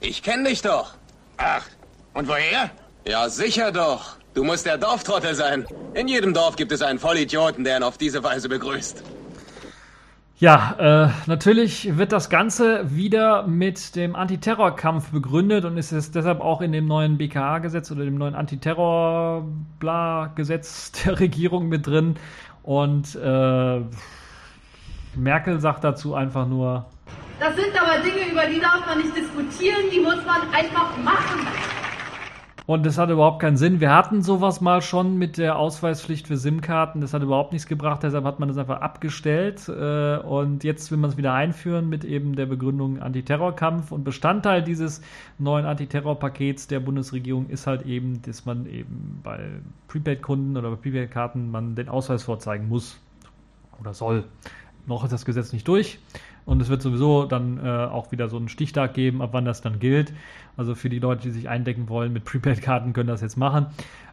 Ich 0.00 0.22
kenne 0.22 0.50
dich 0.50 0.62
doch. 0.62 0.94
Ach, 1.38 1.64
und 2.14 2.28
woher? 2.28 2.70
Ja, 3.06 3.28
sicher 3.28 3.72
doch. 3.72 4.16
Du 4.34 4.44
musst 4.44 4.66
der 4.66 4.76
Dorftrottel 4.76 5.34
sein. 5.34 5.66
In 5.94 6.08
jedem 6.08 6.34
Dorf 6.34 6.56
gibt 6.56 6.70
es 6.72 6.82
einen 6.82 6.98
Vollidioten, 6.98 7.64
der 7.64 7.78
ihn 7.78 7.82
auf 7.82 7.96
diese 7.96 8.22
Weise 8.22 8.50
begrüßt. 8.50 9.02
Ja, 10.38 10.76
äh, 10.78 11.08
natürlich 11.26 11.96
wird 11.96 12.12
das 12.12 12.28
Ganze 12.28 12.94
wieder 12.94 13.46
mit 13.46 13.96
dem 13.96 14.14
Antiterrorkampf 14.14 15.10
begründet 15.10 15.64
und 15.64 15.78
ist 15.78 15.92
es 15.92 16.10
deshalb 16.10 16.42
auch 16.42 16.60
in 16.60 16.72
dem 16.72 16.86
neuen 16.86 17.16
BKA-Gesetz 17.16 17.90
oder 17.90 18.04
dem 18.04 18.18
neuen 18.18 18.34
Antiterror-Gesetz 18.34 20.92
der 21.04 21.20
Regierung 21.20 21.70
mit 21.70 21.86
drin. 21.86 22.16
Und 22.62 23.14
äh, 23.14 23.80
Merkel 25.14 25.58
sagt 25.58 25.84
dazu 25.84 26.14
einfach 26.14 26.46
nur. 26.46 26.84
Das 27.40 27.56
sind 27.56 27.70
aber 27.80 27.96
Dinge, 28.02 28.30
über 28.30 28.44
die 28.46 28.60
darf 28.60 28.84
man 28.86 28.98
nicht 28.98 29.16
diskutieren, 29.16 29.84
die 29.90 30.00
muss 30.00 30.22
man 30.26 30.42
einfach 30.52 30.98
machen. 30.98 31.46
Und 32.66 32.84
das 32.84 32.98
hat 32.98 33.10
überhaupt 33.10 33.40
keinen 33.40 33.56
Sinn. 33.56 33.80
Wir 33.80 33.94
hatten 33.94 34.22
sowas 34.22 34.60
mal 34.60 34.82
schon 34.82 35.18
mit 35.18 35.38
der 35.38 35.56
Ausweispflicht 35.56 36.26
für 36.26 36.36
SIM-Karten. 36.36 37.00
Das 37.00 37.14
hat 37.14 37.22
überhaupt 37.22 37.52
nichts 37.52 37.68
gebracht, 37.68 38.02
deshalb 38.02 38.24
hat 38.24 38.40
man 38.40 38.48
das 38.48 38.58
einfach 38.58 38.80
abgestellt. 38.80 39.68
Äh, 39.68 40.16
und 40.16 40.64
jetzt 40.64 40.90
will 40.90 40.98
man 40.98 41.10
es 41.10 41.16
wieder 41.16 41.32
einführen 41.32 41.88
mit 41.88 42.04
eben 42.04 42.34
der 42.34 42.46
Begründung 42.46 43.00
Antiterrorkampf. 43.00 43.92
Und 43.92 44.02
Bestandteil 44.02 44.64
dieses 44.64 45.00
neuen 45.38 45.64
Antiterrorpakets 45.64 46.66
der 46.66 46.80
Bundesregierung 46.80 47.48
ist 47.48 47.68
halt 47.68 47.86
eben, 47.86 48.20
dass 48.22 48.46
man 48.46 48.66
eben 48.66 49.20
bei 49.22 49.38
Prepaid-Kunden 49.86 50.56
oder 50.56 50.70
bei 50.70 50.76
Prepaid-Karten 50.76 51.48
man 51.48 51.76
den 51.76 51.88
Ausweis 51.88 52.24
vorzeigen 52.24 52.68
muss 52.68 52.98
oder 53.80 53.94
soll. 53.94 54.24
Noch 54.86 55.04
ist 55.04 55.12
das 55.12 55.24
Gesetz 55.24 55.52
nicht 55.52 55.68
durch. 55.68 56.00
Und 56.46 56.62
es 56.62 56.68
wird 56.68 56.80
sowieso 56.80 57.24
dann 57.24 57.58
äh, 57.58 57.68
auch 57.68 58.12
wieder 58.12 58.28
so 58.28 58.36
einen 58.36 58.48
Stichtag 58.48 58.94
geben, 58.94 59.20
ab 59.20 59.30
wann 59.32 59.44
das 59.44 59.60
dann 59.60 59.78
gilt. 59.80 60.12
Also 60.56 60.74
für 60.74 60.88
die 60.88 61.00
Leute, 61.00 61.22
die 61.22 61.30
sich 61.30 61.48
eindecken 61.48 61.88
wollen 61.88 62.12
mit 62.12 62.24
Prepaid-Karten, 62.24 62.92
können 62.92 63.08
das 63.08 63.20
jetzt 63.20 63.36
machen. 63.36 63.66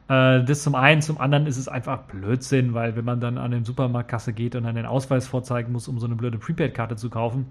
Äh, 0.09 0.43
das 0.43 0.63
zum 0.63 0.75
einen. 0.75 1.01
Zum 1.01 1.21
anderen 1.21 1.45
ist 1.45 1.57
es 1.57 1.67
einfach 1.67 1.99
Blödsinn, 1.99 2.73
weil 2.73 2.95
wenn 2.95 3.05
man 3.05 3.21
dann 3.21 3.38
an 3.38 3.51
den 3.51 3.63
Supermarktkasse 3.63 4.34
geht 4.34 4.55
und 4.55 4.63
dann 4.63 4.75
den 4.75 4.88
Ausweis 4.88 5.27
vorzeigen 5.27 5.71
muss, 5.71 5.88
um 5.88 5.99
so 5.99 6.07
eine 6.07 6.15
blöde 6.15 6.39
Prepaid-Karte 6.39 6.95
zu 6.95 7.09
kaufen, 7.09 7.45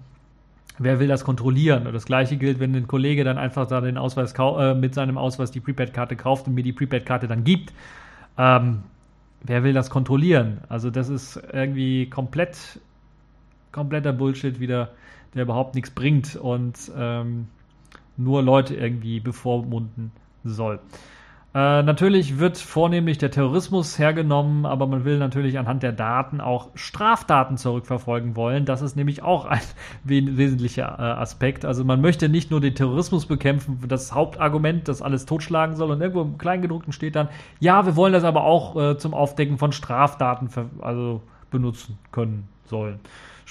Wer 0.79 0.99
will 0.99 1.07
das 1.07 1.23
kontrollieren? 1.23 1.85
Und 1.85 1.93
das 1.93 2.05
gleiche 2.05 2.35
gilt, 2.37 2.59
wenn 2.59 2.75
ein 2.75 2.87
Kollege 2.87 3.23
dann 3.23 3.37
einfach 3.37 3.67
da 3.67 3.79
den 3.79 3.97
Ausweis 3.97 4.33
äh, 4.33 4.73
mit 4.73 4.95
seinem 4.95 5.17
Ausweis 5.17 5.51
die 5.51 5.59
Prepaid-Karte 5.59 6.15
kauft 6.15 6.47
und 6.47 6.55
mir 6.55 6.63
die 6.63 6.73
Prepaid-Karte 6.73 7.27
dann 7.27 7.43
gibt. 7.43 7.73
Ähm, 8.37 8.81
wer 9.43 9.63
will 9.63 9.73
das 9.73 9.91
kontrollieren? 9.91 10.61
Also 10.69 10.89
das 10.89 11.09
ist 11.09 11.39
irgendwie 11.51 12.09
komplett 12.09 12.79
kompletter 13.73 14.13
Bullshit 14.13 14.61
wieder, 14.61 14.91
der 15.33 15.43
überhaupt 15.43 15.75
nichts 15.75 15.91
bringt 15.91 16.37
und 16.37 16.91
ähm, 16.97 17.47
nur 18.15 18.41
Leute 18.41 18.75
irgendwie 18.75 19.19
bevormunden 19.19 20.11
soll. 20.45 20.79
Äh, 21.55 21.83
natürlich 21.83 22.39
wird 22.39 22.57
vornehmlich 22.57 23.19
der 23.19 23.29
Terrorismus 23.29 23.99
hergenommen, 23.99 24.65
aber 24.65 24.87
man 24.87 25.05
will 25.05 25.19
natürlich 25.19 25.59
anhand 25.59 25.83
der 25.83 25.91
Daten 25.91 26.41
auch 26.41 26.69
Straftaten 26.73 27.57
zurückverfolgen 27.57 28.35
wollen. 28.35 28.65
Das 28.65 28.81
ist 28.81 28.95
nämlich 28.95 29.21
auch 29.21 29.45
ein 29.45 29.61
wesentlicher 30.03 30.95
äh, 30.97 31.01
Aspekt. 31.01 31.63
Also 31.63 31.83
man 31.83 32.01
möchte 32.01 32.27
nicht 32.27 32.49
nur 32.49 32.59
den 32.59 32.73
Terrorismus 32.73 33.27
bekämpfen, 33.27 33.77
das 33.87 34.15
Hauptargument, 34.15 34.87
das 34.87 35.03
alles 35.03 35.27
totschlagen 35.27 35.75
soll. 35.75 35.91
Und 35.91 36.01
irgendwo 36.01 36.21
im 36.21 36.39
Kleingedruckten 36.39 36.91
steht 36.91 37.15
dann, 37.15 37.29
ja, 37.59 37.85
wir 37.85 37.95
wollen 37.95 38.13
das 38.13 38.23
aber 38.23 38.45
auch 38.45 38.75
äh, 38.75 38.97
zum 38.97 39.13
Aufdecken 39.13 39.59
von 39.59 39.71
Straftaten 39.71 40.49
also 40.81 41.21
benutzen 41.51 41.99
können 42.11 42.47
sollen. 42.65 42.99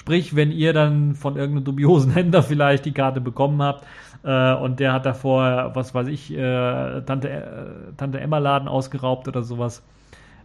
Sprich, 0.03 0.35
wenn 0.35 0.51
ihr 0.51 0.73
dann 0.73 1.15
von 1.15 1.37
irgendeinem 1.37 1.63
dubiosen 1.63 2.11
Händler 2.13 2.43
vielleicht 2.43 2.83
die 2.83 2.91
Karte 2.91 3.21
bekommen 3.21 3.61
habt 3.61 3.85
äh, 4.23 4.53
und 4.53 4.81
der 4.81 4.91
hat 4.91 5.05
davor, 5.05 5.71
was 5.75 5.95
weiß 5.95 6.09
ich, 6.09 6.29
äh, 6.29 7.01
Tante, 7.03 7.29
äh, 7.29 7.93
Tante 7.95 8.19
Emma 8.19 8.37
Laden 8.39 8.67
ausgeraubt 8.67 9.29
oder 9.29 9.43
sowas, 9.43 9.81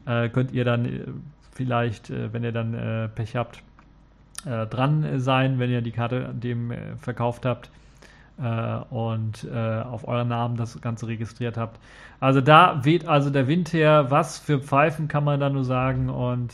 äh, 0.07 0.29
könnt 0.29 0.53
ihr 0.53 0.65
dann 0.65 0.85
äh, 0.85 1.01
vielleicht, 1.51 2.09
äh, 2.09 2.33
wenn 2.33 2.45
ihr 2.45 2.53
dann 2.53 3.11
Pech 3.17 3.35
habt, 3.35 3.63
dran 4.45 5.19
sein, 5.19 5.59
wenn 5.59 5.71
ihr 5.71 5.83
die 5.83 5.91
Karte 5.91 6.33
dem 6.33 6.73
verkauft 7.01 7.45
habt 7.45 7.73
und 8.91 9.51
auf 9.51 10.07
euren 10.07 10.29
Namen 10.29 10.57
das 10.57 10.81
Ganze 10.81 11.09
registriert 11.09 11.57
habt. 11.57 11.81
Also 12.21 12.41
da 12.41 12.85
weht 12.85 13.09
also 13.09 13.31
der 13.31 13.49
Wind 13.49 13.73
her. 13.73 14.07
Was 14.11 14.39
für 14.39 14.61
Pfeifen 14.61 15.09
kann 15.09 15.25
man 15.25 15.41
da 15.41 15.51
nur 15.51 15.65
sagen 15.65 16.09
und 16.09 16.53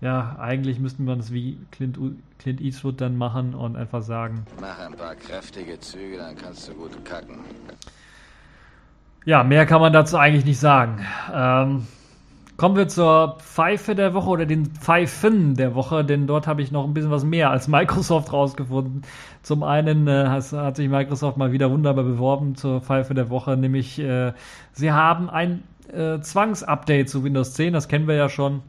ja, 0.00 0.36
eigentlich 0.38 0.78
müssten 0.78 1.04
wir 1.06 1.14
das 1.16 1.32
wie 1.32 1.58
Clint, 1.70 1.98
Clint 2.38 2.60
Eastwood 2.60 3.00
dann 3.00 3.16
machen 3.16 3.54
und 3.54 3.76
einfach 3.76 4.02
sagen. 4.02 4.44
Mach 4.60 4.78
ein 4.78 4.94
paar 4.94 5.14
kräftige 5.14 5.78
Züge, 5.78 6.16
dann 6.16 6.36
kannst 6.36 6.68
du 6.68 6.74
gut 6.74 7.04
kacken. 7.04 7.38
Ja, 9.26 9.44
mehr 9.44 9.66
kann 9.66 9.82
man 9.82 9.92
dazu 9.92 10.16
eigentlich 10.16 10.46
nicht 10.46 10.58
sagen. 10.58 11.04
Ähm, 11.32 11.86
kommen 12.56 12.76
wir 12.76 12.88
zur 12.88 13.36
Pfeife 13.40 13.94
der 13.94 14.14
Woche 14.14 14.30
oder 14.30 14.46
den 14.46 14.66
Pfeifen 14.66 15.54
der 15.54 15.74
Woche, 15.74 16.02
denn 16.02 16.26
dort 16.26 16.46
habe 16.46 16.62
ich 16.62 16.72
noch 16.72 16.84
ein 16.84 16.94
bisschen 16.94 17.10
was 17.10 17.24
mehr 17.24 17.50
als 17.50 17.68
Microsoft 17.68 18.32
rausgefunden. 18.32 19.02
Zum 19.42 19.62
einen 19.62 20.08
äh, 20.08 20.26
hat, 20.28 20.76
sich 20.76 20.88
Microsoft 20.88 21.36
mal 21.36 21.52
wieder 21.52 21.70
wunderbar 21.70 22.04
beworben 22.04 22.56
zur 22.56 22.80
Pfeife 22.80 23.12
der 23.12 23.28
Woche, 23.28 23.58
nämlich 23.58 23.98
äh, 23.98 24.32
sie 24.72 24.92
haben 24.92 25.28
ein 25.28 25.62
äh, 25.92 26.20
Zwangsupdate 26.20 27.08
zu 27.08 27.22
Windows 27.22 27.52
10, 27.52 27.74
das 27.74 27.88
kennen 27.88 28.08
wir 28.08 28.14
ja 28.14 28.30
schon 28.30 28.62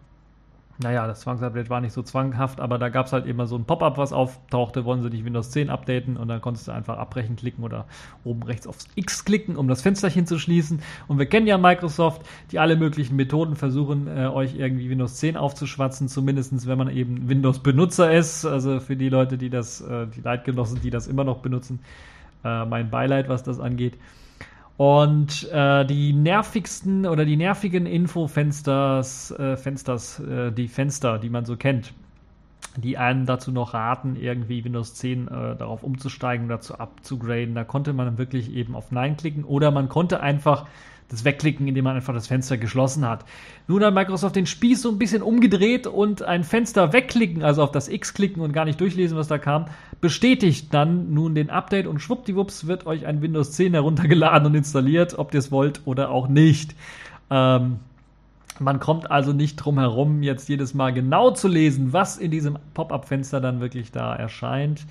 naja, 0.82 1.08
das 1.08 1.22
Zwangsupdate 1.22 1.70
war 1.70 1.82
nicht 1.82 1.94
so 1.94 2.02
zwanghaft, 2.02 2.60
aber 2.60 2.78
da 2.78 2.90
gab 2.90 3.06
es 3.06 3.14
halt 3.14 3.26
immer 3.26 3.48
so 3.48 3.56
ein 3.56 3.66
Pop-up, 3.66 3.98
was 3.98 4.14
auftauchte, 4.14 4.86
wollen 4.86 5.02
sie 5.02 5.10
nicht 5.10 5.26
Windows 5.26 5.52
10 5.52 5.70
updaten 5.70 6.18
und 6.18 6.28
dann 6.28 6.42
konntest 6.42 6.68
du 6.68 6.72
einfach 6.72 6.98
abbrechen 6.98 7.36
klicken 7.36 7.64
oder 7.64 7.86
oben 8.24 8.44
rechts 8.44 8.68
aufs 8.68 8.88
X 8.96 9.26
klicken, 9.26 9.56
um 9.56 9.68
das 9.68 9.82
Fensterchen 9.82 10.26
zu 10.26 10.40
schließen. 10.40 10.82
Und 11.08 11.20
wir 11.20 11.26
kennen 11.26 11.48
ja 11.48 11.58
Microsoft, 11.58 12.24
die 12.52 12.60
alle 12.60 12.76
möglichen 12.76 13.16
Methoden 13.16 13.56
versuchen, 13.56 14.08
äh, 14.08 14.28
euch 14.28 14.56
irgendwie 14.56 14.90
Windows 14.90 15.16
10 15.16 15.38
aufzuschwatzen, 15.38 16.08
zumindest 16.08 16.68
wenn 16.68 16.78
man 16.78 16.90
eben 16.90 17.30
Windows-Benutzer 17.30 18.12
ist. 18.14 18.46
Also 18.46 18.80
für 18.80 18.96
die 18.96 19.10
Leute, 19.10 19.38
die 19.38 19.50
das, 19.50 19.82
äh, 19.82 20.08
die 20.08 20.22
Leitgenossen, 20.22 20.82
die 20.82 20.90
das 20.90 21.08
immer 21.08 21.24
noch 21.24 21.40
benutzen, 21.40 21.80
äh, 22.44 22.66
mein 22.66 22.90
Beileid, 22.90 23.30
was 23.30 23.44
das 23.44 23.60
angeht. 23.60 23.98
Und 24.82 25.48
äh, 25.52 25.86
die 25.86 26.12
nervigsten 26.12 27.06
oder 27.06 27.24
die 27.24 27.38
nervigen 27.38 27.86
Infofensters, 27.86 29.30
äh, 29.30 29.56
Fensters, 29.56 30.20
äh, 30.22 30.52
die 30.52 30.68
Fenster, 30.68 31.20
die 31.20 31.30
man 31.30 31.46
so 31.46 31.56
kennt, 31.56 31.94
die 32.78 32.98
einen 32.98 33.28
dazu 33.28 33.52
noch 33.52 33.76
raten, 33.76 34.16
irgendwie 34.16 34.66
Windows 34.66 34.96
10 34.96 35.28
äh, 35.28 35.56
darauf 35.56 35.84
umzusteigen, 35.84 36.48
dazu 36.48 36.80
abzugraden. 36.80 37.54
Da 37.54 37.64
konnte 37.64 37.94
man 37.94 38.18
wirklich 38.18 38.52
eben 38.56 38.74
auf 38.74 38.92
Nein 38.92 39.18
klicken 39.18 39.44
oder 39.44 39.70
man 39.70 39.88
konnte 39.88 40.20
einfach 40.20 40.66
das 41.12 41.26
Wegklicken, 41.26 41.68
indem 41.68 41.84
man 41.84 41.98
einfach 41.98 42.14
das 42.14 42.28
Fenster 42.28 42.58
geschlossen 42.58 43.08
hat. 43.08 43.26
Nun 43.68 43.84
hat 43.84 43.94
Microsoft 43.94 44.36
den 44.36 44.46
Spieß 44.46 44.82
so 44.82 44.90
ein 44.90 44.98
bisschen 44.98 45.22
umgedreht 45.22 45.86
und 45.86 46.24
ein 46.24 46.44
Fenster 46.44 46.94
wegklicken, 46.94 47.44
also 47.44 47.64
auf 47.64 47.72
das 47.72 47.90
X 47.90 48.14
klicken 48.14 48.42
und 48.42 48.54
gar 48.54 48.66
nicht 48.66 48.80
durchlesen, 48.80 49.18
was 49.18 49.28
da 49.28 49.38
kam, 49.38 49.66
bestätigt 50.00 50.74
dann 50.74 51.14
nun 51.14 51.36
den 51.36 51.50
Update 51.50 51.86
und 51.86 52.00
schwuppdiwupps 52.00 52.66
wird 52.66 52.86
euch 52.86 53.06
ein 53.06 53.22
Windows 53.22 53.52
10 53.52 53.74
heruntergeladen 53.74 54.48
und 54.48 54.56
installiert, 54.56 55.20
ob 55.20 55.34
ihr 55.34 55.40
es 55.40 55.52
wollt 55.52 55.82
oder 55.86 56.10
auch 56.12 56.30
nicht. 56.30 56.76
Ähm, 57.30 57.80
man 58.60 58.80
kommt 58.80 59.12
also 59.12 59.34
nicht 59.34 59.58
drum 59.58 59.80
herum, 59.80 60.24
jetzt 60.24 60.48
jedes 60.48 60.74
Mal 60.74 60.94
genau 60.94 61.32
zu 61.32 61.48
lesen, 61.48 61.94
was 61.94 62.18
in 62.18 62.32
diesem 62.32 62.58
Pop-up-Fenster 62.74 63.42
dann 63.42 63.60
wirklich 63.60 63.92
da 63.92 64.16
erscheint 64.16 64.86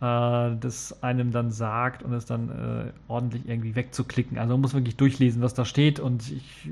äh, 0.00 0.56
das 0.60 1.02
einem 1.02 1.30
dann 1.30 1.50
sagt 1.50 2.02
und 2.02 2.12
es 2.12 2.26
dann 2.26 2.48
äh, 2.48 2.92
ordentlich 3.08 3.48
irgendwie 3.48 3.74
wegzuklicken. 3.74 4.38
Also 4.38 4.54
man 4.54 4.60
muss 4.60 4.74
wirklich 4.74 4.96
durchlesen, 4.96 5.42
was 5.42 5.54
da 5.54 5.64
steht 5.64 6.00
und 6.00 6.30
ich, 6.30 6.70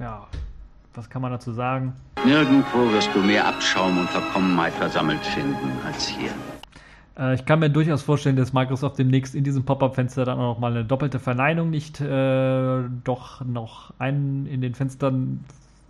ja, 0.00 0.26
was 0.94 1.08
kann 1.08 1.22
man 1.22 1.30
dazu 1.30 1.52
sagen? 1.52 1.94
Nirgendwo 2.24 2.90
wirst 2.92 3.10
du 3.14 3.20
mehr 3.20 3.46
Abschaum 3.46 3.98
und 3.98 4.10
Verkommenheit 4.10 4.72
versammelt 4.74 5.24
finden 5.24 5.70
als 5.86 6.08
hier. 6.08 6.30
Äh, 7.18 7.34
ich 7.34 7.44
kann 7.44 7.58
mir 7.58 7.70
durchaus 7.70 8.02
vorstellen, 8.02 8.36
dass 8.36 8.52
Microsoft 8.52 8.98
demnächst 8.98 9.34
in 9.34 9.44
diesem 9.44 9.64
Pop-up-Fenster 9.64 10.24
dann 10.24 10.38
auch 10.38 10.54
noch 10.54 10.58
mal 10.58 10.72
eine 10.72 10.84
doppelte 10.84 11.18
Verneinung 11.18 11.70
nicht 11.70 12.00
äh, 12.00 12.82
doch 13.04 13.44
noch 13.44 13.92
einen 13.98 14.46
in 14.46 14.60
den 14.60 14.74
Fenstern 14.74 15.44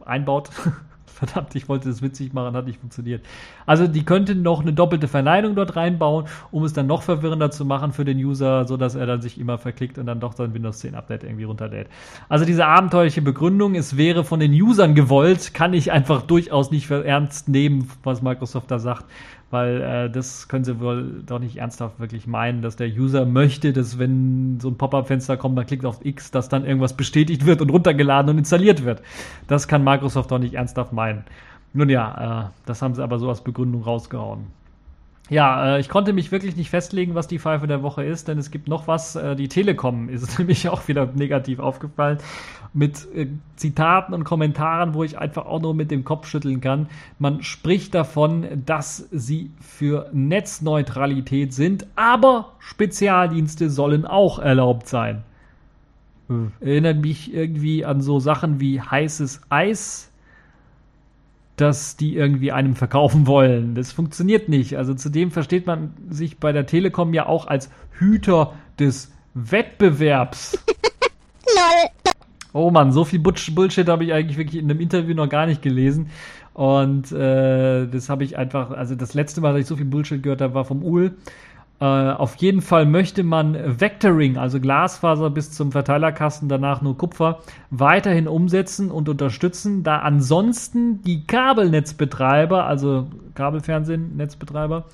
einbaut. 0.05 0.51
Verdammt, 1.19 1.53
ich 1.57 1.69
wollte 1.69 1.89
es 1.89 2.01
witzig 2.01 2.33
machen, 2.33 2.55
hat 2.55 2.67
nicht 2.67 2.79
funktioniert. 2.79 3.27
Also 3.67 3.89
die 3.89 4.05
könnten 4.05 4.43
noch 4.43 4.61
eine 4.61 4.73
doppelte 4.73 5.09
Verneinung 5.09 5.57
dort 5.57 5.75
reinbauen, 5.75 6.27
um 6.53 6.63
es 6.63 6.73
dann 6.75 6.87
noch 6.87 7.03
verwirrender 7.03 7.51
zu 7.51 7.65
machen 7.65 7.93
für 7.93 8.05
den 8.05 8.19
User, 8.19 8.69
sodass 8.69 8.95
er 8.95 9.07
dann 9.07 9.21
sich 9.21 9.37
immer 9.37 9.59
verklickt 9.59 9.99
und 9.99 10.07
dann 10.07 10.21
doch 10.21 10.35
sein 10.35 10.55
Windows 10.55 10.79
10 10.79 10.95
Update 10.95 11.25
irgendwie 11.25 11.43
runterlädt. 11.43 11.89
Also 12.29 12.45
diese 12.45 12.67
abenteuerliche 12.67 13.21
Begründung, 13.21 13.75
es 13.75 13.97
wäre 13.97 14.23
von 14.23 14.39
den 14.39 14.53
Usern 14.53 14.95
gewollt, 14.95 15.55
kann 15.55 15.75
ich 15.75 15.91
einfach 15.91 16.23
durchaus 16.23 16.71
nicht 16.71 16.89
ernst 16.89 17.49
nehmen, 17.49 17.91
was 18.05 18.23
Microsoft 18.23 18.71
da 18.71 18.79
sagt 18.79 19.05
weil 19.51 19.81
äh, 19.81 20.11
das 20.11 20.49
können 20.49 20.65
sie 20.65 20.79
wohl 20.81 21.23
doch 21.25 21.39
nicht 21.39 21.57
ernsthaft 21.57 21.99
wirklich 21.99 22.27
meinen, 22.27 22.61
dass 22.61 22.77
der 22.77 22.89
User 22.89 23.25
möchte, 23.25 23.73
dass 23.73 23.99
wenn 23.99 24.61
so 24.61 24.69
ein 24.69 24.77
Pop-up-Fenster 24.77 25.37
kommt, 25.37 25.55
man 25.55 25.67
klickt 25.67 25.87
auf 25.87 26.05
X, 26.05 26.31
dass 26.31 26.49
dann 26.49 26.67
irgendwas 26.67 26.95
bestätigt 26.95 27.47
wird 27.47 27.63
und 27.63 27.71
runtergeladen 27.71 28.31
und 28.31 28.39
installiert 28.39 28.85
wird. 28.85 29.03
Das 29.47 29.67
kann 29.67 29.83
Microsoft 29.85 30.31
doch 30.31 30.39
nicht 30.39 30.55
ernsthaft 30.55 30.93
meinen. 30.93 31.25
Nun 31.73 31.89
ja, 31.89 32.47
äh, 32.47 32.51
das 32.67 32.83
haben 32.83 32.95
sie 32.95 33.03
aber 33.03 33.19
so 33.19 33.29
als 33.29 33.43
Begründung 33.43 33.83
rausgehauen. 33.83 34.47
Ja, 35.31 35.77
äh, 35.77 35.81
ich 35.81 35.89
konnte 35.89 36.13
mich 36.13 36.33
wirklich 36.33 36.57
nicht 36.57 36.71
festlegen, 36.71 37.15
was 37.15 37.29
die 37.29 37.39
Pfeife 37.39 37.67
der 37.67 37.83
Woche 37.83 38.05
ist, 38.05 38.29
denn 38.29 38.39
es 38.39 38.51
gibt 38.51 38.69
noch 38.69 38.87
was. 38.87 39.17
Äh, 39.17 39.37
die 39.37 39.49
Telekom 39.49 40.09
ist 40.09 40.39
nämlich 40.39 40.69
auch 40.69 40.89
wieder 40.89 41.07
negativ 41.07 41.59
aufgefallen 41.59 42.19
mit 42.73 43.07
äh, 43.15 43.29
Zitaten 43.57 44.15
und 44.15 44.25
Kommentaren, 44.25 44.95
wo 44.95 45.05
ich 45.05 45.19
einfach 45.19 45.47
auch 45.47 45.61
nur 45.61 45.75
mit 45.75 45.91
dem 45.91 46.05
Kopf 46.05 46.27
schütteln 46.27 46.61
kann. 46.61 46.89
Man 47.19 47.43
spricht 47.43 47.95
davon, 47.95 48.47
dass 48.65 49.09
sie 49.11 49.51
für 49.61 50.11
Netzneutralität 50.13 51.53
sind, 51.53 51.87
aber 51.97 52.53
Spezialdienste 52.59 53.71
sollen 53.71 54.07
auch 54.07 54.39
erlaubt 54.39 54.89
sein. 54.89 55.25
Erinnert 56.61 57.01
mich 57.01 57.33
irgendwie 57.33 57.87
an 57.87 58.03
so 58.03 58.21
Sachen 58.21 58.61
wie 58.61 58.83
heißes 58.83 59.41
Eis 59.49 60.08
dass 61.61 61.97
die 61.97 62.17
irgendwie 62.17 62.53
einem 62.53 62.77
verkaufen 62.77 63.27
wollen. 63.27 63.75
Das 63.75 63.93
funktioniert 63.93 64.49
nicht. 64.49 64.77
Also 64.77 64.95
zudem 64.95 65.31
versteht 65.31 65.67
man 65.67 65.93
sich 66.09 66.39
bei 66.39 66.53
der 66.53 66.67
Telekom 66.67 67.13
ja 67.15 67.27
auch 67.27 67.47
als 67.47 67.71
Hüter 67.93 68.55
des 68.79 69.13
Wettbewerbs. 69.35 70.59
Oh 72.55 72.71
Mann, 72.71 72.93
so 72.93 73.05
viel 73.05 73.21
Bullshit 73.21 73.89
habe 73.89 74.05
ich 74.05 74.13
eigentlich 74.13 74.39
wirklich 74.39 74.61
in 74.63 74.71
einem 74.71 74.81
Interview 74.81 75.15
noch 75.15 75.29
gar 75.29 75.47
nicht 75.47 75.61
gelesen. 75.61 76.11
Und 76.55 77.13
äh, 77.13 77.87
das 77.87 78.09
habe 78.09 78.25
ich 78.25 78.37
einfach, 78.39 78.71
also 78.71 78.95
das 78.95 79.15
letzte 79.15 79.41
Mal, 79.41 79.53
dass 79.53 79.61
ich 79.61 79.67
so 79.67 79.77
viel 79.77 79.85
Bullshit 79.85 80.23
gehört 80.23 80.41
habe, 80.41 80.55
war 80.55 80.65
vom 80.65 80.83
Ul. 80.83 81.15
Äh, 81.81 81.85
auf 81.85 82.35
jeden 82.37 82.61
Fall 82.61 82.87
möchte 82.87 83.23
man 83.23 83.81
Vectoring, 83.81 84.37
also 84.37 84.61
Glasfaser 84.61 85.31
bis 85.31 85.53
zum 85.53 85.71
Verteilerkasten, 85.71 86.49
danach 86.49 86.83
nur 86.83 86.99
Kupfer, 86.99 87.41
weiterhin 87.71 88.27
umsetzen 88.27 88.91
und 88.91 89.09
unterstützen, 89.09 89.85
da 89.85 89.99
ansonsten 89.99 91.03
die 91.03 91.25
Kabelnetzbetreiber, 91.25 92.65
also 92.65 93.07
Kabelfernsehnetzbetreiber, 93.35 94.87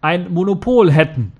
ein 0.00 0.32
Monopol 0.32 0.92
hätten. 0.92 1.32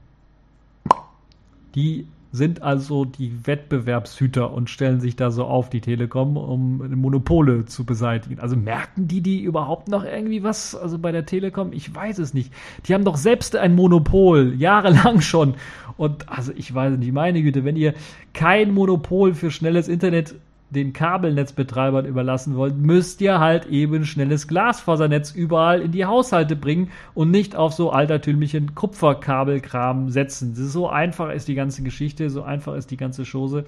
Die 1.76 2.06
sind 2.32 2.62
also 2.62 3.04
die 3.04 3.46
Wettbewerbshüter 3.46 4.52
und 4.52 4.70
stellen 4.70 5.00
sich 5.00 5.16
da 5.16 5.30
so 5.30 5.44
auf, 5.44 5.68
die 5.68 5.80
Telekom, 5.80 6.36
um 6.36 6.78
Monopole 6.94 7.64
zu 7.64 7.84
beseitigen. 7.84 8.38
Also 8.38 8.56
merken 8.56 9.08
die 9.08 9.20
die 9.20 9.42
überhaupt 9.42 9.88
noch 9.88 10.04
irgendwie 10.04 10.42
was? 10.42 10.74
Also 10.74 10.98
bei 10.98 11.10
der 11.10 11.26
Telekom, 11.26 11.72
ich 11.72 11.92
weiß 11.92 12.18
es 12.18 12.32
nicht. 12.32 12.52
Die 12.86 12.94
haben 12.94 13.04
doch 13.04 13.16
selbst 13.16 13.56
ein 13.56 13.74
Monopol, 13.74 14.54
jahrelang 14.56 15.20
schon. 15.22 15.54
Und 15.96 16.28
also 16.28 16.52
ich 16.54 16.72
weiß 16.72 16.96
nicht, 16.98 17.12
meine 17.12 17.42
Güte, 17.42 17.64
wenn 17.64 17.76
ihr 17.76 17.94
kein 18.32 18.72
Monopol 18.72 19.34
für 19.34 19.50
schnelles 19.50 19.88
Internet 19.88 20.34
den 20.70 20.92
Kabelnetzbetreibern 20.92 22.06
überlassen 22.06 22.56
wollt, 22.56 22.76
müsst 22.76 23.20
ihr 23.20 23.40
halt 23.40 23.66
eben 23.66 24.04
schnelles 24.04 24.46
Glasfasernetz 24.46 25.32
überall 25.32 25.80
in 25.82 25.92
die 25.92 26.04
Haushalte 26.04 26.56
bringen 26.56 26.90
und 27.14 27.30
nicht 27.30 27.56
auf 27.56 27.72
so 27.72 27.90
altertümlichen 27.90 28.74
Kupferkabelkram 28.74 30.10
setzen. 30.10 30.54
So 30.54 30.88
einfach 30.88 31.30
ist 31.30 31.48
die 31.48 31.54
ganze 31.54 31.82
Geschichte, 31.82 32.30
so 32.30 32.42
einfach 32.42 32.74
ist 32.74 32.90
die 32.90 32.96
ganze 32.96 33.24
Chose 33.24 33.64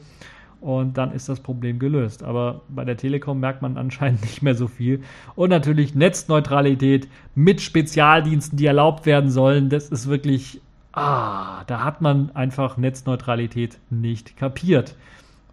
und 0.63 0.97
dann 0.97 1.13
ist 1.13 1.29
das 1.29 1.41
Problem 1.41 1.81
gelöst. 1.81 2.23
Aber 2.23 2.63
bei 2.69 2.85
der 2.85 2.97
Telekom 2.97 3.41
merkt 3.41 3.63
man 3.63 3.77
anscheinend 3.77 4.21
nicht 4.23 4.43
mehr 4.43 4.55
so 4.55 4.69
viel. 4.69 5.03
Und 5.35 5.51
natürlich 5.51 5.95
Netzneutralität 5.95 7.09
mit 7.35 7.61
Spezialdiensten, 7.61 8.57
die 8.57 8.67
erlaubt 8.67 9.05
werden 9.05 9.29
sollen. 9.29 9.69
Das 9.69 9.89
ist 9.89 10.09
wirklich, 10.09 10.61
ah, 10.93 11.65
da 11.67 11.85
hat 11.85 12.01
man 12.01 12.31
einfach 12.35 12.77
Netzneutralität 12.77 13.79
nicht 13.91 14.37
kapiert. 14.37 14.95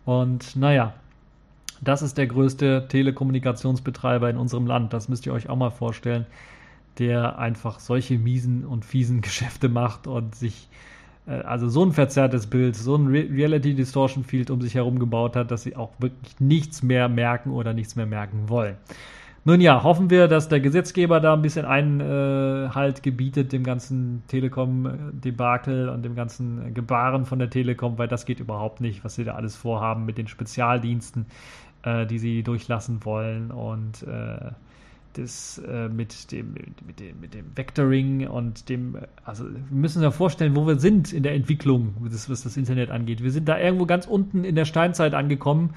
Und 0.06 0.56
naja, 0.56 0.94
das 1.82 2.02
ist 2.02 2.18
der 2.18 2.28
größte 2.28 2.88
Telekommunikationsbetreiber 2.90 4.30
in 4.30 4.38
unserem 4.38 4.68
Land. 4.68 4.94
Das 4.94 5.10
müsst 5.10 5.26
ihr 5.26 5.34
euch 5.34 5.50
auch 5.50 5.56
mal 5.56 5.72
vorstellen, 5.72 6.26
der 6.98 7.40
einfach 7.40 7.80
solche 7.80 8.18
miesen 8.18 8.66
und 8.66 8.86
fiesen 8.86 9.22
Geschäfte 9.22 9.70
macht 9.70 10.08
und 10.08 10.36
sich 10.36 10.68
äh, 11.28 11.42
also 11.42 11.70
so 11.70 11.84
ein 11.84 11.94
verzerrtes 11.94 12.48
Bild, 12.48 12.76
so 12.76 12.96
ein 12.96 13.08
Re 13.08 13.28
Reality 13.30 13.74
Distortion 13.74 14.24
Field 14.24 14.50
um 14.50 14.62
sich 14.62 14.76
herum 14.76 15.00
gebaut 15.00 15.36
hat, 15.36 15.52
dass 15.52 15.64
sie 15.64 15.76
auch 15.76 15.92
wirklich 16.00 16.40
nichts 16.40 16.84
mehr 16.84 17.10
merken 17.10 17.52
oder 17.52 17.74
nichts 17.74 17.96
mehr 17.96 18.06
merken 18.06 18.50
wollen. 18.50 18.76
Nun 19.46 19.62
ja, 19.62 19.84
hoffen 19.84 20.10
wir, 20.10 20.28
dass 20.28 20.50
der 20.50 20.60
Gesetzgeber 20.60 21.22
da 21.22 21.34
ein 21.34 21.42
bisschen 21.42 21.66
Einhalt 21.66 23.02
gebietet 23.04 23.54
dem 23.54 23.64
ganzen 23.64 24.22
Telekom-Debakel 24.28 25.88
und 25.88 26.04
dem 26.04 26.14
ganzen 26.14 26.74
Gebaren 26.74 27.26
von 27.26 27.40
der 27.40 27.50
Telekom, 27.50 27.98
weil 27.98 28.10
das 28.10 28.26
geht 28.26 28.42
überhaupt 28.42 28.82
nicht, 28.82 29.06
was 29.06 29.16
sie 29.16 29.24
da 29.24 29.36
alles 29.36 29.56
vorhaben 29.56 30.06
mit 30.06 30.18
den 30.18 30.28
Spezialdiensten 30.28 31.26
äh, 31.84 32.06
die 32.06 32.20
sie 32.20 32.44
durchlassen 32.44 33.04
wollen 33.06 33.52
und 33.52 34.04
äh, 34.04 34.52
das 35.14 35.60
äh, 35.68 35.90
mit 35.90 36.32
dem 36.32 36.54
mit 36.86 37.00
dem 37.00 37.20
mit 37.20 37.34
dem 37.34 37.46
Vectoring 37.56 38.28
und 38.28 38.70
dem 38.70 38.98
also 39.26 39.46
wir 39.46 39.62
müssen 39.72 39.98
uns 39.98 40.04
ja 40.04 40.12
vorstellen, 40.12 40.56
wo 40.56 40.68
wir 40.68 40.78
sind 40.80 41.12
in 41.14 41.24
der 41.24 41.34
Entwicklung, 41.34 41.96
das, 42.12 42.30
was 42.30 42.44
das 42.44 42.58
Internet 42.58 42.92
angeht. 42.92 43.24
Wir 43.24 43.32
sind 43.32 43.50
da 43.50 43.58
irgendwo 43.58 43.86
ganz 43.86 44.06
unten 44.06 44.44
in 44.44 44.56
der 44.56 44.66
Steinzeit 44.66 45.16
angekommen. 45.16 45.72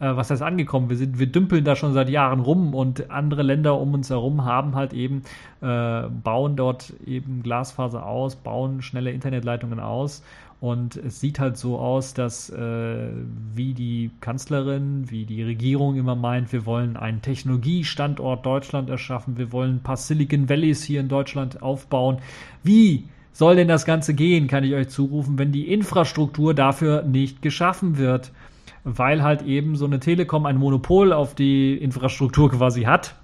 Äh, 0.00 0.16
was 0.16 0.30
heißt 0.30 0.42
angekommen? 0.42 0.88
Wir 0.88 0.96
sind 0.96 1.18
wir 1.18 1.26
dümpeln 1.26 1.64
da 1.64 1.76
schon 1.76 1.92
seit 1.92 2.08
Jahren 2.08 2.40
rum 2.40 2.74
und 2.74 3.10
andere 3.10 3.42
Länder 3.42 3.78
um 3.78 3.92
uns 3.92 4.08
herum 4.08 4.44
haben 4.44 4.74
halt 4.74 4.94
eben 4.94 5.22
äh, 5.60 6.02
bauen 6.08 6.56
dort 6.56 6.94
eben 7.04 7.42
Glasfaser 7.42 8.06
aus, 8.06 8.36
bauen 8.36 8.80
schnelle 8.80 9.10
Internetleitungen 9.10 9.80
aus 9.80 10.22
und 10.60 10.96
es 10.96 11.20
sieht 11.20 11.38
halt 11.38 11.56
so 11.56 11.78
aus, 11.78 12.14
dass 12.14 12.50
äh, 12.50 13.10
wie 13.54 13.74
die 13.74 14.10
Kanzlerin, 14.20 15.08
wie 15.08 15.24
die 15.24 15.44
Regierung 15.44 15.96
immer 15.96 16.16
meint, 16.16 16.52
wir 16.52 16.66
wollen 16.66 16.96
einen 16.96 17.22
Technologiestandort 17.22 18.44
Deutschland 18.44 18.90
erschaffen, 18.90 19.38
wir 19.38 19.52
wollen 19.52 19.76
ein 19.76 19.82
paar 19.82 19.96
Silicon 19.96 20.48
Valleys 20.48 20.82
hier 20.82 21.00
in 21.00 21.08
Deutschland 21.08 21.62
aufbauen. 21.62 22.18
Wie 22.64 23.04
soll 23.32 23.54
denn 23.54 23.68
das 23.68 23.84
Ganze 23.84 24.14
gehen, 24.14 24.48
kann 24.48 24.64
ich 24.64 24.74
euch 24.74 24.88
zurufen, 24.88 25.38
wenn 25.38 25.52
die 25.52 25.72
Infrastruktur 25.72 26.54
dafür 26.54 27.02
nicht 27.02 27.40
geschaffen 27.40 27.96
wird? 27.96 28.32
Weil 28.82 29.22
halt 29.22 29.42
eben 29.42 29.76
so 29.76 29.84
eine 29.84 30.00
Telekom 30.00 30.44
ein 30.44 30.56
Monopol 30.56 31.12
auf 31.12 31.36
die 31.36 31.76
Infrastruktur 31.76 32.50
quasi 32.50 32.82
hat 32.82 33.14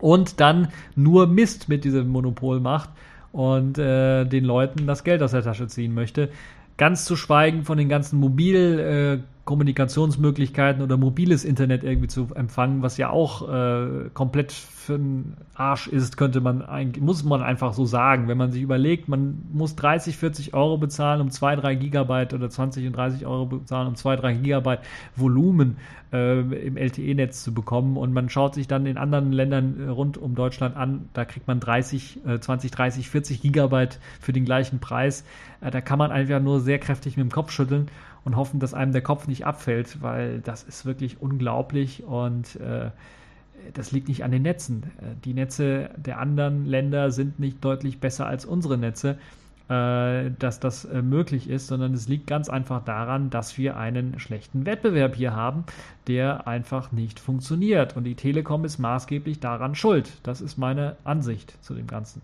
und 0.00 0.40
dann 0.40 0.68
nur 0.96 1.28
Mist 1.28 1.68
mit 1.68 1.84
diesem 1.84 2.08
Monopol 2.08 2.58
macht 2.58 2.90
und 3.32 3.78
äh, 3.78 4.24
den 4.24 4.44
Leuten 4.44 4.86
das 4.86 5.04
Geld 5.04 5.22
aus 5.22 5.30
der 5.32 5.42
Tasche 5.42 5.68
ziehen 5.68 5.92
möchte. 5.94 6.30
Ganz 6.76 7.04
zu 7.04 7.14
schweigen 7.16 7.64
von 7.64 7.78
den 7.78 7.88
ganzen 7.88 8.18
Mobilkommunikationsmöglichkeiten 8.20 10.80
äh, 10.80 10.84
oder 10.84 10.96
mobiles 10.96 11.44
Internet 11.44 11.84
irgendwie 11.84 12.08
zu 12.08 12.28
empfangen, 12.34 12.82
was 12.82 12.96
ja 12.96 13.10
auch 13.10 13.48
äh, 13.48 14.10
komplett 14.14 14.52
für 14.88 14.96
den 14.96 15.34
Arsch 15.54 15.86
ist, 15.86 16.16
könnte 16.16 16.40
man 16.40 16.64
muss 16.98 17.22
man 17.22 17.42
einfach 17.42 17.74
so 17.74 17.84
sagen. 17.84 18.26
Wenn 18.26 18.38
man 18.38 18.52
sich 18.52 18.62
überlegt, 18.62 19.06
man 19.06 19.42
muss 19.52 19.76
30, 19.76 20.16
40 20.16 20.54
Euro 20.54 20.78
bezahlen, 20.78 21.20
um 21.20 21.30
2, 21.30 21.56
3 21.56 21.74
Gigabyte 21.74 22.32
oder 22.32 22.48
20 22.48 22.86
und 22.86 22.96
30 22.96 23.26
Euro 23.26 23.44
bezahlen, 23.44 23.88
um 23.88 23.96
2, 23.96 24.16
3 24.16 24.34
Gigabyte 24.34 24.80
Volumen 25.14 25.76
äh, 26.10 26.40
im 26.40 26.78
LTE-Netz 26.78 27.44
zu 27.44 27.52
bekommen. 27.52 27.98
Und 27.98 28.14
man 28.14 28.30
schaut 28.30 28.54
sich 28.54 28.66
dann 28.66 28.86
in 28.86 28.96
anderen 28.96 29.30
Ländern 29.30 29.78
äh, 29.78 29.88
rund 29.90 30.16
um 30.16 30.34
Deutschland 30.34 30.74
an, 30.74 31.10
da 31.12 31.26
kriegt 31.26 31.46
man 31.46 31.60
30, 31.60 32.26
äh, 32.26 32.40
20, 32.40 32.70
30, 32.70 33.10
40 33.10 33.42
Gigabyte 33.42 34.00
für 34.20 34.32
den 34.32 34.46
gleichen 34.46 34.78
Preis. 34.78 35.22
Äh, 35.60 35.70
da 35.70 35.82
kann 35.82 35.98
man 35.98 36.10
einfach 36.10 36.40
nur 36.40 36.60
sehr 36.60 36.78
kräftig 36.78 37.18
mit 37.18 37.24
dem 37.24 37.32
Kopf 37.32 37.52
schütteln 37.52 37.88
und 38.24 38.36
hoffen, 38.36 38.58
dass 38.58 38.72
einem 38.72 38.92
der 38.92 39.02
Kopf 39.02 39.28
nicht 39.28 39.44
abfällt, 39.44 40.00
weil 40.00 40.40
das 40.40 40.62
ist 40.62 40.86
wirklich 40.86 41.20
unglaublich 41.20 42.04
und 42.04 42.56
äh, 42.56 42.88
das 43.74 43.92
liegt 43.92 44.08
nicht 44.08 44.24
an 44.24 44.30
den 44.30 44.42
Netzen. 44.42 44.84
Die 45.24 45.34
Netze 45.34 45.90
der 45.96 46.18
anderen 46.18 46.64
Länder 46.64 47.10
sind 47.10 47.38
nicht 47.38 47.64
deutlich 47.64 48.00
besser 48.00 48.26
als 48.26 48.44
unsere 48.44 48.78
Netze 48.78 49.18
äh, 49.68 50.30
dass 50.38 50.60
das 50.60 50.86
äh, 50.86 51.02
möglich 51.02 51.50
ist, 51.50 51.66
sondern 51.66 51.92
es 51.92 52.08
liegt 52.08 52.26
ganz 52.26 52.48
einfach 52.48 52.82
daran, 52.84 53.28
dass 53.28 53.58
wir 53.58 53.76
einen 53.76 54.18
schlechten 54.18 54.64
Wettbewerb 54.64 55.14
hier 55.14 55.34
haben, 55.34 55.64
der 56.06 56.48
einfach 56.48 56.90
nicht 56.90 57.20
funktioniert. 57.20 57.94
Und 57.94 58.04
die 58.04 58.14
Telekom 58.14 58.64
ist 58.64 58.78
maßgeblich 58.78 59.40
daran 59.40 59.74
schuld. 59.74 60.10
Das 60.22 60.40
ist 60.40 60.56
meine 60.56 60.96
Ansicht 61.04 61.62
zu 61.62 61.74
dem 61.74 61.86
Ganzen. 61.86 62.22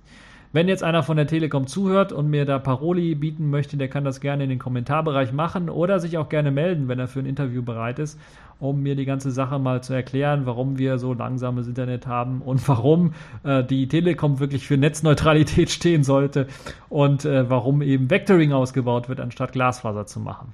Wenn 0.55 0.69
jetzt 0.69 0.85
einer 0.85 1.03
von 1.03 1.17
der 1.17 1.27
Telekom 1.27 1.67
zuhört 1.67 2.13
und 2.13 2.31
mir 2.31 2.45
da 2.45 2.61
Paroli 2.61 3.17
bieten 3.17 3.51
möchte, 3.51 3.77
der 3.77 3.89
kann 3.89 4.05
das 4.05 4.21
gerne 4.21 4.45
in 4.45 4.51
den 4.51 4.61
Kommentarbereich 4.61 5.33
machen 5.33 5.69
oder 5.69 5.99
sich 5.99 6.17
auch 6.17 6.29
gerne 6.29 6.53
melden, 6.53 6.87
wenn 6.87 7.01
er 7.01 7.09
für 7.09 7.19
ein 7.19 7.27
Interview 7.27 7.65
bereit 7.65 7.99
ist, 7.99 8.21
um 8.61 8.81
mir 8.81 8.95
die 8.95 9.05
ganze 9.05 9.33
Sache 9.33 9.59
mal 9.59 9.83
zu 9.83 9.95
erklären, 9.95 10.47
warum 10.47 10.79
wir 10.79 10.99
so 10.99 11.13
langsames 11.13 11.67
Internet 11.67 12.07
haben 12.07 12.41
und 12.41 12.69
warum 12.69 13.15
äh, 13.43 13.65
die 13.65 13.89
Telekom 13.89 14.39
wirklich 14.39 14.65
für 14.65 14.77
Netzneutralität 14.77 15.71
stehen 15.73 16.05
sollte 16.05 16.47
und 16.89 17.25
äh, 17.25 17.51
warum 17.51 17.83
eben 17.83 18.09
Vectoring 18.09 18.53
ausgebaut 18.53 19.09
wird, 19.09 19.19
anstatt 19.19 19.51
Glasfaser 19.51 20.07
zu 20.07 20.21
machen. 20.21 20.53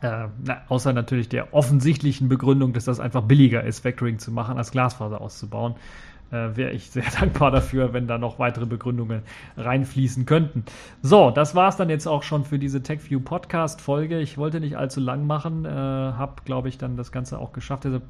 Äh, 0.00 0.26
na, 0.44 0.62
außer 0.66 0.92
natürlich 0.92 1.28
der 1.28 1.54
offensichtlichen 1.54 2.28
Begründung, 2.28 2.72
dass 2.72 2.86
das 2.86 2.98
einfach 2.98 3.22
billiger 3.22 3.62
ist, 3.62 3.84
Vectoring 3.84 4.18
zu 4.18 4.32
machen, 4.32 4.58
als 4.58 4.72
Glasfaser 4.72 5.20
auszubauen 5.20 5.76
äh, 6.34 6.56
wäre 6.56 6.72
ich 6.72 6.90
sehr 6.90 7.04
dankbar 7.20 7.50
dafür, 7.50 7.92
wenn 7.92 8.06
da 8.06 8.18
noch 8.18 8.38
weitere 8.38 8.66
Begründungen 8.66 9.22
reinfließen 9.56 10.26
könnten. 10.26 10.64
So, 11.02 11.30
das 11.30 11.54
war 11.54 11.68
es 11.68 11.76
dann 11.76 11.88
jetzt 11.88 12.06
auch 12.06 12.22
schon 12.22 12.44
für 12.44 12.58
diese 12.58 12.82
TechView 12.82 13.20
Podcast 13.20 13.80
Folge. 13.80 14.20
Ich 14.20 14.36
wollte 14.36 14.60
nicht 14.60 14.76
allzu 14.76 15.00
lang 15.00 15.26
machen, 15.26 15.64
äh, 15.64 15.68
habe, 15.68 16.42
glaube 16.44 16.68
ich, 16.68 16.78
dann 16.78 16.96
das 16.96 17.12
Ganze 17.12 17.38
auch 17.38 17.52
geschafft. 17.52 17.86
Also 17.86 18.00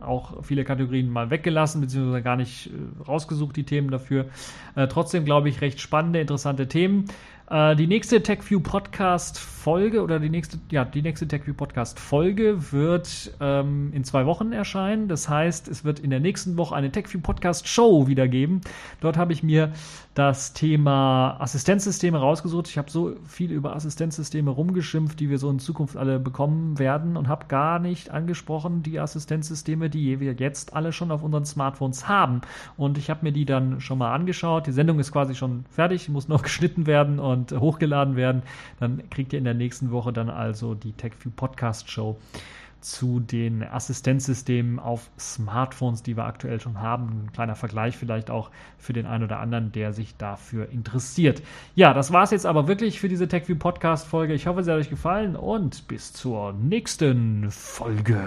auch 0.00 0.44
viele 0.44 0.64
Kategorien 0.64 1.10
mal 1.10 1.30
weggelassen, 1.30 1.80
beziehungsweise 1.80 2.22
gar 2.22 2.36
nicht 2.36 2.66
äh, 2.66 3.02
rausgesucht, 3.04 3.56
die 3.56 3.64
Themen 3.64 3.90
dafür. 3.90 4.26
Äh, 4.74 4.88
trotzdem, 4.88 5.24
glaube 5.24 5.48
ich, 5.48 5.60
recht 5.60 5.80
spannende, 5.80 6.20
interessante 6.20 6.68
Themen. 6.68 7.06
Äh, 7.50 7.74
die 7.74 7.88
nächste 7.88 8.22
TechView 8.22 8.60
Podcast 8.60 9.38
Folge 9.38 10.02
oder 10.02 10.20
die 10.20 10.30
nächste, 10.30 10.58
ja, 10.70 10.84
die 10.84 11.02
nächste 11.02 11.26
TechView 11.26 11.54
Podcast 11.54 11.98
Folge 11.98 12.72
wird 12.72 13.32
ähm, 13.40 13.92
in 13.92 14.04
zwei 14.04 14.24
Wochen 14.24 14.52
erscheinen. 14.52 15.08
Das 15.08 15.28
heißt, 15.28 15.66
es 15.66 15.84
wird 15.84 15.98
in 15.98 16.10
der 16.10 16.20
nächsten 16.20 16.56
Woche 16.56 16.76
eine 16.76 16.92
TechView 16.92 17.20
Podcast 17.20 17.66
Show 17.66 18.06
wieder 18.06 18.28
geben. 18.28 18.60
Dort 19.00 19.16
habe 19.16 19.32
ich 19.32 19.42
mir 19.42 19.72
das 20.14 20.52
Thema 20.52 21.36
Assistenzsysteme 21.38 22.18
rausgesucht. 22.18 22.68
Ich 22.68 22.78
habe 22.78 22.90
so 22.90 23.14
viel 23.26 23.52
über 23.52 23.76
Assistenzsysteme 23.76 24.50
rumgeschimpft, 24.50 25.20
die 25.20 25.30
wir 25.30 25.38
so 25.38 25.48
in 25.48 25.60
Zukunft 25.60 25.96
alle 25.96 26.18
bekommen 26.18 26.80
werden 26.80 27.16
und 27.16 27.28
habe 27.28 27.46
gar 27.46 27.78
nicht 27.78 28.10
angesprochen 28.10 28.82
die 28.82 28.98
Assistenzsysteme, 28.98 29.88
die 29.88 30.18
wir 30.18 30.32
jetzt 30.32 30.74
alle 30.74 30.92
schon 30.92 31.12
auf 31.12 31.22
unseren 31.22 31.44
Smartphones 31.44 32.08
haben. 32.08 32.40
Und 32.76 32.98
ich 32.98 33.08
habe 33.08 33.20
mir 33.22 33.32
die 33.32 33.44
dann 33.44 33.80
schon 33.80 33.98
mal 33.98 34.12
angeschaut. 34.12 34.66
Die 34.66 34.72
Sendung 34.72 34.98
ist 34.98 35.12
quasi 35.12 35.36
schon 35.36 35.64
fertig, 35.70 36.08
muss 36.08 36.26
noch 36.26 36.42
geschnitten 36.50 36.86
werden 36.86 37.20
und 37.20 37.52
hochgeladen 37.52 38.16
werden. 38.16 38.42
Dann 38.80 39.08
kriegt 39.10 39.32
ihr 39.32 39.38
in 39.38 39.44
der 39.44 39.54
nächsten 39.54 39.92
Woche 39.92 40.12
dann 40.12 40.28
also 40.28 40.74
die 40.74 40.92
TechView 40.92 41.30
Podcast 41.36 41.88
Show 41.88 42.18
zu 42.80 43.20
den 43.20 43.62
Assistenzsystemen 43.62 44.78
auf 44.78 45.10
Smartphones, 45.18 46.02
die 46.02 46.16
wir 46.16 46.24
aktuell 46.24 46.60
schon 46.60 46.80
haben. 46.80 47.24
Ein 47.24 47.32
kleiner 47.32 47.54
Vergleich 47.54 47.96
vielleicht 47.96 48.30
auch 48.30 48.50
für 48.78 48.92
den 48.92 49.06
einen 49.06 49.24
oder 49.24 49.40
anderen, 49.40 49.72
der 49.72 49.92
sich 49.92 50.16
dafür 50.16 50.68
interessiert. 50.70 51.42
Ja, 51.74 51.94
das 51.94 52.12
war 52.12 52.22
es 52.22 52.30
jetzt 52.30 52.46
aber 52.46 52.68
wirklich 52.68 53.00
für 53.00 53.08
diese 53.08 53.28
TechView 53.28 53.56
Podcast 53.56 54.06
Folge. 54.06 54.34
Ich 54.34 54.46
hoffe, 54.46 54.62
sie 54.62 54.70
hat 54.70 54.78
euch 54.78 54.90
gefallen 54.90 55.36
und 55.36 55.88
bis 55.88 56.12
zur 56.12 56.52
nächsten 56.52 57.50
Folge. 57.50 58.20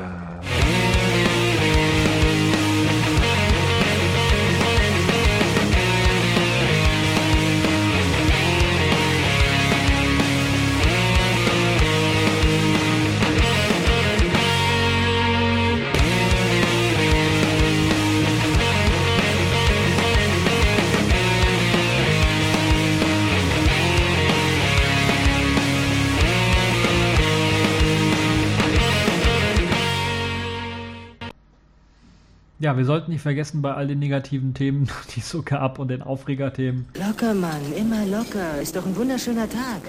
Ja, 32.63 32.77
wir 32.77 32.85
sollten 32.85 33.11
nicht 33.11 33.21
vergessen, 33.21 33.61
bei 33.61 33.73
all 33.73 33.87
den 33.87 33.99
negativen 33.99 34.53
Themen, 34.53 34.87
die 35.15 35.19
so 35.19 35.41
gab 35.43 35.79
und 35.79 35.89
den 35.89 36.01
Aufregerthemen. 36.01 36.85
Locker, 36.97 37.33
Mann, 37.33 37.61
immer 37.77 38.05
locker. 38.05 38.61
Ist 38.61 38.77
doch 38.77 38.85
ein 38.85 38.95
wunderschöner 38.95 39.49
Tag. 39.49 39.81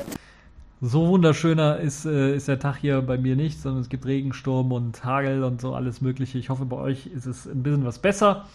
So 0.81 1.07
wunderschöner 1.07 1.79
ist, 1.79 2.05
äh, 2.05 2.35
ist 2.35 2.49
der 2.49 2.59
Tag 2.59 2.79
hier 2.79 3.01
bei 3.01 3.17
mir 3.17 3.37
nicht, 3.37 3.61
sondern 3.61 3.83
es 3.83 3.89
gibt 3.89 4.07
Regensturm 4.07 4.73
und 4.73 5.05
Hagel 5.05 5.45
und 5.45 5.61
so 5.61 5.73
alles 5.77 6.01
Mögliche. 6.01 6.37
Ich 6.37 6.51
hoffe, 6.51 6.65
bei 6.65 6.75
euch 6.75 7.07
ist 7.07 7.27
es 7.27 7.47
ein 7.47 7.63
bisschen 7.63 7.85
was 7.85 8.01
besser 8.01 8.47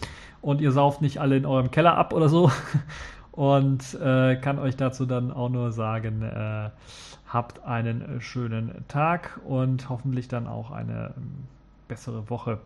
und 0.41 0.59
ihr 0.59 0.73
sauft 0.73 1.01
nicht 1.01 1.21
alle 1.21 1.37
in 1.37 1.45
eurem 1.45 1.71
Keller 1.71 1.95
ab 1.97 2.11
oder 2.11 2.27
so. 2.27 2.51
Und 3.31 3.93
äh, 4.01 4.35
kann 4.35 4.59
euch 4.59 4.75
dazu 4.75 5.05
dann 5.05 5.31
auch 5.31 5.47
nur 5.47 5.71
sagen, 5.71 6.23
äh, 6.23 6.71
habt 7.29 7.63
einen 7.63 8.19
schönen 8.19 8.83
Tag 8.89 9.39
und 9.45 9.87
hoffentlich 9.87 10.27
dann 10.27 10.45
auch 10.45 10.71
eine 10.71 11.13
ähm, 11.15 11.45
bessere 11.87 12.29
Woche 12.29 12.59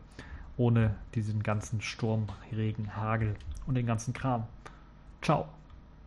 ohne 0.57 0.95
diesen 1.15 1.43
ganzen 1.43 1.81
Sturm, 1.81 2.27
Regen, 2.51 2.95
Hagel 2.95 3.35
und 3.65 3.75
den 3.75 3.85
ganzen 3.85 4.13
Kram. 4.13 4.45
Ciao. 5.21 5.47